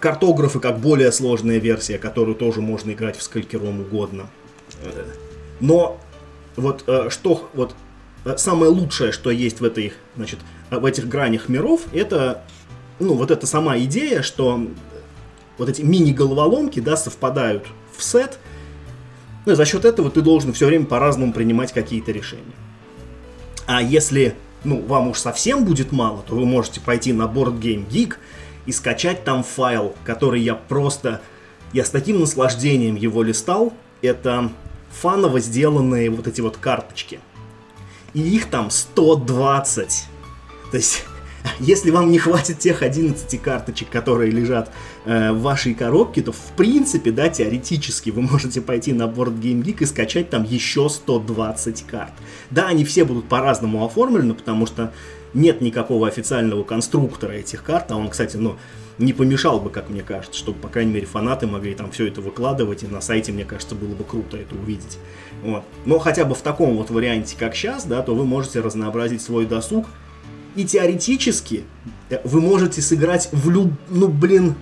картографы 0.00 0.60
как 0.60 0.78
более 0.78 1.12
сложная 1.12 1.58
версия, 1.58 1.98
которую 1.98 2.34
тоже 2.34 2.60
можно 2.60 2.92
играть 2.92 3.16
в 3.16 3.22
скалькером 3.22 3.80
угодно. 3.80 4.26
Но 5.60 6.00
вот 6.56 6.84
э, 6.86 7.10
что 7.10 7.50
вот 7.54 7.74
э, 8.24 8.36
самое 8.36 8.70
лучшее, 8.70 9.12
что 9.12 9.30
есть 9.30 9.60
в 9.60 9.64
этой, 9.64 9.92
значит, 10.16 10.40
в 10.70 10.84
этих 10.84 11.08
гранях 11.08 11.48
миров, 11.48 11.82
это, 11.92 12.44
ну, 12.98 13.14
вот 13.14 13.30
эта 13.30 13.46
сама 13.46 13.78
идея, 13.80 14.22
что 14.22 14.66
вот 15.58 15.68
эти 15.68 15.82
мини-головоломки, 15.82 16.80
да, 16.80 16.96
совпадают 16.96 17.66
в 17.96 18.02
сет, 18.02 18.38
ну, 19.46 19.52
и 19.52 19.56
за 19.56 19.64
счет 19.64 19.84
этого 19.84 20.10
ты 20.10 20.22
должен 20.22 20.52
все 20.52 20.66
время 20.66 20.86
по-разному 20.86 21.32
принимать 21.32 21.72
какие-то 21.72 22.12
решения. 22.12 22.42
А 23.66 23.82
если, 23.82 24.34
ну, 24.64 24.80
вам 24.82 25.08
уж 25.08 25.18
совсем 25.18 25.64
будет 25.64 25.92
мало, 25.92 26.22
то 26.22 26.34
вы 26.34 26.44
можете 26.44 26.80
пойти 26.80 27.12
на 27.12 27.24
Board 27.24 27.60
Game 27.60 27.88
Geek 27.88 28.16
и 28.66 28.72
скачать 28.72 29.24
там 29.24 29.42
файл, 29.44 29.94
который 30.04 30.40
я 30.40 30.54
просто... 30.54 31.20
Я 31.72 31.84
с 31.84 31.90
таким 31.90 32.20
наслаждением 32.20 32.94
его 32.94 33.22
листал. 33.22 33.72
Это 34.00 34.50
фаново 34.90 35.40
сделанные 35.40 36.08
вот 36.08 36.26
эти 36.26 36.40
вот 36.40 36.56
карточки. 36.56 37.20
И 38.12 38.20
их 38.20 38.48
там 38.48 38.70
120. 38.70 40.04
То 40.70 40.76
есть 40.76 41.04
если 41.60 41.90
вам 41.90 42.10
не 42.10 42.18
хватит 42.18 42.58
тех 42.58 42.82
11 42.82 43.40
карточек, 43.40 43.90
которые 43.90 44.30
лежат 44.30 44.70
э, 45.04 45.32
в 45.32 45.42
вашей 45.42 45.74
коробке, 45.74 46.22
то 46.22 46.32
в 46.32 46.52
принципе, 46.56 47.10
да, 47.10 47.28
теоретически 47.28 48.10
вы 48.10 48.22
можете 48.22 48.60
пойти 48.60 48.92
на 48.92 49.04
Board 49.04 49.38
Game 49.40 49.62
Geek 49.62 49.82
и 49.82 49.86
скачать 49.86 50.30
там 50.30 50.44
еще 50.44 50.88
120 50.88 51.86
карт. 51.86 52.12
Да, 52.50 52.68
они 52.68 52.84
все 52.84 53.04
будут 53.04 53.28
по-разному 53.28 53.84
оформлены, 53.84 54.34
потому 54.34 54.66
что 54.66 54.92
нет 55.34 55.60
никакого 55.60 56.08
официального 56.08 56.62
конструктора 56.62 57.32
этих 57.32 57.62
карт, 57.62 57.90
а 57.90 57.96
он, 57.96 58.08
кстати, 58.08 58.36
ну, 58.36 58.56
не 58.98 59.12
помешал 59.12 59.60
бы, 59.60 59.70
как 59.70 59.90
мне 59.90 60.02
кажется, 60.02 60.38
чтобы, 60.38 60.58
по 60.60 60.68
крайней 60.68 60.92
мере, 60.92 61.06
фанаты 61.06 61.46
могли 61.48 61.74
там 61.74 61.90
все 61.90 62.06
это 62.06 62.20
выкладывать, 62.20 62.84
и 62.84 62.86
на 62.86 63.00
сайте, 63.00 63.32
мне 63.32 63.44
кажется, 63.44 63.74
было 63.74 63.94
бы 63.94 64.04
круто 64.04 64.36
это 64.36 64.54
увидеть. 64.54 64.98
Вот. 65.42 65.64
Но 65.84 65.98
хотя 65.98 66.24
бы 66.24 66.34
в 66.34 66.40
таком 66.40 66.76
вот 66.76 66.90
варианте, 66.90 67.36
как 67.38 67.56
сейчас, 67.56 67.84
да, 67.84 68.02
то 68.02 68.14
вы 68.14 68.24
можете 68.24 68.60
разнообразить 68.60 69.20
свой 69.20 69.46
досуг, 69.46 69.86
и 70.56 70.64
теоретически 70.64 71.64
э, 72.10 72.18
вы 72.24 72.40
можете 72.40 72.82
сыграть 72.82 73.28
в 73.32 73.50
люб... 73.50 73.72
Ну, 73.88 74.08
блин... 74.08 74.54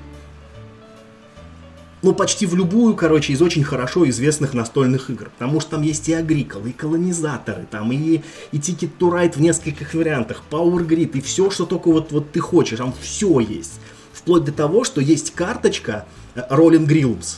Ну, 2.03 2.13
почти 2.13 2.47
в 2.47 2.57
любую, 2.57 2.97
короче, 2.97 3.33
из 3.33 3.41
очень 3.41 3.63
хорошо 3.63 4.09
известных 4.09 4.55
настольных 4.55 5.09
игр. 5.09 5.31
Потому 5.39 5.61
что 5.61 5.73
там 5.73 5.83
есть 5.83 6.09
и 6.09 6.13
Агрикол, 6.13 6.67
и 6.67 6.73
колонизаторы, 6.73 7.67
там 7.71 7.93
и, 7.93 8.23
и 8.51 8.59
Ticket 8.59 8.91
to 8.99 9.13
Ride 9.13 9.35
в 9.35 9.41
нескольких 9.41 9.95
вариантах, 9.95 10.43
Power 10.51 10.85
Grid, 10.85 11.17
и 11.17 11.21
все, 11.21 11.51
что 11.51 11.65
только 11.65 11.93
вот, 11.93 12.11
вот 12.11 12.33
ты 12.33 12.41
хочешь, 12.41 12.79
там 12.79 12.93
все 13.01 13.39
есть. 13.39 13.75
Вплоть 14.13 14.45
до 14.45 14.53
того, 14.53 14.83
что 14.83 15.01
есть 15.01 15.33
карточка 15.33 16.07
э, 16.35 16.41
Rolling 16.51 16.89
Realms. 16.89 17.37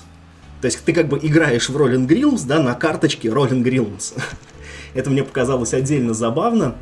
То 0.63 0.67
есть 0.67 0.83
ты 0.83 0.95
как 0.95 1.09
бы 1.09 1.19
играешь 1.19 1.69
в 1.69 1.77
Rolling 1.77 2.09
Realms, 2.09 2.47
да, 2.47 2.59
на 2.59 2.75
карточке 2.75 3.29
Rolling 3.29 3.63
Realms. 3.63 4.19
Это 4.95 5.11
мне 5.11 5.23
показалось 5.25 5.75
отдельно 5.75 6.15
забавно. 6.15 6.77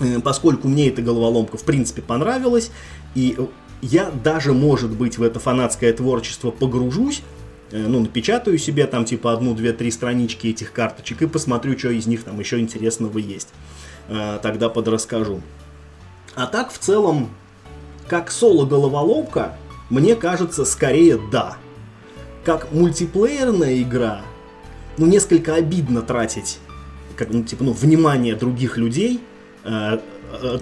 Э, 0.00 0.20
поскольку 0.20 0.68
мне 0.68 0.88
эта 0.88 1.02
головоломка 1.02 1.56
в 1.56 1.64
принципе 1.64 2.02
понравилась, 2.02 2.70
и 3.14 3.36
я 3.82 4.10
даже, 4.10 4.52
может 4.52 4.90
быть, 4.90 5.18
в 5.18 5.22
это 5.22 5.38
фанатское 5.38 5.92
творчество 5.92 6.50
погружусь, 6.50 7.22
э, 7.70 7.78
ну, 7.78 8.00
напечатаю 8.00 8.58
себе 8.58 8.86
там 8.86 9.04
типа 9.04 9.32
одну, 9.32 9.54
две, 9.54 9.72
три 9.72 9.90
странички 9.90 10.48
этих 10.48 10.72
карточек 10.72 11.22
и 11.22 11.26
посмотрю, 11.26 11.78
что 11.78 11.90
из 11.90 12.06
них 12.06 12.24
там 12.24 12.38
еще 12.40 12.58
интересного 12.58 13.18
есть. 13.18 13.48
Э, 14.08 14.38
тогда 14.42 14.68
подрасскажу. 14.68 15.40
А 16.34 16.46
так, 16.46 16.72
в 16.72 16.78
целом, 16.78 17.30
как 18.08 18.30
соло-головоломка, 18.30 19.56
мне 19.88 20.14
кажется, 20.14 20.64
скорее 20.64 21.20
да. 21.30 21.56
Как 22.44 22.72
мультиплеерная 22.72 23.82
игра, 23.82 24.22
ну, 24.96 25.06
несколько 25.06 25.54
обидно 25.54 26.00
тратить 26.00 26.58
как, 27.20 27.28
ну, 27.28 27.42
типа, 27.42 27.64
ну, 27.64 27.72
внимание 27.72 28.34
других 28.34 28.78
людей 28.78 29.20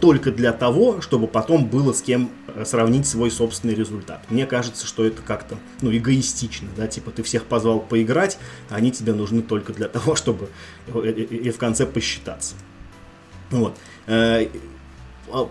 только 0.01 0.33
для 0.33 0.53
того, 0.53 1.01
чтобы 1.01 1.27
потом 1.27 1.67
было 1.67 1.93
с 1.93 2.03
кем 2.03 2.31
э, 2.49 2.65
сравнить 2.65 3.07
свой 3.07 3.31
собственный 3.31 3.75
результат. 3.75 4.23
Мне 4.31 4.47
кажется, 4.47 4.87
что 4.87 5.05
это 5.05 5.21
как-то 5.23 5.57
ну, 5.83 5.95
эгоистично, 5.95 6.69
да, 6.77 6.87
типа 6.87 7.11
ты 7.11 7.23
всех 7.23 7.45
позвал 7.45 7.81
поиграть, 7.81 8.39
а 8.71 8.77
они 8.77 8.91
тебе 8.91 9.13
нужны 9.13 9.43
только 9.43 9.73
для 9.73 9.89
того, 9.89 10.17
чтобы 10.17 10.49
и 10.89 11.51
в 11.51 11.59
конце 11.59 11.87
посчитаться. 11.87 12.55
Вот. 13.51 13.77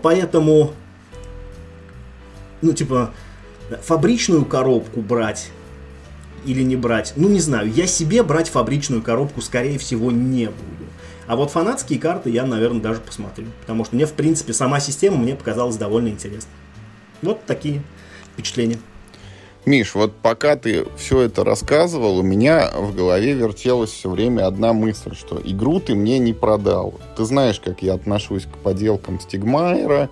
Поэтому, 0.02 0.74
ну, 2.60 2.72
типа, 2.72 3.14
фабричную 3.82 4.44
коробку 4.44 5.00
брать 5.00 5.50
или 6.44 6.62
не 6.62 6.76
брать, 6.76 7.12
ну, 7.16 7.28
не 7.28 7.40
знаю, 7.40 7.70
я 7.72 7.86
себе 7.86 8.22
брать 8.22 8.48
фабричную 8.48 9.02
коробку, 9.02 9.40
скорее 9.40 9.78
всего, 9.78 10.10
не 10.10 10.46
буду. 10.46 10.88
А 11.28 11.36
вот 11.36 11.50
фанатские 11.50 11.98
карты 11.98 12.30
я, 12.30 12.46
наверное, 12.46 12.80
даже 12.80 13.00
посмотрю. 13.00 13.46
Потому 13.60 13.84
что 13.84 13.94
мне, 13.94 14.06
в 14.06 14.14
принципе, 14.14 14.54
сама 14.54 14.80
система 14.80 15.18
мне 15.18 15.36
показалась 15.36 15.76
довольно 15.76 16.08
интересной. 16.08 16.50
Вот 17.20 17.44
такие 17.44 17.82
впечатления. 18.32 18.78
Миш, 19.66 19.94
вот 19.94 20.14
пока 20.14 20.56
ты 20.56 20.86
все 20.96 21.20
это 21.20 21.44
рассказывал, 21.44 22.16
у 22.18 22.22
меня 22.22 22.70
в 22.74 22.96
голове 22.96 23.34
вертелась 23.34 23.90
все 23.90 24.08
время 24.08 24.46
одна 24.46 24.72
мысль, 24.72 25.14
что 25.14 25.38
игру 25.44 25.80
ты 25.80 25.94
мне 25.94 26.18
не 26.18 26.32
продал. 26.32 26.94
Ты 27.18 27.26
знаешь, 27.26 27.60
как 27.60 27.82
я 27.82 27.92
отношусь 27.92 28.44
к 28.44 28.56
поделкам 28.56 29.20
Стигмайера. 29.20 30.08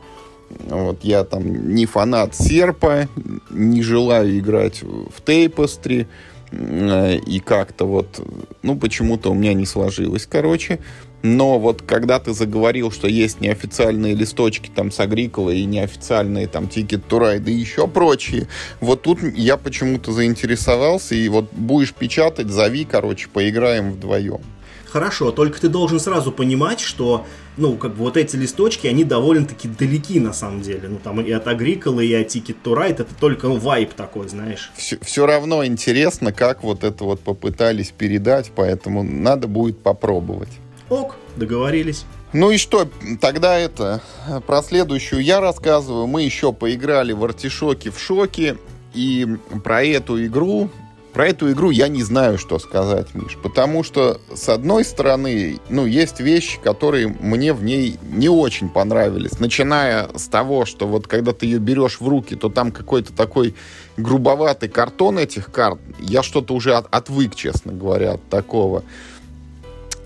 Вот 0.66 1.02
я 1.02 1.24
там 1.24 1.74
не 1.74 1.86
фанат 1.86 2.34
серпа, 2.34 3.08
не 3.48 3.82
желаю 3.82 4.38
играть 4.38 4.82
в 4.82 5.22
Тейпостри. 5.24 6.06
Э, 6.52 7.16
и 7.16 7.40
как-то 7.40 7.86
вот, 7.86 8.20
ну, 8.62 8.76
почему-то 8.76 9.30
у 9.30 9.34
меня 9.34 9.54
не 9.54 9.66
сложилось, 9.66 10.26
короче. 10.26 10.80
Но 11.22 11.58
вот 11.58 11.82
когда 11.82 12.20
ты 12.20 12.32
заговорил, 12.32 12.90
что 12.90 13.08
есть 13.08 13.40
неофициальные 13.40 14.14
листочки 14.14 14.70
там 14.74 14.92
с 14.92 15.00
Агрикола 15.00 15.50
и 15.50 15.64
неофициальные 15.64 16.46
там 16.46 16.64
Ticket 16.64 17.02
to 17.08 17.20
Ride 17.20 17.50
и 17.50 17.52
еще 17.52 17.88
прочие, 17.88 18.48
вот 18.80 19.02
тут 19.02 19.18
я 19.34 19.56
почему-то 19.56 20.12
заинтересовался, 20.12 21.14
и 21.14 21.28
вот 21.28 21.52
будешь 21.52 21.94
печатать, 21.94 22.48
зови, 22.48 22.84
короче, 22.84 23.28
поиграем 23.28 23.92
вдвоем. 23.92 24.40
Хорошо, 24.86 25.30
только 25.32 25.60
ты 25.60 25.68
должен 25.68 25.98
сразу 26.00 26.32
понимать, 26.32 26.80
что, 26.80 27.26
ну, 27.56 27.76
как 27.76 27.96
бы 27.96 28.04
вот 28.04 28.16
эти 28.16 28.36
листочки, 28.36 28.86
они 28.86 29.04
довольно-таки 29.04 29.68
далеки 29.68 30.20
на 30.20 30.32
самом 30.32 30.62
деле. 30.62 30.88
Ну, 30.88 30.98
там 31.02 31.20
и 31.20 31.30
от 31.32 31.46
Agricola, 31.46 32.04
и 32.04 32.14
от 32.14 32.28
Ticket 32.28 32.56
to 32.64 32.74
Ride, 32.74 33.00
это 33.00 33.14
только, 33.18 33.48
ну, 33.48 33.56
вайп 33.56 33.92
такой, 33.94 34.28
знаешь. 34.28 34.70
Все, 34.76 34.96
все 35.02 35.26
равно 35.26 35.66
интересно, 35.66 36.32
как 36.32 36.62
вот 36.62 36.84
это 36.84 37.04
вот 37.04 37.20
попытались 37.20 37.90
передать, 37.90 38.52
поэтому 38.54 39.02
надо 39.02 39.48
будет 39.48 39.82
попробовать. 39.82 40.50
Ок, 40.88 41.16
договорились. 41.36 42.04
Ну 42.32 42.50
и 42.50 42.58
что, 42.58 42.88
тогда 43.20 43.58
это, 43.58 44.02
про 44.46 44.62
следующую 44.62 45.22
я 45.22 45.40
рассказываю. 45.40 46.06
Мы 46.06 46.22
еще 46.22 46.52
поиграли 46.52 47.12
в 47.12 47.24
артишоки 47.24 47.90
в 47.90 47.98
шоке. 47.98 48.56
И 48.94 49.26
про 49.62 49.84
эту 49.84 50.24
игру, 50.24 50.70
про 51.12 51.28
эту 51.28 51.50
игру 51.52 51.70
я 51.70 51.88
не 51.88 52.02
знаю, 52.02 52.38
что 52.38 52.58
сказать, 52.58 53.14
Миш. 53.14 53.38
Потому 53.42 53.82
что, 53.82 54.20
с 54.34 54.48
одной 54.48 54.84
стороны, 54.84 55.58
ну, 55.70 55.86
есть 55.86 56.20
вещи, 56.20 56.58
которые 56.62 57.08
мне 57.08 57.52
в 57.52 57.62
ней 57.62 57.98
не 58.02 58.28
очень 58.28 58.68
понравились. 58.68 59.38
Начиная 59.38 60.08
с 60.14 60.28
того, 60.28 60.66
что 60.66 60.86
вот 60.86 61.06
когда 61.06 61.32
ты 61.32 61.46
ее 61.46 61.58
берешь 61.58 62.00
в 62.00 62.06
руки, 62.06 62.36
то 62.36 62.48
там 62.48 62.70
какой-то 62.70 63.14
такой 63.14 63.54
грубоватый 63.96 64.68
картон 64.68 65.18
этих 65.18 65.50
карт. 65.50 65.78
Я 65.98 66.22
что-то 66.22 66.54
уже 66.54 66.74
от, 66.74 66.86
отвык, 66.94 67.34
честно 67.34 67.72
говоря, 67.72 68.12
от 68.12 68.28
такого. 68.28 68.82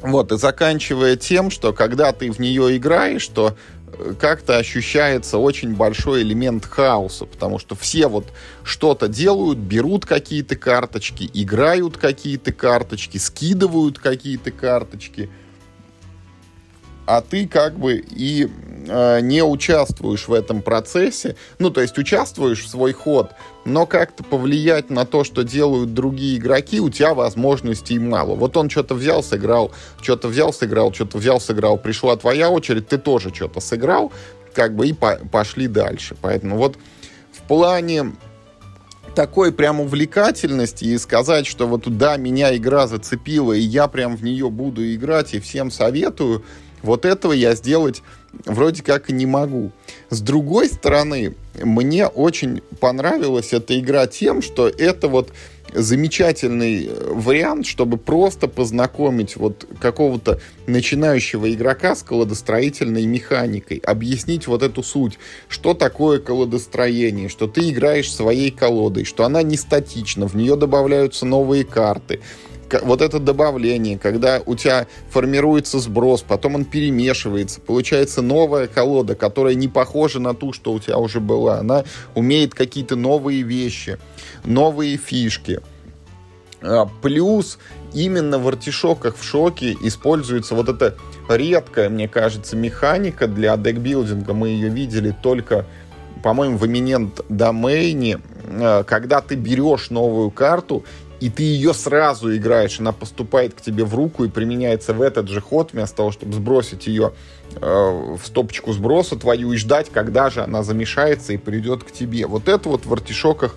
Вот, 0.03 0.33
и 0.33 0.39
заканчивая 0.39 1.17
тем, 1.17 1.51
что 1.51 1.73
когда 1.73 2.13
ты 2.13 2.31
в 2.31 2.39
нее 2.39 2.77
играешь, 2.77 3.27
то 3.29 3.55
э, 3.87 4.15
как-то 4.19 4.57
ощущается 4.57 5.37
очень 5.39 5.75
большой 5.75 6.23
элемент 6.23 6.65
хаоса, 6.65 7.27
потому 7.27 7.59
что 7.59 7.75
все 7.75 8.09
вот 8.09 8.27
что-то 8.65 9.09
делают, 9.09 9.59
берут 9.59 10.07
какие-то 10.07 10.57
карточки, 10.57 11.29
играют 11.35 11.99
какие-то 11.99 12.53
карточки, 12.53 13.19
скидывают 13.19 13.99
какие-то 13.99 14.51
карточки, 14.51 15.29
а 17.07 17.21
ты 17.21 17.47
как 17.47 17.79
бы 17.79 17.97
и 18.09 18.49
э, 18.89 19.21
не 19.21 19.43
участвуешь 19.43 20.29
в 20.29 20.33
этом 20.33 20.63
процессе, 20.63 21.37
ну, 21.59 21.71
то 21.71 21.81
есть 21.81 21.99
участвуешь 21.99 22.65
в 22.65 22.69
свой 22.69 22.93
ход, 22.93 23.33
но 23.65 23.87
как-то 23.87 24.25
повлиять 24.25 24.91
на 24.91 25.05
то, 25.05 25.25
что 25.25 25.43
делают 25.43 25.95
другие 25.95 26.39
игроки, 26.39 26.81
у 26.81 26.91
тебя 26.91 27.15
возможностей 27.15 27.99
мало. 27.99 28.35
Вот 28.35 28.57
он 28.57 28.71
что-то 28.71 28.95
взял, 28.95 29.23
сыграл, 29.23 29.73
что-то 30.01 30.29
взял, 30.29 30.53
сыграл, 30.53 30.93
что-то 30.93 31.19
взял, 31.19 31.41
сыграл, 31.41 31.79
пришла 31.79 32.17
твоя 32.17 32.51
очередь, 32.51 32.89
ты 32.89 32.99
тоже 32.99 33.35
что-то 33.35 33.61
сыграл, 33.61 34.13
как 34.55 34.75
бы 34.75 34.89
и 34.89 34.93
по 34.93 35.17
пошли 35.31 35.69
дальше. 35.69 36.17
Поэтому 36.21 36.57
вот 36.57 36.77
в 37.33 37.43
плане 37.47 38.13
такой 39.15 39.53
прям 39.53 39.81
увлекательности 39.81 40.85
и 40.85 40.99
сказать, 40.99 41.47
что 41.47 41.67
вот 41.67 41.83
да, 41.97 42.17
меня 42.17 42.57
игра 42.57 42.87
зацепила, 42.87 43.53
и 43.53 43.61
я 43.61 43.89
прям 43.89 44.17
в 44.17 44.23
нее 44.23 44.51
буду 44.51 44.95
играть, 44.95 45.35
и 45.35 45.41
всем 45.41 45.71
советую, 45.71 46.45
Вот 46.83 47.05
этого 47.05 47.33
я 47.33 47.55
сделать 47.55 48.03
вроде 48.45 48.83
как 48.83 49.11
и 49.11 49.13
не 49.13 49.27
могу. 49.27 49.73
С 50.09 50.21
другой 50.21 50.69
стороны, 50.69 51.35
мне 51.63 52.07
очень 52.07 52.63
понравилась 52.79 53.53
эта 53.53 53.79
игра 53.79 54.07
тем, 54.07 54.43
что 54.43 54.69
это 54.69 55.09
вот 55.09 55.33
замечательный 55.73 56.87
э, 56.87 57.13
вариант, 57.13 57.67
чтобы 57.67 57.97
просто 57.97 58.49
познакомить 58.49 59.37
вот 59.37 59.67
какого-то 59.81 60.41
начинающего 60.67 61.53
игрока 61.53 61.95
с 61.95 62.03
колодостроительной 62.03 63.07
механикой, 63.07 63.79
объяснить 63.79 64.47
вот 64.47 64.63
эту 64.63 64.83
суть, 64.83 65.19
что 65.49 65.75
такое 65.75 66.19
колодостроение, 66.19 67.29
что 67.29 67.47
ты 67.47 67.71
играешь 67.71 68.13
своей 68.13 68.51
колодой, 68.51 69.05
что 69.05 69.25
она 69.25 69.43
не 69.43 69.57
статична, 69.57 70.27
в 70.27 70.35
нее 70.35 70.57
добавляются 70.57 71.27
новые 71.27 71.65
карты, 71.65 72.21
вот 72.83 73.03
это 73.03 73.19
добавление, 73.19 73.99
когда 73.99 74.41
у 74.45 74.55
тебя 74.55 74.87
формируется 75.11 75.79
сброс, 75.79 76.23
потом 76.23 76.55
он 76.55 76.65
перемешивается, 76.65 77.61
получается 77.61 78.23
новая 78.23 78.67
колода, 78.67 79.15
которая 79.15 79.55
не 79.55 79.69
похожа 79.69 80.21
на 80.21 80.35
ту, 80.35 80.53
что 80.53 80.73
у 80.73 80.81
тебя 80.81 80.99
уже 80.99 81.21
была. 81.21 81.59
Она 81.59 81.85
умеет 82.15 82.55
какие-то 82.55 82.97
новые 82.97 83.43
вещи, 83.43 83.99
новые 84.45 84.97
фишки. 84.97 85.61
А, 86.63 86.87
плюс 87.03 87.59
именно 87.93 88.39
в 88.39 88.47
артишоках 88.47 89.17
в 89.17 89.25
шоке 89.25 89.77
используется 89.83 90.55
вот 90.55 90.69
эта 90.69 90.97
редкая, 91.29 91.89
мне 91.89 92.09
кажется, 92.09 92.57
механика 92.57 93.27
для 93.27 93.57
декбилдинга. 93.57 94.35
Мы 94.35 94.49
ее 94.49 94.69
видели 94.69 95.15
только, 95.23 95.67
по-моему, 96.23 96.59
в 96.59 96.65
Eminent 96.65 97.25
домейне, 97.29 98.21
а, 98.47 98.85
когда 98.85 99.21
ты 99.21 99.37
берешь 99.37 99.91
новую 99.91 100.31
карту 100.31 100.85
и 101.21 101.29
ты 101.29 101.43
ее 101.43 101.75
сразу 101.75 102.35
играешь, 102.35 102.81
она 102.81 102.93
поступает 102.93 103.55
к 103.55 103.61
тебе 103.61 103.85
в 103.85 103.95
руку 103.95 104.25
и 104.25 104.29
применяется 104.29 104.95
в 104.95 105.03
этот 105.03 105.29
же 105.29 105.41
ход, 105.41 105.73
вместо 105.73 105.99
того, 105.99 106.13
чтобы 106.13 106.33
сбросить 106.33 106.87
ее 106.87 107.13
э, 107.55 107.61
в 107.61 108.21
стопочку 108.25 108.73
сброса 108.73 109.17
твою 109.17 109.53
и 109.53 109.57
ждать, 109.57 109.91
когда 109.91 110.31
же 110.31 110.43
она 110.43 110.63
замешается 110.63 111.35
и 111.35 111.37
придет 111.37 111.85
к 111.85 111.93
тебе. 111.93 112.27
Вот 112.27 112.49
это 112.49 112.71
вот 112.71 112.87
в 112.87 112.93
артишоках 112.93 113.57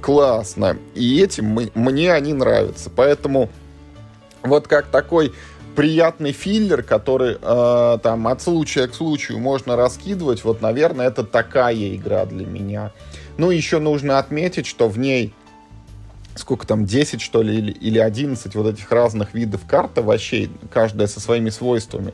классно. 0.00 0.78
И 0.94 1.20
этим 1.20 1.44
мы, 1.44 1.70
мне 1.74 2.10
они 2.12 2.32
нравятся. 2.32 2.90
Поэтому 2.94 3.50
вот 4.42 4.66
как 4.66 4.86
такой 4.86 5.34
приятный 5.76 6.32
филлер, 6.32 6.82
который 6.82 7.36
э, 7.40 7.98
там 8.02 8.28
от 8.28 8.40
случая 8.40 8.86
к 8.86 8.94
случаю 8.94 9.38
можно 9.40 9.76
раскидывать, 9.76 10.44
вот, 10.44 10.62
наверное, 10.62 11.08
это 11.08 11.24
такая 11.24 11.94
игра 11.94 12.24
для 12.24 12.46
меня. 12.46 12.92
Ну, 13.36 13.50
еще 13.50 13.78
нужно 13.78 14.18
отметить, 14.18 14.66
что 14.66 14.88
в 14.88 14.98
ней 14.98 15.34
сколько 16.34 16.66
там, 16.66 16.84
10, 16.84 17.20
что 17.20 17.42
ли, 17.42 17.56
или, 17.56 17.70
или 17.72 17.98
11 17.98 18.54
вот 18.54 18.74
этих 18.74 18.90
разных 18.90 19.34
видов 19.34 19.62
карт 19.66 19.96
овощей, 19.98 20.50
каждая 20.72 21.06
со 21.06 21.20
своими 21.20 21.50
свойствами. 21.50 22.12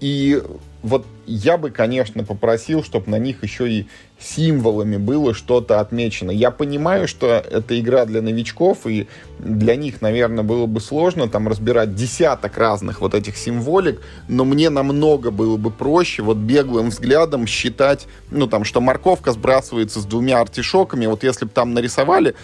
И 0.00 0.42
вот 0.82 1.06
я 1.26 1.58
бы, 1.58 1.70
конечно, 1.70 2.24
попросил, 2.24 2.82
чтобы 2.82 3.10
на 3.10 3.18
них 3.18 3.42
еще 3.42 3.70
и 3.70 3.86
символами 4.20 4.96
было 4.96 5.32
что-то 5.32 5.80
отмечено. 5.80 6.30
Я 6.30 6.50
понимаю, 6.50 7.06
что 7.06 7.26
это 7.26 7.78
игра 7.78 8.04
для 8.04 8.20
новичков, 8.20 8.86
и 8.86 9.06
для 9.38 9.76
них, 9.76 10.02
наверное, 10.02 10.42
было 10.42 10.66
бы 10.66 10.80
сложно 10.80 11.28
там 11.28 11.46
разбирать 11.46 11.94
десяток 11.94 12.58
разных 12.58 13.00
вот 13.00 13.14
этих 13.14 13.36
символик, 13.36 14.00
но 14.28 14.44
мне 14.44 14.70
намного 14.70 15.30
было 15.30 15.56
бы 15.56 15.70
проще 15.70 16.22
вот 16.22 16.36
беглым 16.38 16.90
взглядом 16.90 17.46
считать, 17.46 18.08
ну 18.30 18.48
там, 18.48 18.64
что 18.64 18.80
морковка 18.80 19.32
сбрасывается 19.32 20.00
с 20.00 20.04
двумя 20.04 20.40
артишоками, 20.40 21.06
вот 21.06 21.22
если 21.22 21.44
бы 21.44 21.50
там 21.52 21.72
нарисовали 21.72 22.34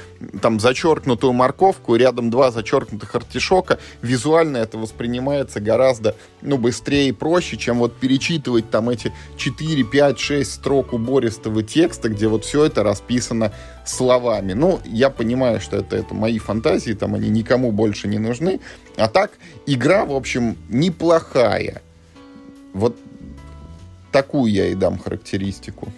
там 0.41 0.61
зачеркнутую 0.61 1.33
морковку, 1.33 1.97
рядом 1.97 2.31
два 2.31 2.53
зачеркнутых 2.53 3.15
артишока, 3.15 3.79
визуально 4.01 4.59
это 4.59 4.79
воспринимается 4.79 5.61
гораздо, 5.61 6.15
ну, 6.41 6.57
быстрее 6.57 7.09
и 7.09 7.13
проще, 7.13 7.57
чем 7.57 7.79
вот 7.79 7.95
перечитывать 7.97 8.71
там 8.71 8.91
эти 8.91 9.13
4, 9.37 9.83
5, 9.83 10.19
6 10.19 10.53
строк 10.53 10.93
убористого 10.93 11.64
текста, 11.65 12.09
где 12.09 12.29
вот 12.29 12.45
все 12.45 12.65
это 12.65 12.83
расписано 12.83 13.53
словами. 13.85 14.53
Ну, 14.53 14.81
я 14.85 15.11
понимаю, 15.11 15.61
что 15.61 15.77
это, 15.77 15.97
это 15.97 16.15
мои 16.15 16.39
фантазии, 16.39 16.93
там 16.93 17.15
они 17.15 17.29
никому 17.29 17.73
больше 17.73 18.09
не 18.09 18.19
нужны. 18.19 18.61
А 18.97 19.09
так, 19.09 19.33
игра, 19.67 20.05
в 20.05 20.13
общем, 20.13 20.57
неплохая. 20.69 21.83
Вот 22.73 22.97
такую 24.13 24.53
я 24.53 24.69
и 24.69 24.75
дам 24.75 24.99
характеристику. 24.99 25.89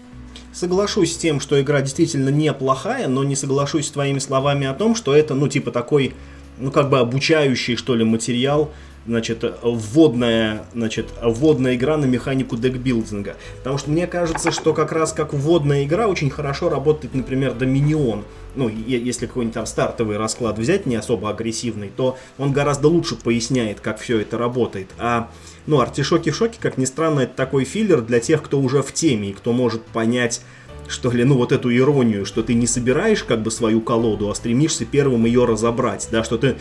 Соглашусь 0.53 1.13
с 1.13 1.19
тем, 1.19 1.39
что 1.39 1.61
игра 1.61 1.83
действительно 1.83 2.31
неплохая, 2.31 3.09
но 3.09 3.25
не 3.25 3.37
соглашусь 3.37 3.89
с 3.89 3.91
твоими 3.91 4.21
словами 4.21 4.67
о 4.67 4.73
том, 4.73 4.95
что 4.95 5.15
это, 5.15 5.35
ну, 5.35 5.49
типа 5.49 5.71
такой, 5.71 6.15
ну, 6.59 6.71
как 6.71 6.91
бы 6.91 6.99
обучающий, 6.99 7.77
что 7.77 7.95
ли, 7.95 8.05
материал, 8.05 8.73
значит, 9.07 9.45
вводная, 9.63 10.65
значит, 10.75 11.09
вводная 11.23 11.77
игра 11.77 11.97
на 11.97 12.07
механику 12.07 12.57
декбилдинга. 12.57 13.37
Потому 13.59 13.79
что 13.79 13.91
мне 13.91 14.07
кажется, 14.07 14.51
что 14.51 14.73
как 14.75 14.93
раз 14.93 15.13
как 15.13 15.33
вводная 15.33 15.85
игра 15.85 16.09
очень 16.09 16.31
хорошо 16.31 16.69
работает, 16.69 17.15
например, 17.15 17.55
Доминион. 17.55 18.25
Ну, 18.55 18.69
если 18.71 19.27
какой-нибудь 19.27 19.55
там 19.55 19.67
стартовый 19.67 20.17
расклад 20.17 20.59
взять, 20.59 20.87
не 20.87 20.97
особо 20.97 21.29
агрессивный, 21.29 21.91
то 21.95 22.17
он 22.39 22.53
гораздо 22.53 22.89
лучше 22.89 23.15
поясняет, 23.15 23.81
как 23.81 24.01
все 24.01 24.19
это 24.19 24.39
работает. 24.39 24.89
А, 24.99 25.31
ну, 25.67 25.81
артишоки 25.81 26.31
в 26.31 26.37
шоке, 26.37 26.59
как 26.59 26.79
ни 26.79 26.87
странно, 26.87 27.21
это 27.21 27.35
такой 27.35 27.65
филлер 27.65 28.01
для 28.01 28.19
тех, 28.19 28.43
кто 28.43 28.59
уже 28.59 28.83
в 28.83 28.93
теме 28.95 29.31
и 29.31 29.33
кто 29.35 29.53
может 29.53 29.83
понять 29.85 30.41
что 30.89 31.11
ли, 31.11 31.25
ну 31.25 31.37
вот 31.37 31.53
эту 31.53 31.75
иронию, 31.75 32.27
что 32.27 32.43
ты 32.43 32.55
не 32.55 32.67
собираешь 32.67 33.25
как 33.25 33.43
бы 33.43 33.51
свою 33.51 33.81
колоду, 33.81 34.31
а 34.31 34.35
стремишься 34.35 34.85
первым 34.85 35.25
ее 35.25 35.45
разобрать, 35.45 36.09
да, 36.11 36.25
что 36.25 36.39
ты 36.39 36.57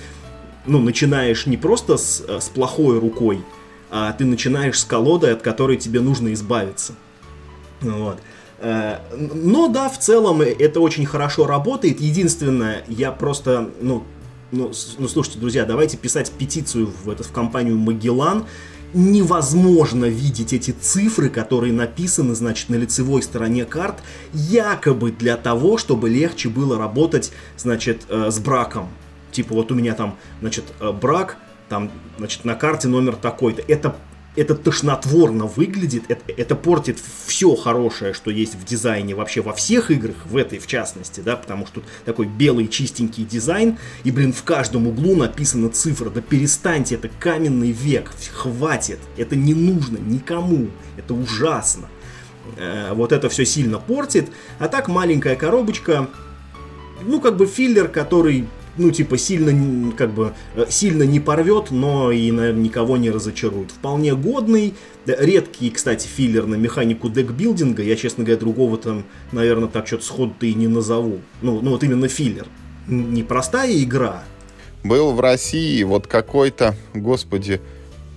ну, 0.66 0.80
начинаешь 0.80 1.46
не 1.46 1.58
просто 1.58 1.98
с, 1.98 2.24
э, 2.28 2.40
с 2.40 2.50
плохой 2.50 3.00
рукой, 3.00 3.42
а 3.92 4.12
ты 4.14 4.26
начинаешь 4.26 4.80
с 4.80 4.84
колодой, 4.84 5.34
от 5.34 5.42
которой 5.42 5.78
тебе 5.78 6.02
нужно 6.02 6.34
избавиться. 6.34 6.94
Вот. 7.82 8.18
Э, 8.60 8.98
но 9.12 9.68
да, 9.68 9.90
в 9.90 10.00
целом 10.00 10.42
это 10.42 10.80
очень 10.80 11.06
хорошо 11.06 11.46
работает. 11.46 12.02
Единственное, 12.02 12.84
я 12.88 13.12
просто, 13.12 13.70
ну, 13.82 14.04
ну, 14.52 14.72
ну 14.98 15.08
слушайте, 15.08 15.40
друзья, 15.40 15.66
давайте 15.66 15.98
писать 15.98 16.32
петицию 16.32 16.92
в, 17.04 17.10
это, 17.10 17.24
в 17.24 17.32
компанию 17.32 17.78
Магеллан. 17.78 18.46
Невозможно 18.96 20.06
видеть 20.06 20.54
эти 20.54 20.72
цифры, 20.72 21.30
которые 21.30 21.74
написаны, 21.74 22.34
значит, 22.34 22.70
на 22.70 22.76
лицевой 22.76 23.22
стороне 23.22 23.66
карт, 23.66 23.98
якобы 24.34 25.12
для 25.12 25.38
того, 25.38 25.78
чтобы 25.78 26.10
легче 26.10 26.50
было 26.50 26.78
работать, 26.78 27.32
значит, 27.58 28.06
э, 28.10 28.32
с 28.32 28.40
браком 28.40 28.90
типа 29.36 29.54
вот 29.54 29.72
у 29.72 29.76
меня 29.76 29.94
там, 29.94 30.18
значит, 30.40 30.66
э, 30.80 30.92
брак, 30.92 31.38
там, 31.70 31.92
значит, 32.18 32.46
на 32.46 32.56
карте 32.56 32.88
номер 32.88 33.16
такой-то. 33.16 33.62
Это 33.68 33.96
это 34.36 34.56
тошнотворно 34.56 35.46
выглядит, 35.46 36.04
это, 36.08 36.32
это 36.32 36.56
портит 36.56 37.00
все 37.26 37.56
хорошее, 37.56 38.14
что 38.14 38.32
есть 38.32 38.56
в 38.56 38.66
дизайне 38.66 39.16
вообще 39.16 39.42
во 39.42 39.54
всех 39.54 39.92
играх, 39.92 40.16
в 40.26 40.38
этой 40.38 40.60
в 40.60 40.68
частности, 40.68 41.22
да, 41.22 41.36
потому 41.36 41.66
что 41.66 41.76
тут 41.76 41.86
такой 42.06 42.26
белый 42.26 42.68
чистенький 42.68 43.24
дизайн, 43.24 43.78
и, 44.04 44.12
блин, 44.12 44.34
в 44.34 44.44
каждом 44.44 44.88
углу 44.88 45.16
написана 45.16 45.70
цифра, 45.70 46.10
да 46.10 46.22
перестаньте, 46.22 46.96
это 46.96 47.10
каменный 47.20 47.72
век, 47.72 48.12
хватит, 48.34 49.00
это 49.18 49.36
не 49.36 49.54
нужно 49.54 49.98
никому, 49.98 50.68
это 50.98 51.14
ужасно. 51.14 51.88
Э, 52.58 52.94
вот 52.94 53.12
это 53.12 53.30
все 53.30 53.46
сильно 53.46 53.80
портит, 53.80 54.30
а 54.60 54.68
так 54.68 54.88
маленькая 54.88 55.36
коробочка, 55.36 56.10
ну, 57.04 57.20
как 57.20 57.38
бы 57.38 57.46
филлер, 57.46 57.88
который 57.88 58.48
ну, 58.78 58.92
типа, 58.92 59.18
сильно, 59.18 59.92
как 59.94 60.14
бы, 60.14 60.34
э, 60.56 60.66
сильно 60.70 61.04
не 61.04 61.20
порвет, 61.20 61.72
но 61.72 62.12
и, 62.12 62.32
наверное, 62.32 62.64
никого 62.64 62.98
не 62.98 63.10
разочарует. 63.10 63.72
Вполне 63.72 64.16
годный, 64.16 64.74
редкий, 65.06 65.70
кстати, 65.70 66.08
филлер 66.08 66.46
на 66.46 66.56
механику 66.56 67.10
декбилдинга. 67.10 67.84
Я, 67.84 67.96
честно 67.96 68.24
говоря, 68.24 68.40
другого 68.40 68.78
там, 68.78 69.06
наверное, 69.32 69.68
так 69.68 69.88
что-то 69.88 70.06
сходу-то 70.06 70.46
и 70.46 70.54
не 70.54 70.68
назову. 70.68 71.20
Ну, 71.42 71.62
ну, 71.62 71.72
вот 71.72 71.84
именно 71.84 72.08
филлер. 72.08 72.48
Непростая 72.88 73.82
игра. 73.82 74.24
Был 74.84 75.14
в 75.14 75.20
России 75.20 75.82
вот 75.84 76.08
какой-то, 76.08 76.76
господи, 76.94 77.62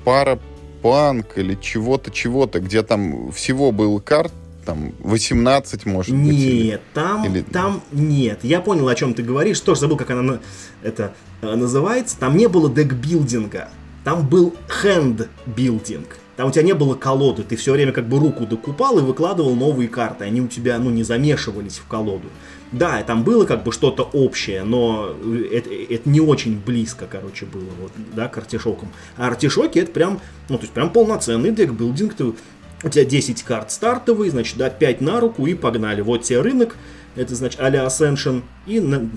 пара 0.04 0.38
панк 0.82 1.38
или 1.38 1.56
чего-то, 1.60 2.10
чего-то, 2.10 2.60
где 2.60 2.82
там 2.82 3.32
всего 3.32 3.72
был 3.72 4.00
карт 4.00 4.32
там 4.68 4.92
18, 4.98 5.86
может 5.86 6.12
нет, 6.12 6.26
быть? 6.26 6.64
Нет, 6.64 6.82
там, 6.92 7.24
или... 7.24 7.40
там 7.40 7.82
нет. 7.90 8.40
Я 8.42 8.60
понял, 8.60 8.86
о 8.86 8.94
чем 8.94 9.14
ты 9.14 9.22
говоришь. 9.22 9.58
Тоже 9.60 9.80
забыл, 9.80 9.96
как 9.96 10.10
она 10.10 10.40
это 10.82 11.14
э, 11.40 11.54
называется. 11.54 12.18
Там 12.18 12.36
не 12.36 12.48
было 12.48 12.70
декбилдинга. 12.70 13.70
Там 14.04 14.28
был 14.28 14.54
хендбилдинг. 14.68 16.18
Там 16.36 16.48
у 16.48 16.50
тебя 16.52 16.64
не 16.64 16.74
было 16.74 16.94
колоды, 16.94 17.42
ты 17.42 17.56
все 17.56 17.72
время 17.72 17.92
как 17.92 18.06
бы 18.08 18.20
руку 18.20 18.46
докупал 18.46 18.98
и 18.98 19.02
выкладывал 19.02 19.56
новые 19.56 19.88
карты. 19.88 20.24
Они 20.24 20.42
у 20.42 20.48
тебя, 20.48 20.78
ну, 20.78 20.90
не 20.90 21.02
замешивались 21.02 21.78
в 21.78 21.86
колоду. 21.86 22.28
Да, 22.70 23.02
там 23.02 23.24
было 23.24 23.46
как 23.46 23.64
бы 23.64 23.72
что-то 23.72 24.02
общее, 24.02 24.62
но 24.64 25.16
это, 25.50 25.70
это 25.70 26.08
не 26.08 26.20
очень 26.20 26.60
близко, 26.60 27.06
короче, 27.10 27.46
было, 27.46 27.70
вот, 27.80 27.90
да, 28.14 28.28
к 28.28 28.36
артишокам. 28.36 28.90
А 29.16 29.28
артишоки 29.28 29.78
это 29.78 29.90
прям, 29.90 30.20
ну, 30.50 30.58
то 30.58 30.64
есть 30.64 30.74
прям 30.74 30.90
полноценный 30.90 31.50
декбилдинг, 31.50 32.14
ты 32.14 32.34
у 32.82 32.88
тебя 32.88 33.04
10 33.04 33.42
карт 33.42 33.70
стартовые, 33.70 34.30
значит, 34.30 34.56
да, 34.56 34.70
5 34.70 35.00
на 35.00 35.20
руку 35.20 35.46
и 35.46 35.54
погнали. 35.54 36.00
Вот 36.00 36.22
тебе 36.22 36.40
рынок, 36.40 36.76
это 37.16 37.34
значит 37.34 37.60
а-ля 37.60 37.84
Ascension, 37.84 38.42
и 38.66 38.80
на, 38.80 39.10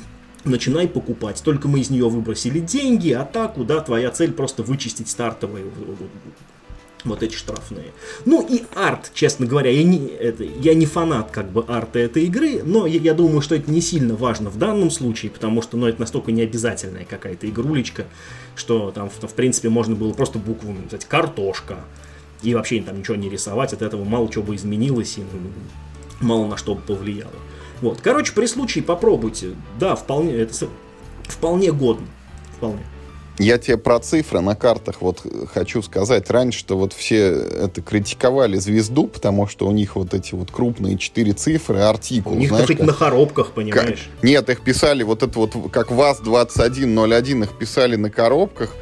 начинай 0.44 0.88
покупать. 0.88 1.42
Только 1.44 1.68
мы 1.68 1.80
из 1.80 1.90
нее 1.90 2.10
выбросили 2.10 2.60
деньги, 2.60 3.12
а 3.12 3.24
так, 3.24 3.54
да, 3.66 3.80
твоя 3.82 4.12
цель 4.12 4.32
просто 4.32 4.64
вычистить 4.64 5.10
стартовые 5.10 5.66
вот 7.04 7.24
эти 7.24 7.36
штрафные. 7.36 7.94
Ну 8.26 8.46
и 8.48 8.64
арт, 8.76 9.12
честно 9.14 9.46
говоря, 9.46 9.72
я 9.72 9.84
не, 9.84 10.08
это, 10.08 10.44
я 10.44 10.74
не 10.74 10.86
фанат 10.86 11.32
как 11.32 11.52
бы 11.52 11.66
арта 11.68 12.00
этой 12.00 12.26
игры, 12.26 12.62
но 12.64 12.86
я, 12.86 13.00
я 13.00 13.14
думаю, 13.14 13.42
что 13.42 13.56
это 13.56 13.72
не 13.72 13.82
сильно 13.82 14.16
важно 14.16 14.50
в 14.50 14.58
данном 14.58 14.92
случае, 14.92 15.32
потому 15.32 15.62
что 15.62 15.78
ну, 15.78 15.88
это 15.88 16.00
настолько 16.00 16.32
необязательная 16.32 17.06
какая-то 17.06 17.50
игрулечка, 17.50 18.06
что 18.56 18.92
там, 18.92 19.10
в, 19.10 19.28
в 19.28 19.34
принципе, 19.34 19.70
можно 19.70 19.96
было 19.96 20.14
просто 20.14 20.38
букву 20.38 20.72
написать 20.74 21.06
«картошка», 21.06 21.78
и 22.42 22.56
вообще 22.56 22.82
там 22.82 23.00
ничего 23.00 23.16
не 23.16 23.30
рисовать, 23.30 23.74
от 23.74 23.82
этого 23.82 24.04
мало 24.04 24.30
чего 24.30 24.44
бы 24.44 24.56
изменилось 24.56 25.18
и 25.18 25.24
мало 26.20 26.48
на 26.48 26.58
что 26.58 26.76
бы 26.76 26.82
повлияло. 26.82 27.32
Вот, 27.82 28.00
короче, 28.02 28.34
при 28.34 28.46
случае 28.46 28.84
попробуйте. 28.84 29.56
Да, 29.80 29.96
вполне, 29.96 30.34
это 30.34 30.68
вполне 31.24 31.72
годно. 31.72 32.08
Вполне. 32.58 32.86
Я 33.40 33.58
тебе 33.58 33.78
про 33.78 34.00
цифры 34.00 34.42
на 34.42 34.56
картах 34.56 35.02
вот 35.02 35.26
хочу 35.52 35.82
сказать. 35.82 36.30
Раньше 36.30 36.60
что 36.60 36.78
вот 36.78 36.94
все 36.94 37.32
это 37.32 37.82
критиковали 37.82 38.58
звезду, 38.58 39.08
потому 39.08 39.48
что 39.48 39.68
у 39.68 39.72
них 39.72 39.96
вот 39.96 40.14
эти 40.14 40.36
вот 40.36 40.52
крупные 40.52 40.98
четыре 40.98 41.34
цифры, 41.34 41.80
артикул. 41.80 42.34
У 42.34 42.36
них 42.36 42.50
знаешь, 42.50 42.68
как... 42.68 42.80
на 42.80 42.94
коробках, 42.94 43.52
понимаешь? 43.54 44.10
Как... 44.16 44.24
Нет, 44.24 44.50
их 44.50 44.62
писали 44.62 45.02
вот 45.02 45.24
это 45.24 45.40
вот, 45.40 45.56
как 45.72 45.90
ВАЗ-2101, 45.90 47.44
их 47.44 47.58
писали 47.58 47.96
на 47.96 48.12
коробках. 48.12 48.76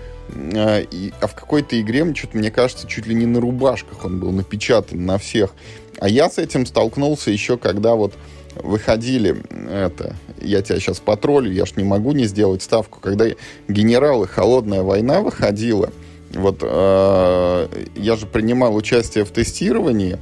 А, 0.56 0.80
и, 0.80 1.12
а 1.22 1.28
в 1.28 1.36
какой-то 1.36 1.80
игре, 1.80 2.14
что-то, 2.16 2.38
мне 2.38 2.52
кажется, 2.52 2.88
чуть 2.88 3.08
ли 3.08 3.16
не 3.16 3.26
на 3.26 3.40
рубашках 3.40 4.06
он 4.06 4.20
был 4.20 4.32
напечатан 4.32 5.06
на 5.06 5.18
всех. 5.18 5.54
А 6.00 6.08
я 6.08 6.30
с 6.30 6.38
этим 6.38 6.66
столкнулся 6.66 7.32
еще, 7.32 7.58
когда 7.58 7.96
вот 7.96 8.14
выходили, 8.56 9.42
это, 9.70 10.16
я 10.42 10.62
тебя 10.62 10.80
сейчас 10.80 11.00
потроллю, 11.00 11.52
я 11.52 11.66
ж 11.66 11.76
не 11.76 11.84
могу 11.84 12.12
не 12.14 12.26
сделать 12.26 12.62
ставку, 12.62 13.00
когда 13.00 13.26
генералы 13.68 14.28
«Холодная 14.28 14.82
война» 14.82 15.22
выходила, 15.22 15.92
вот 16.32 16.60
э, 16.62 17.68
я 17.96 18.16
же 18.16 18.26
принимал 18.26 18.76
участие 18.76 19.26
в 19.26 19.32
тестировании, 19.32 20.18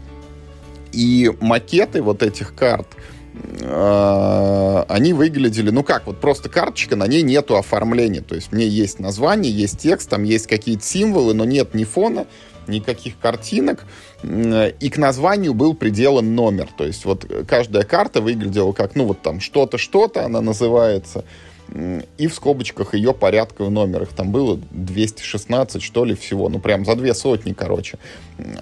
и 0.91 1.31
макеты 1.41 2.01
вот 2.01 2.23
этих 2.23 2.55
карт, 2.55 2.87
они 4.89 5.13
выглядели, 5.13 5.69
ну 5.69 5.83
как, 5.83 6.07
вот 6.07 6.19
просто 6.19 6.49
карточка, 6.49 6.95
на 6.95 7.07
ней 7.07 7.21
нету 7.21 7.57
оформления, 7.57 8.21
то 8.21 8.35
есть 8.35 8.51
мне 8.51 8.67
есть 8.67 8.99
название, 8.99 9.51
есть 9.51 9.79
текст, 9.79 10.09
там 10.09 10.23
есть 10.23 10.47
какие-то 10.47 10.83
символы, 10.83 11.33
но 11.33 11.45
нет 11.45 11.73
ни 11.73 11.83
фона, 11.83 12.27
никаких 12.67 13.17
картинок, 13.19 13.85
и 14.23 14.89
к 14.89 14.97
названию 14.97 15.53
был 15.53 15.73
приделан 15.73 16.35
номер. 16.35 16.69
То 16.77 16.85
есть 16.85 17.05
вот 17.05 17.25
каждая 17.47 17.83
карта 17.83 18.21
выглядела 18.21 18.71
как, 18.73 18.95
ну 18.95 19.05
вот 19.05 19.21
там 19.21 19.39
что-то, 19.39 19.77
что-то 19.77 20.25
она 20.25 20.41
называется, 20.41 21.23
и 22.17 22.27
в 22.27 22.33
скобочках 22.33 22.93
ее 22.93 23.13
порядковый 23.13 23.71
номер. 23.71 24.03
Их 24.03 24.09
там 24.09 24.31
было 24.31 24.59
216, 24.71 25.81
что 25.81 26.05
ли, 26.05 26.15
всего. 26.15 26.49
Ну, 26.49 26.59
прям 26.59 26.85
за 26.85 26.95
две 26.95 27.13
сотни, 27.13 27.53
короче. 27.53 27.97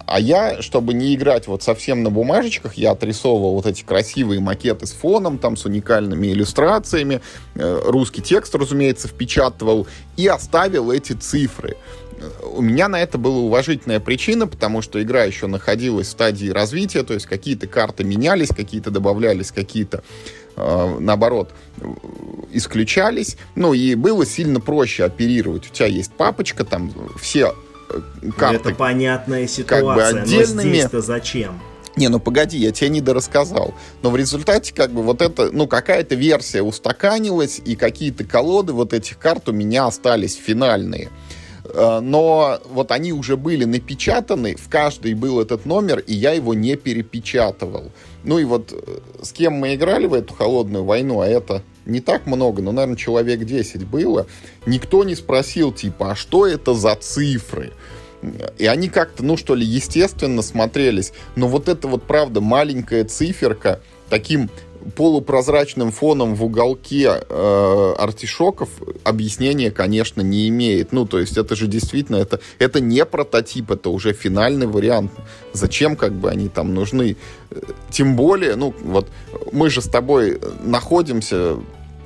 А 0.05 0.19
я, 0.19 0.61
чтобы 0.61 0.93
не 0.93 1.13
играть 1.13 1.47
вот 1.47 1.63
совсем 1.63 2.03
на 2.03 2.09
бумажечках, 2.09 2.75
я 2.75 2.91
отрисовывал 2.91 3.55
вот 3.55 3.65
эти 3.65 3.83
красивые 3.83 4.39
макеты 4.39 4.85
с 4.85 4.91
фоном, 4.91 5.37
там, 5.37 5.57
с 5.57 5.65
уникальными 5.65 6.27
иллюстрациями. 6.27 7.21
Э, 7.55 7.81
русский 7.85 8.21
текст, 8.21 8.55
разумеется, 8.55 9.07
впечатывал. 9.07 9.87
И 10.17 10.27
оставил 10.27 10.91
эти 10.91 11.13
цифры 11.13 11.77
у 12.53 12.61
меня 12.61 12.87
на 12.87 13.01
это 13.01 13.17
была 13.17 13.37
уважительная 13.37 13.99
причина, 13.99 14.47
потому 14.47 14.81
что 14.81 15.01
игра 15.01 15.23
еще 15.23 15.47
находилась 15.47 16.07
в 16.07 16.11
стадии 16.11 16.49
развития, 16.49 17.03
то 17.03 17.13
есть 17.13 17.25
какие-то 17.25 17.67
карты 17.67 18.03
менялись, 18.03 18.49
какие-то 18.49 18.91
добавлялись, 18.91 19.51
какие-то 19.51 20.03
наоборот 20.55 21.53
исключались. 22.51 23.37
Ну 23.55 23.73
и 23.73 23.95
было 23.95 24.25
сильно 24.25 24.59
проще 24.59 25.03
оперировать. 25.03 25.67
У 25.67 25.73
тебя 25.73 25.87
есть 25.87 26.13
папочка, 26.13 26.63
там 26.63 26.91
все 27.19 27.53
э, 27.89 28.29
карты. 28.37 28.69
Это 28.69 28.75
понятная 28.75 29.47
ситуация. 29.47 29.85
Как 29.85 29.95
бы 29.95 30.03
отдельными. 30.21 30.55
Но 30.55 30.61
здесь-то 30.61 31.01
зачем? 31.01 31.59
Не, 31.95 32.09
ну 32.09 32.19
погоди, 32.19 32.57
я 32.57 32.71
тебе 32.71 32.89
не 32.89 33.01
дорассказал. 33.01 33.73
Но 34.01 34.09
в 34.09 34.17
результате, 34.17 34.73
как 34.73 34.91
бы, 34.91 35.01
вот 35.01 35.21
это, 35.21 35.49
ну, 35.51 35.65
какая-то 35.67 36.15
версия 36.15 36.61
устаканилась, 36.61 37.61
и 37.63 37.75
какие-то 37.75 38.25
колоды 38.25 38.73
вот 38.73 38.93
этих 38.93 39.17
карт 39.17 39.47
у 39.47 39.53
меня 39.53 39.85
остались 39.85 40.35
финальные. 40.35 41.09
Э, 41.63 41.99
но 42.01 42.59
вот 42.65 42.91
они 42.91 43.13
уже 43.13 43.37
были 43.37 43.63
напечатаны, 43.63 44.55
в 44.55 44.69
каждой 44.69 45.13
был 45.13 45.39
этот 45.39 45.65
номер, 45.65 45.99
и 45.99 46.13
я 46.13 46.31
его 46.31 46.53
не 46.53 46.75
перепечатывал. 46.75 47.91
Ну 48.25 48.39
и 48.39 48.43
вот 48.43 48.73
э, 48.73 48.99
с 49.21 49.31
кем 49.31 49.53
мы 49.53 49.75
играли 49.75 50.07
в 50.07 50.13
эту 50.13 50.33
холодную 50.33 50.83
войну, 50.83 51.21
а 51.21 51.27
это 51.27 51.61
не 51.85 52.01
так 52.01 52.25
много, 52.25 52.61
но, 52.61 52.71
наверное, 52.71 52.97
человек 52.97 53.45
10 53.45 53.85
было, 53.85 54.25
никто 54.65 55.03
не 55.03 55.15
спросил, 55.15 55.71
типа, 55.71 56.11
а 56.11 56.15
что 56.15 56.47
это 56.47 56.73
за 56.73 56.95
цифры? 56.95 57.71
И 58.57 58.65
они 58.65 58.89
как-то, 58.89 59.23
ну 59.23 59.37
что 59.37 59.53
ли, 59.53 59.63
естественно 59.63 60.41
смотрелись. 60.41 61.13
Но 61.35 61.47
вот 61.47 61.69
это 61.69 61.87
вот, 61.87 62.03
правда, 62.03 62.41
маленькая 62.41 63.05
циферка, 63.05 63.81
таким 64.09 64.49
полупрозрачным 64.95 65.91
фоном 65.91 66.35
в 66.35 66.43
уголке 66.43 67.09
э, 67.27 67.93
артишоков 67.97 68.69
объяснения, 69.03 69.71
конечно, 69.71 70.21
не 70.21 70.47
имеет. 70.49 70.91
Ну, 70.91 71.05
то 71.05 71.19
есть 71.19 71.37
это 71.37 71.55
же 71.55 71.67
действительно, 71.67 72.17
это, 72.17 72.39
это 72.59 72.79
не 72.79 73.05
прототип, 73.05 73.71
это 73.71 73.89
уже 73.89 74.13
финальный 74.13 74.67
вариант. 74.67 75.11
Зачем 75.53 75.95
как 75.95 76.13
бы 76.13 76.29
они 76.29 76.49
там 76.49 76.73
нужны? 76.73 77.17
Тем 77.89 78.15
более, 78.15 78.55
ну, 78.55 78.73
вот 78.83 79.07
мы 79.51 79.69
же 79.69 79.81
с 79.81 79.87
тобой 79.87 80.39
находимся 80.63 81.57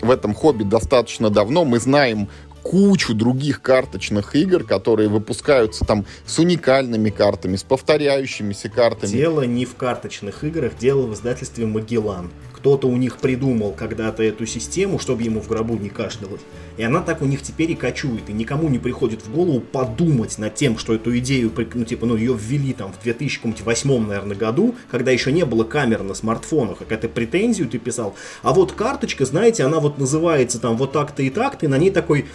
в 0.01 0.09
этом 0.09 0.33
хобби 0.33 0.63
достаточно 0.63 1.29
давно, 1.29 1.65
мы 1.65 1.79
знаем 1.79 2.29
кучу 2.63 3.13
других 3.13 3.61
карточных 3.61 4.35
игр, 4.35 4.63
которые 4.63 5.09
выпускаются 5.09 5.85
там 5.85 6.05
с 6.25 6.39
уникальными 6.39 7.09
картами, 7.09 7.55
с 7.55 7.63
повторяющимися 7.63 8.69
картами. 8.69 9.11
Дело 9.11 9.41
не 9.43 9.65
в 9.65 9.75
карточных 9.75 10.43
играх, 10.43 10.73
дело 10.77 11.05
в 11.07 11.13
издательстве 11.13 11.65
Магеллан 11.65 12.29
кто-то 12.59 12.87
у 12.87 12.97
них 12.97 13.17
придумал 13.17 13.71
когда-то 13.71 14.21
эту 14.21 14.45
систему, 14.45 14.99
чтобы 14.99 15.23
ему 15.23 15.39
в 15.39 15.47
гробу 15.47 15.77
не 15.77 15.89
кашлялось. 15.89 16.41
И 16.75 16.83
она 16.83 17.01
так 17.01 17.21
у 17.21 17.25
них 17.25 17.41
теперь 17.41 17.71
и 17.71 17.75
кочует. 17.75 18.29
И 18.29 18.33
никому 18.33 18.67
не 18.67 18.79
приходит 18.79 19.21
в 19.25 19.33
голову 19.33 19.61
подумать 19.61 20.37
над 20.37 20.55
тем, 20.55 20.77
что 20.77 20.93
эту 20.93 21.17
идею, 21.19 21.51
ну, 21.73 21.85
типа, 21.85 22.05
ну, 22.05 22.17
ее 22.17 22.37
ввели 22.37 22.73
там 22.73 22.91
в 22.91 23.01
2008, 23.01 24.07
наверное, 24.07 24.35
году, 24.35 24.75
когда 24.91 25.11
еще 25.11 25.31
не 25.31 25.45
было 25.45 25.63
камер 25.63 26.03
на 26.03 26.13
смартфонах, 26.13 26.79
как 26.79 26.91
это 26.91 27.07
претензию 27.07 27.69
ты 27.69 27.79
писал. 27.79 28.15
А 28.43 28.53
вот 28.53 28.73
карточка, 28.73 29.25
знаете, 29.25 29.63
она 29.63 29.79
вот 29.79 29.97
называется 29.97 30.59
там 30.59 30.75
вот 30.75 30.91
так-то 30.91 31.23
и 31.23 31.29
так-то, 31.29 31.65
и 31.65 31.69
на 31.69 31.77
ней 31.77 31.91
такой 31.91 32.25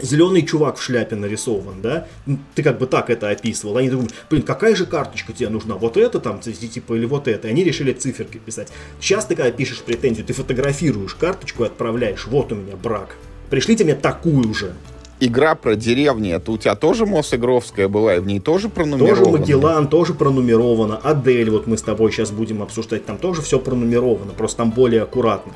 зеленый 0.00 0.42
чувак 0.42 0.76
в 0.76 0.82
шляпе 0.82 1.16
нарисован, 1.16 1.80
да, 1.82 2.06
ты 2.54 2.62
как 2.62 2.78
бы 2.78 2.86
так 2.86 3.10
это 3.10 3.30
описывал, 3.30 3.76
они 3.76 3.90
думают, 3.90 4.12
блин, 4.30 4.42
какая 4.42 4.74
же 4.74 4.86
карточка 4.86 5.32
тебе 5.32 5.48
нужна, 5.48 5.76
вот 5.76 5.96
это 5.96 6.20
там, 6.20 6.40
типа, 6.40 6.94
или 6.94 7.06
вот 7.06 7.28
это, 7.28 7.48
и 7.48 7.50
они 7.50 7.64
решили 7.64 7.92
циферки 7.92 8.38
писать. 8.38 8.68
Сейчас 9.00 9.26
ты 9.26 9.34
когда 9.34 9.50
пишешь 9.50 9.82
претензию, 9.82 10.26
ты 10.26 10.32
фотографируешь 10.32 11.14
карточку 11.14 11.64
и 11.64 11.66
отправляешь, 11.66 12.26
вот 12.26 12.52
у 12.52 12.54
меня 12.54 12.76
брак, 12.76 13.16
пришлите 13.50 13.84
мне 13.84 13.94
такую 13.94 14.52
же. 14.54 14.72
Игра 15.20 15.56
про 15.56 15.74
деревни, 15.74 16.32
это 16.32 16.52
у 16.52 16.58
тебя 16.58 16.76
тоже 16.76 17.04
Мосигровская 17.04 17.88
была, 17.88 18.14
и 18.14 18.20
в 18.20 18.26
ней 18.26 18.38
тоже 18.38 18.68
пронумеровано? 18.68 19.16
Тоже 19.16 19.38
Магеллан, 19.38 19.88
тоже 19.88 20.14
пронумеровано, 20.14 20.96
Адель, 20.96 21.50
вот 21.50 21.66
мы 21.66 21.76
с 21.76 21.82
тобой 21.82 22.12
сейчас 22.12 22.30
будем 22.30 22.62
обсуждать, 22.62 23.04
там 23.04 23.18
тоже 23.18 23.42
все 23.42 23.58
пронумеровано, 23.58 24.32
просто 24.32 24.58
там 24.58 24.70
более 24.70 25.02
аккуратно. 25.02 25.52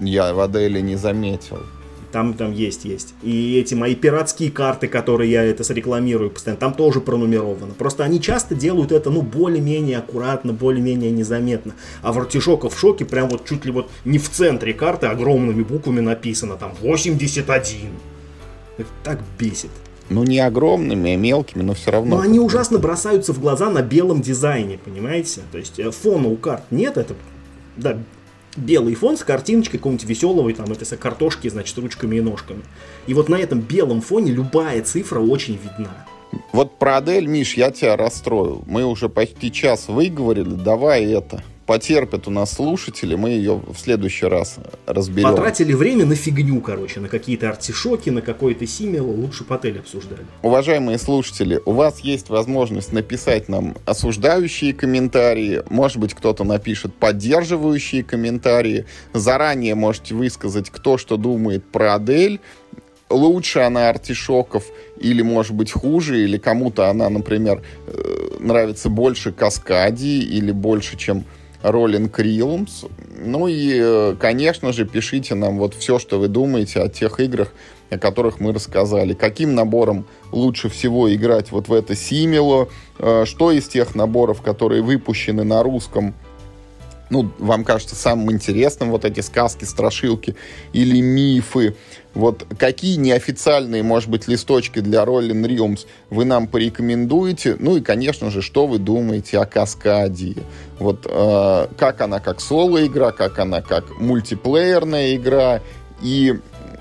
Я 0.00 0.34
в 0.34 0.40
Аделе 0.40 0.82
не 0.82 0.96
заметил. 0.96 1.58
Там, 2.14 2.34
там 2.34 2.52
есть, 2.52 2.84
есть. 2.84 3.12
И 3.24 3.58
эти 3.58 3.74
мои 3.74 3.96
пиратские 3.96 4.52
карты, 4.52 4.86
которые 4.86 5.32
я 5.32 5.42
это 5.42 5.64
рекламирую 5.74 6.30
постоянно, 6.30 6.60
там 6.60 6.72
тоже 6.72 7.00
пронумеровано. 7.00 7.74
Просто 7.76 8.04
они 8.04 8.20
часто 8.20 8.54
делают 8.54 8.92
это, 8.92 9.10
ну, 9.10 9.20
более-менее 9.20 9.98
аккуратно, 9.98 10.52
более-менее 10.52 11.10
незаметно. 11.10 11.74
А 12.02 12.12
в 12.12 12.18
Артишока 12.20 12.68
в 12.68 12.78
шоке 12.78 13.04
прям 13.04 13.30
вот 13.30 13.48
чуть 13.48 13.64
ли 13.64 13.72
вот 13.72 13.90
не 14.04 14.20
в 14.20 14.30
центре 14.30 14.72
карты 14.74 15.08
огромными 15.08 15.64
буквами 15.64 15.98
написано, 15.98 16.54
там, 16.54 16.74
81. 16.80 17.90
Это 18.78 18.88
так 19.02 19.18
бесит. 19.36 19.70
Ну, 20.08 20.22
не 20.22 20.38
огромными, 20.38 21.14
а 21.14 21.16
мелкими, 21.16 21.62
но 21.62 21.74
все 21.74 21.90
равно. 21.90 22.18
Но 22.18 22.22
они 22.22 22.38
ужасно 22.38 22.78
бросаются 22.78 23.32
в 23.32 23.40
глаза 23.40 23.70
на 23.70 23.82
белом 23.82 24.22
дизайне, 24.22 24.78
понимаете? 24.78 25.40
То 25.50 25.58
есть 25.58 25.80
э, 25.80 25.90
фона 25.90 26.28
у 26.28 26.36
карт 26.36 26.62
нет, 26.70 26.96
это 26.96 27.16
да, 27.76 27.98
белый 28.56 28.94
фон 28.94 29.16
с 29.16 29.24
картиночкой 29.24 29.78
какого-нибудь 29.78 30.08
веселого, 30.08 30.52
там, 30.52 30.70
это 30.70 30.96
картошки, 30.96 31.48
значит, 31.48 31.76
ручками 31.78 32.16
и 32.16 32.20
ножками. 32.20 32.62
И 33.06 33.14
вот 33.14 33.28
на 33.28 33.36
этом 33.36 33.60
белом 33.60 34.00
фоне 34.00 34.32
любая 34.32 34.82
цифра 34.82 35.20
очень 35.20 35.54
видна. 35.54 36.06
Вот 36.52 36.78
про 36.78 36.96
Адель, 36.96 37.26
Миш, 37.26 37.54
я 37.54 37.70
тебя 37.70 37.96
расстрою. 37.96 38.62
Мы 38.66 38.84
уже 38.84 39.08
почти 39.08 39.52
час 39.52 39.88
выговорили, 39.88 40.54
давай 40.54 41.04
это 41.04 41.42
потерпят 41.66 42.28
у 42.28 42.30
нас 42.30 42.52
слушатели, 42.52 43.14
мы 43.14 43.30
ее 43.30 43.60
в 43.66 43.76
следующий 43.76 44.26
раз 44.26 44.56
разберем. 44.86 45.30
Потратили 45.30 45.72
время 45.72 46.04
на 46.04 46.14
фигню, 46.14 46.60
короче, 46.60 47.00
на 47.00 47.08
какие-то 47.08 47.48
артишоки, 47.48 48.10
на 48.10 48.22
какой-то 48.22 48.66
симил, 48.66 49.08
лучше 49.08 49.44
по 49.44 49.56
отель 49.56 49.78
обсуждали. 49.78 50.24
Уважаемые 50.42 50.98
слушатели, 50.98 51.60
у 51.64 51.72
вас 51.72 52.00
есть 52.00 52.28
возможность 52.28 52.92
написать 52.92 53.48
нам 53.48 53.76
осуждающие 53.86 54.74
комментарии, 54.74 55.62
может 55.70 55.98
быть, 55.98 56.14
кто-то 56.14 56.44
напишет 56.44 56.94
поддерживающие 56.94 58.04
комментарии. 58.04 58.86
Заранее 59.12 59.74
можете 59.74 60.14
высказать, 60.14 60.70
кто 60.70 60.98
что 60.98 61.16
думает 61.16 61.64
про 61.64 61.94
Адель, 61.94 62.40
лучше 63.10 63.60
она 63.60 63.88
артишоков 63.88 64.64
или, 64.98 65.22
может 65.22 65.54
быть, 65.54 65.72
хуже, 65.72 66.22
или 66.22 66.38
кому-то 66.38 66.88
она, 66.90 67.08
например, 67.08 67.62
э, 67.86 68.36
нравится 68.40 68.88
больше 68.88 69.32
Каскади 69.32 70.20
или 70.20 70.52
больше, 70.52 70.96
чем 70.96 71.24
Rolling 71.64 72.10
Realms. 72.10 72.90
Ну 73.18 73.48
и, 73.48 73.78
э, 73.80 74.16
конечно 74.20 74.72
же, 74.72 74.84
пишите 74.84 75.34
нам 75.34 75.58
вот 75.58 75.74
все, 75.74 75.98
что 75.98 76.18
вы 76.18 76.28
думаете 76.28 76.80
о 76.80 76.88
тех 76.88 77.20
играх, 77.20 77.52
о 77.90 77.98
которых 77.98 78.38
мы 78.38 78.52
рассказали. 78.52 79.14
Каким 79.14 79.54
набором 79.54 80.06
лучше 80.30 80.68
всего 80.68 81.12
играть 81.12 81.50
вот 81.52 81.68
в 81.68 81.72
это 81.72 81.94
Симило? 81.94 82.68
Э, 82.98 83.24
что 83.24 83.50
из 83.50 83.66
тех 83.66 83.94
наборов, 83.94 84.42
которые 84.42 84.82
выпущены 84.82 85.44
на 85.44 85.62
русском, 85.62 86.14
ну, 87.14 87.30
вам 87.38 87.62
кажется 87.62 87.94
самым 87.94 88.32
интересным 88.32 88.90
вот 88.90 89.04
эти 89.04 89.20
сказки, 89.20 89.64
страшилки 89.64 90.34
или 90.72 91.00
мифы. 91.00 91.76
Вот 92.12 92.44
какие 92.58 92.96
неофициальные, 92.96 93.84
может 93.84 94.10
быть, 94.10 94.26
листочки 94.26 94.80
для 94.80 95.04
Rolling 95.04 95.46
Realms 95.46 95.86
вы 96.10 96.24
нам 96.24 96.48
порекомендуете? 96.48 97.56
Ну 97.60 97.76
и, 97.76 97.80
конечно 97.80 98.30
же, 98.30 98.42
что 98.42 98.66
вы 98.66 98.78
думаете 98.78 99.38
о 99.38 99.46
Каскаде? 99.46 100.34
Вот 100.80 101.06
э, 101.08 101.68
как 101.78 102.00
она 102.00 102.18
как 102.18 102.40
соло-игра, 102.40 103.12
как 103.12 103.38
она 103.38 103.62
как 103.62 104.00
мультиплеерная 104.00 105.14
игра, 105.14 105.60
и 106.02 106.34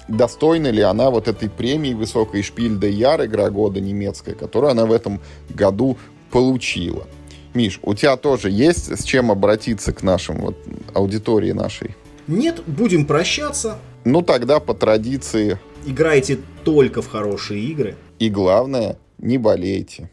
достойна 0.07 0.71
ли 0.71 0.81
она 0.81 1.11
вот 1.11 1.27
этой 1.27 1.47
премии 1.47 1.93
высокой 1.93 2.41
Шпиль 2.41 2.79
де 2.79 2.89
Яр, 2.89 3.23
игра 3.23 3.51
года 3.51 3.79
немецкая, 3.79 4.33
которую 4.33 4.71
она 4.71 4.87
в 4.87 4.91
этом 4.91 5.21
году 5.49 5.95
получила. 6.31 7.05
Миш, 7.53 7.79
у 7.83 7.93
тебя 7.93 8.17
тоже 8.17 8.49
есть 8.49 8.99
с 8.99 9.03
чем 9.03 9.31
обратиться 9.31 9.93
к 9.93 10.01
нашим 10.03 10.37
вот 10.37 10.57
аудитории 10.93 11.51
нашей? 11.51 11.95
Нет, 12.27 12.63
будем 12.65 13.05
прощаться. 13.05 13.77
Ну 14.05 14.21
тогда 14.21 14.59
по 14.59 14.73
традиции. 14.73 15.59
Играйте 15.85 16.39
только 16.63 17.01
в 17.01 17.07
хорошие 17.07 17.63
игры. 17.63 17.95
И 18.19 18.29
главное, 18.29 18.97
не 19.17 19.37
болейте. 19.37 20.09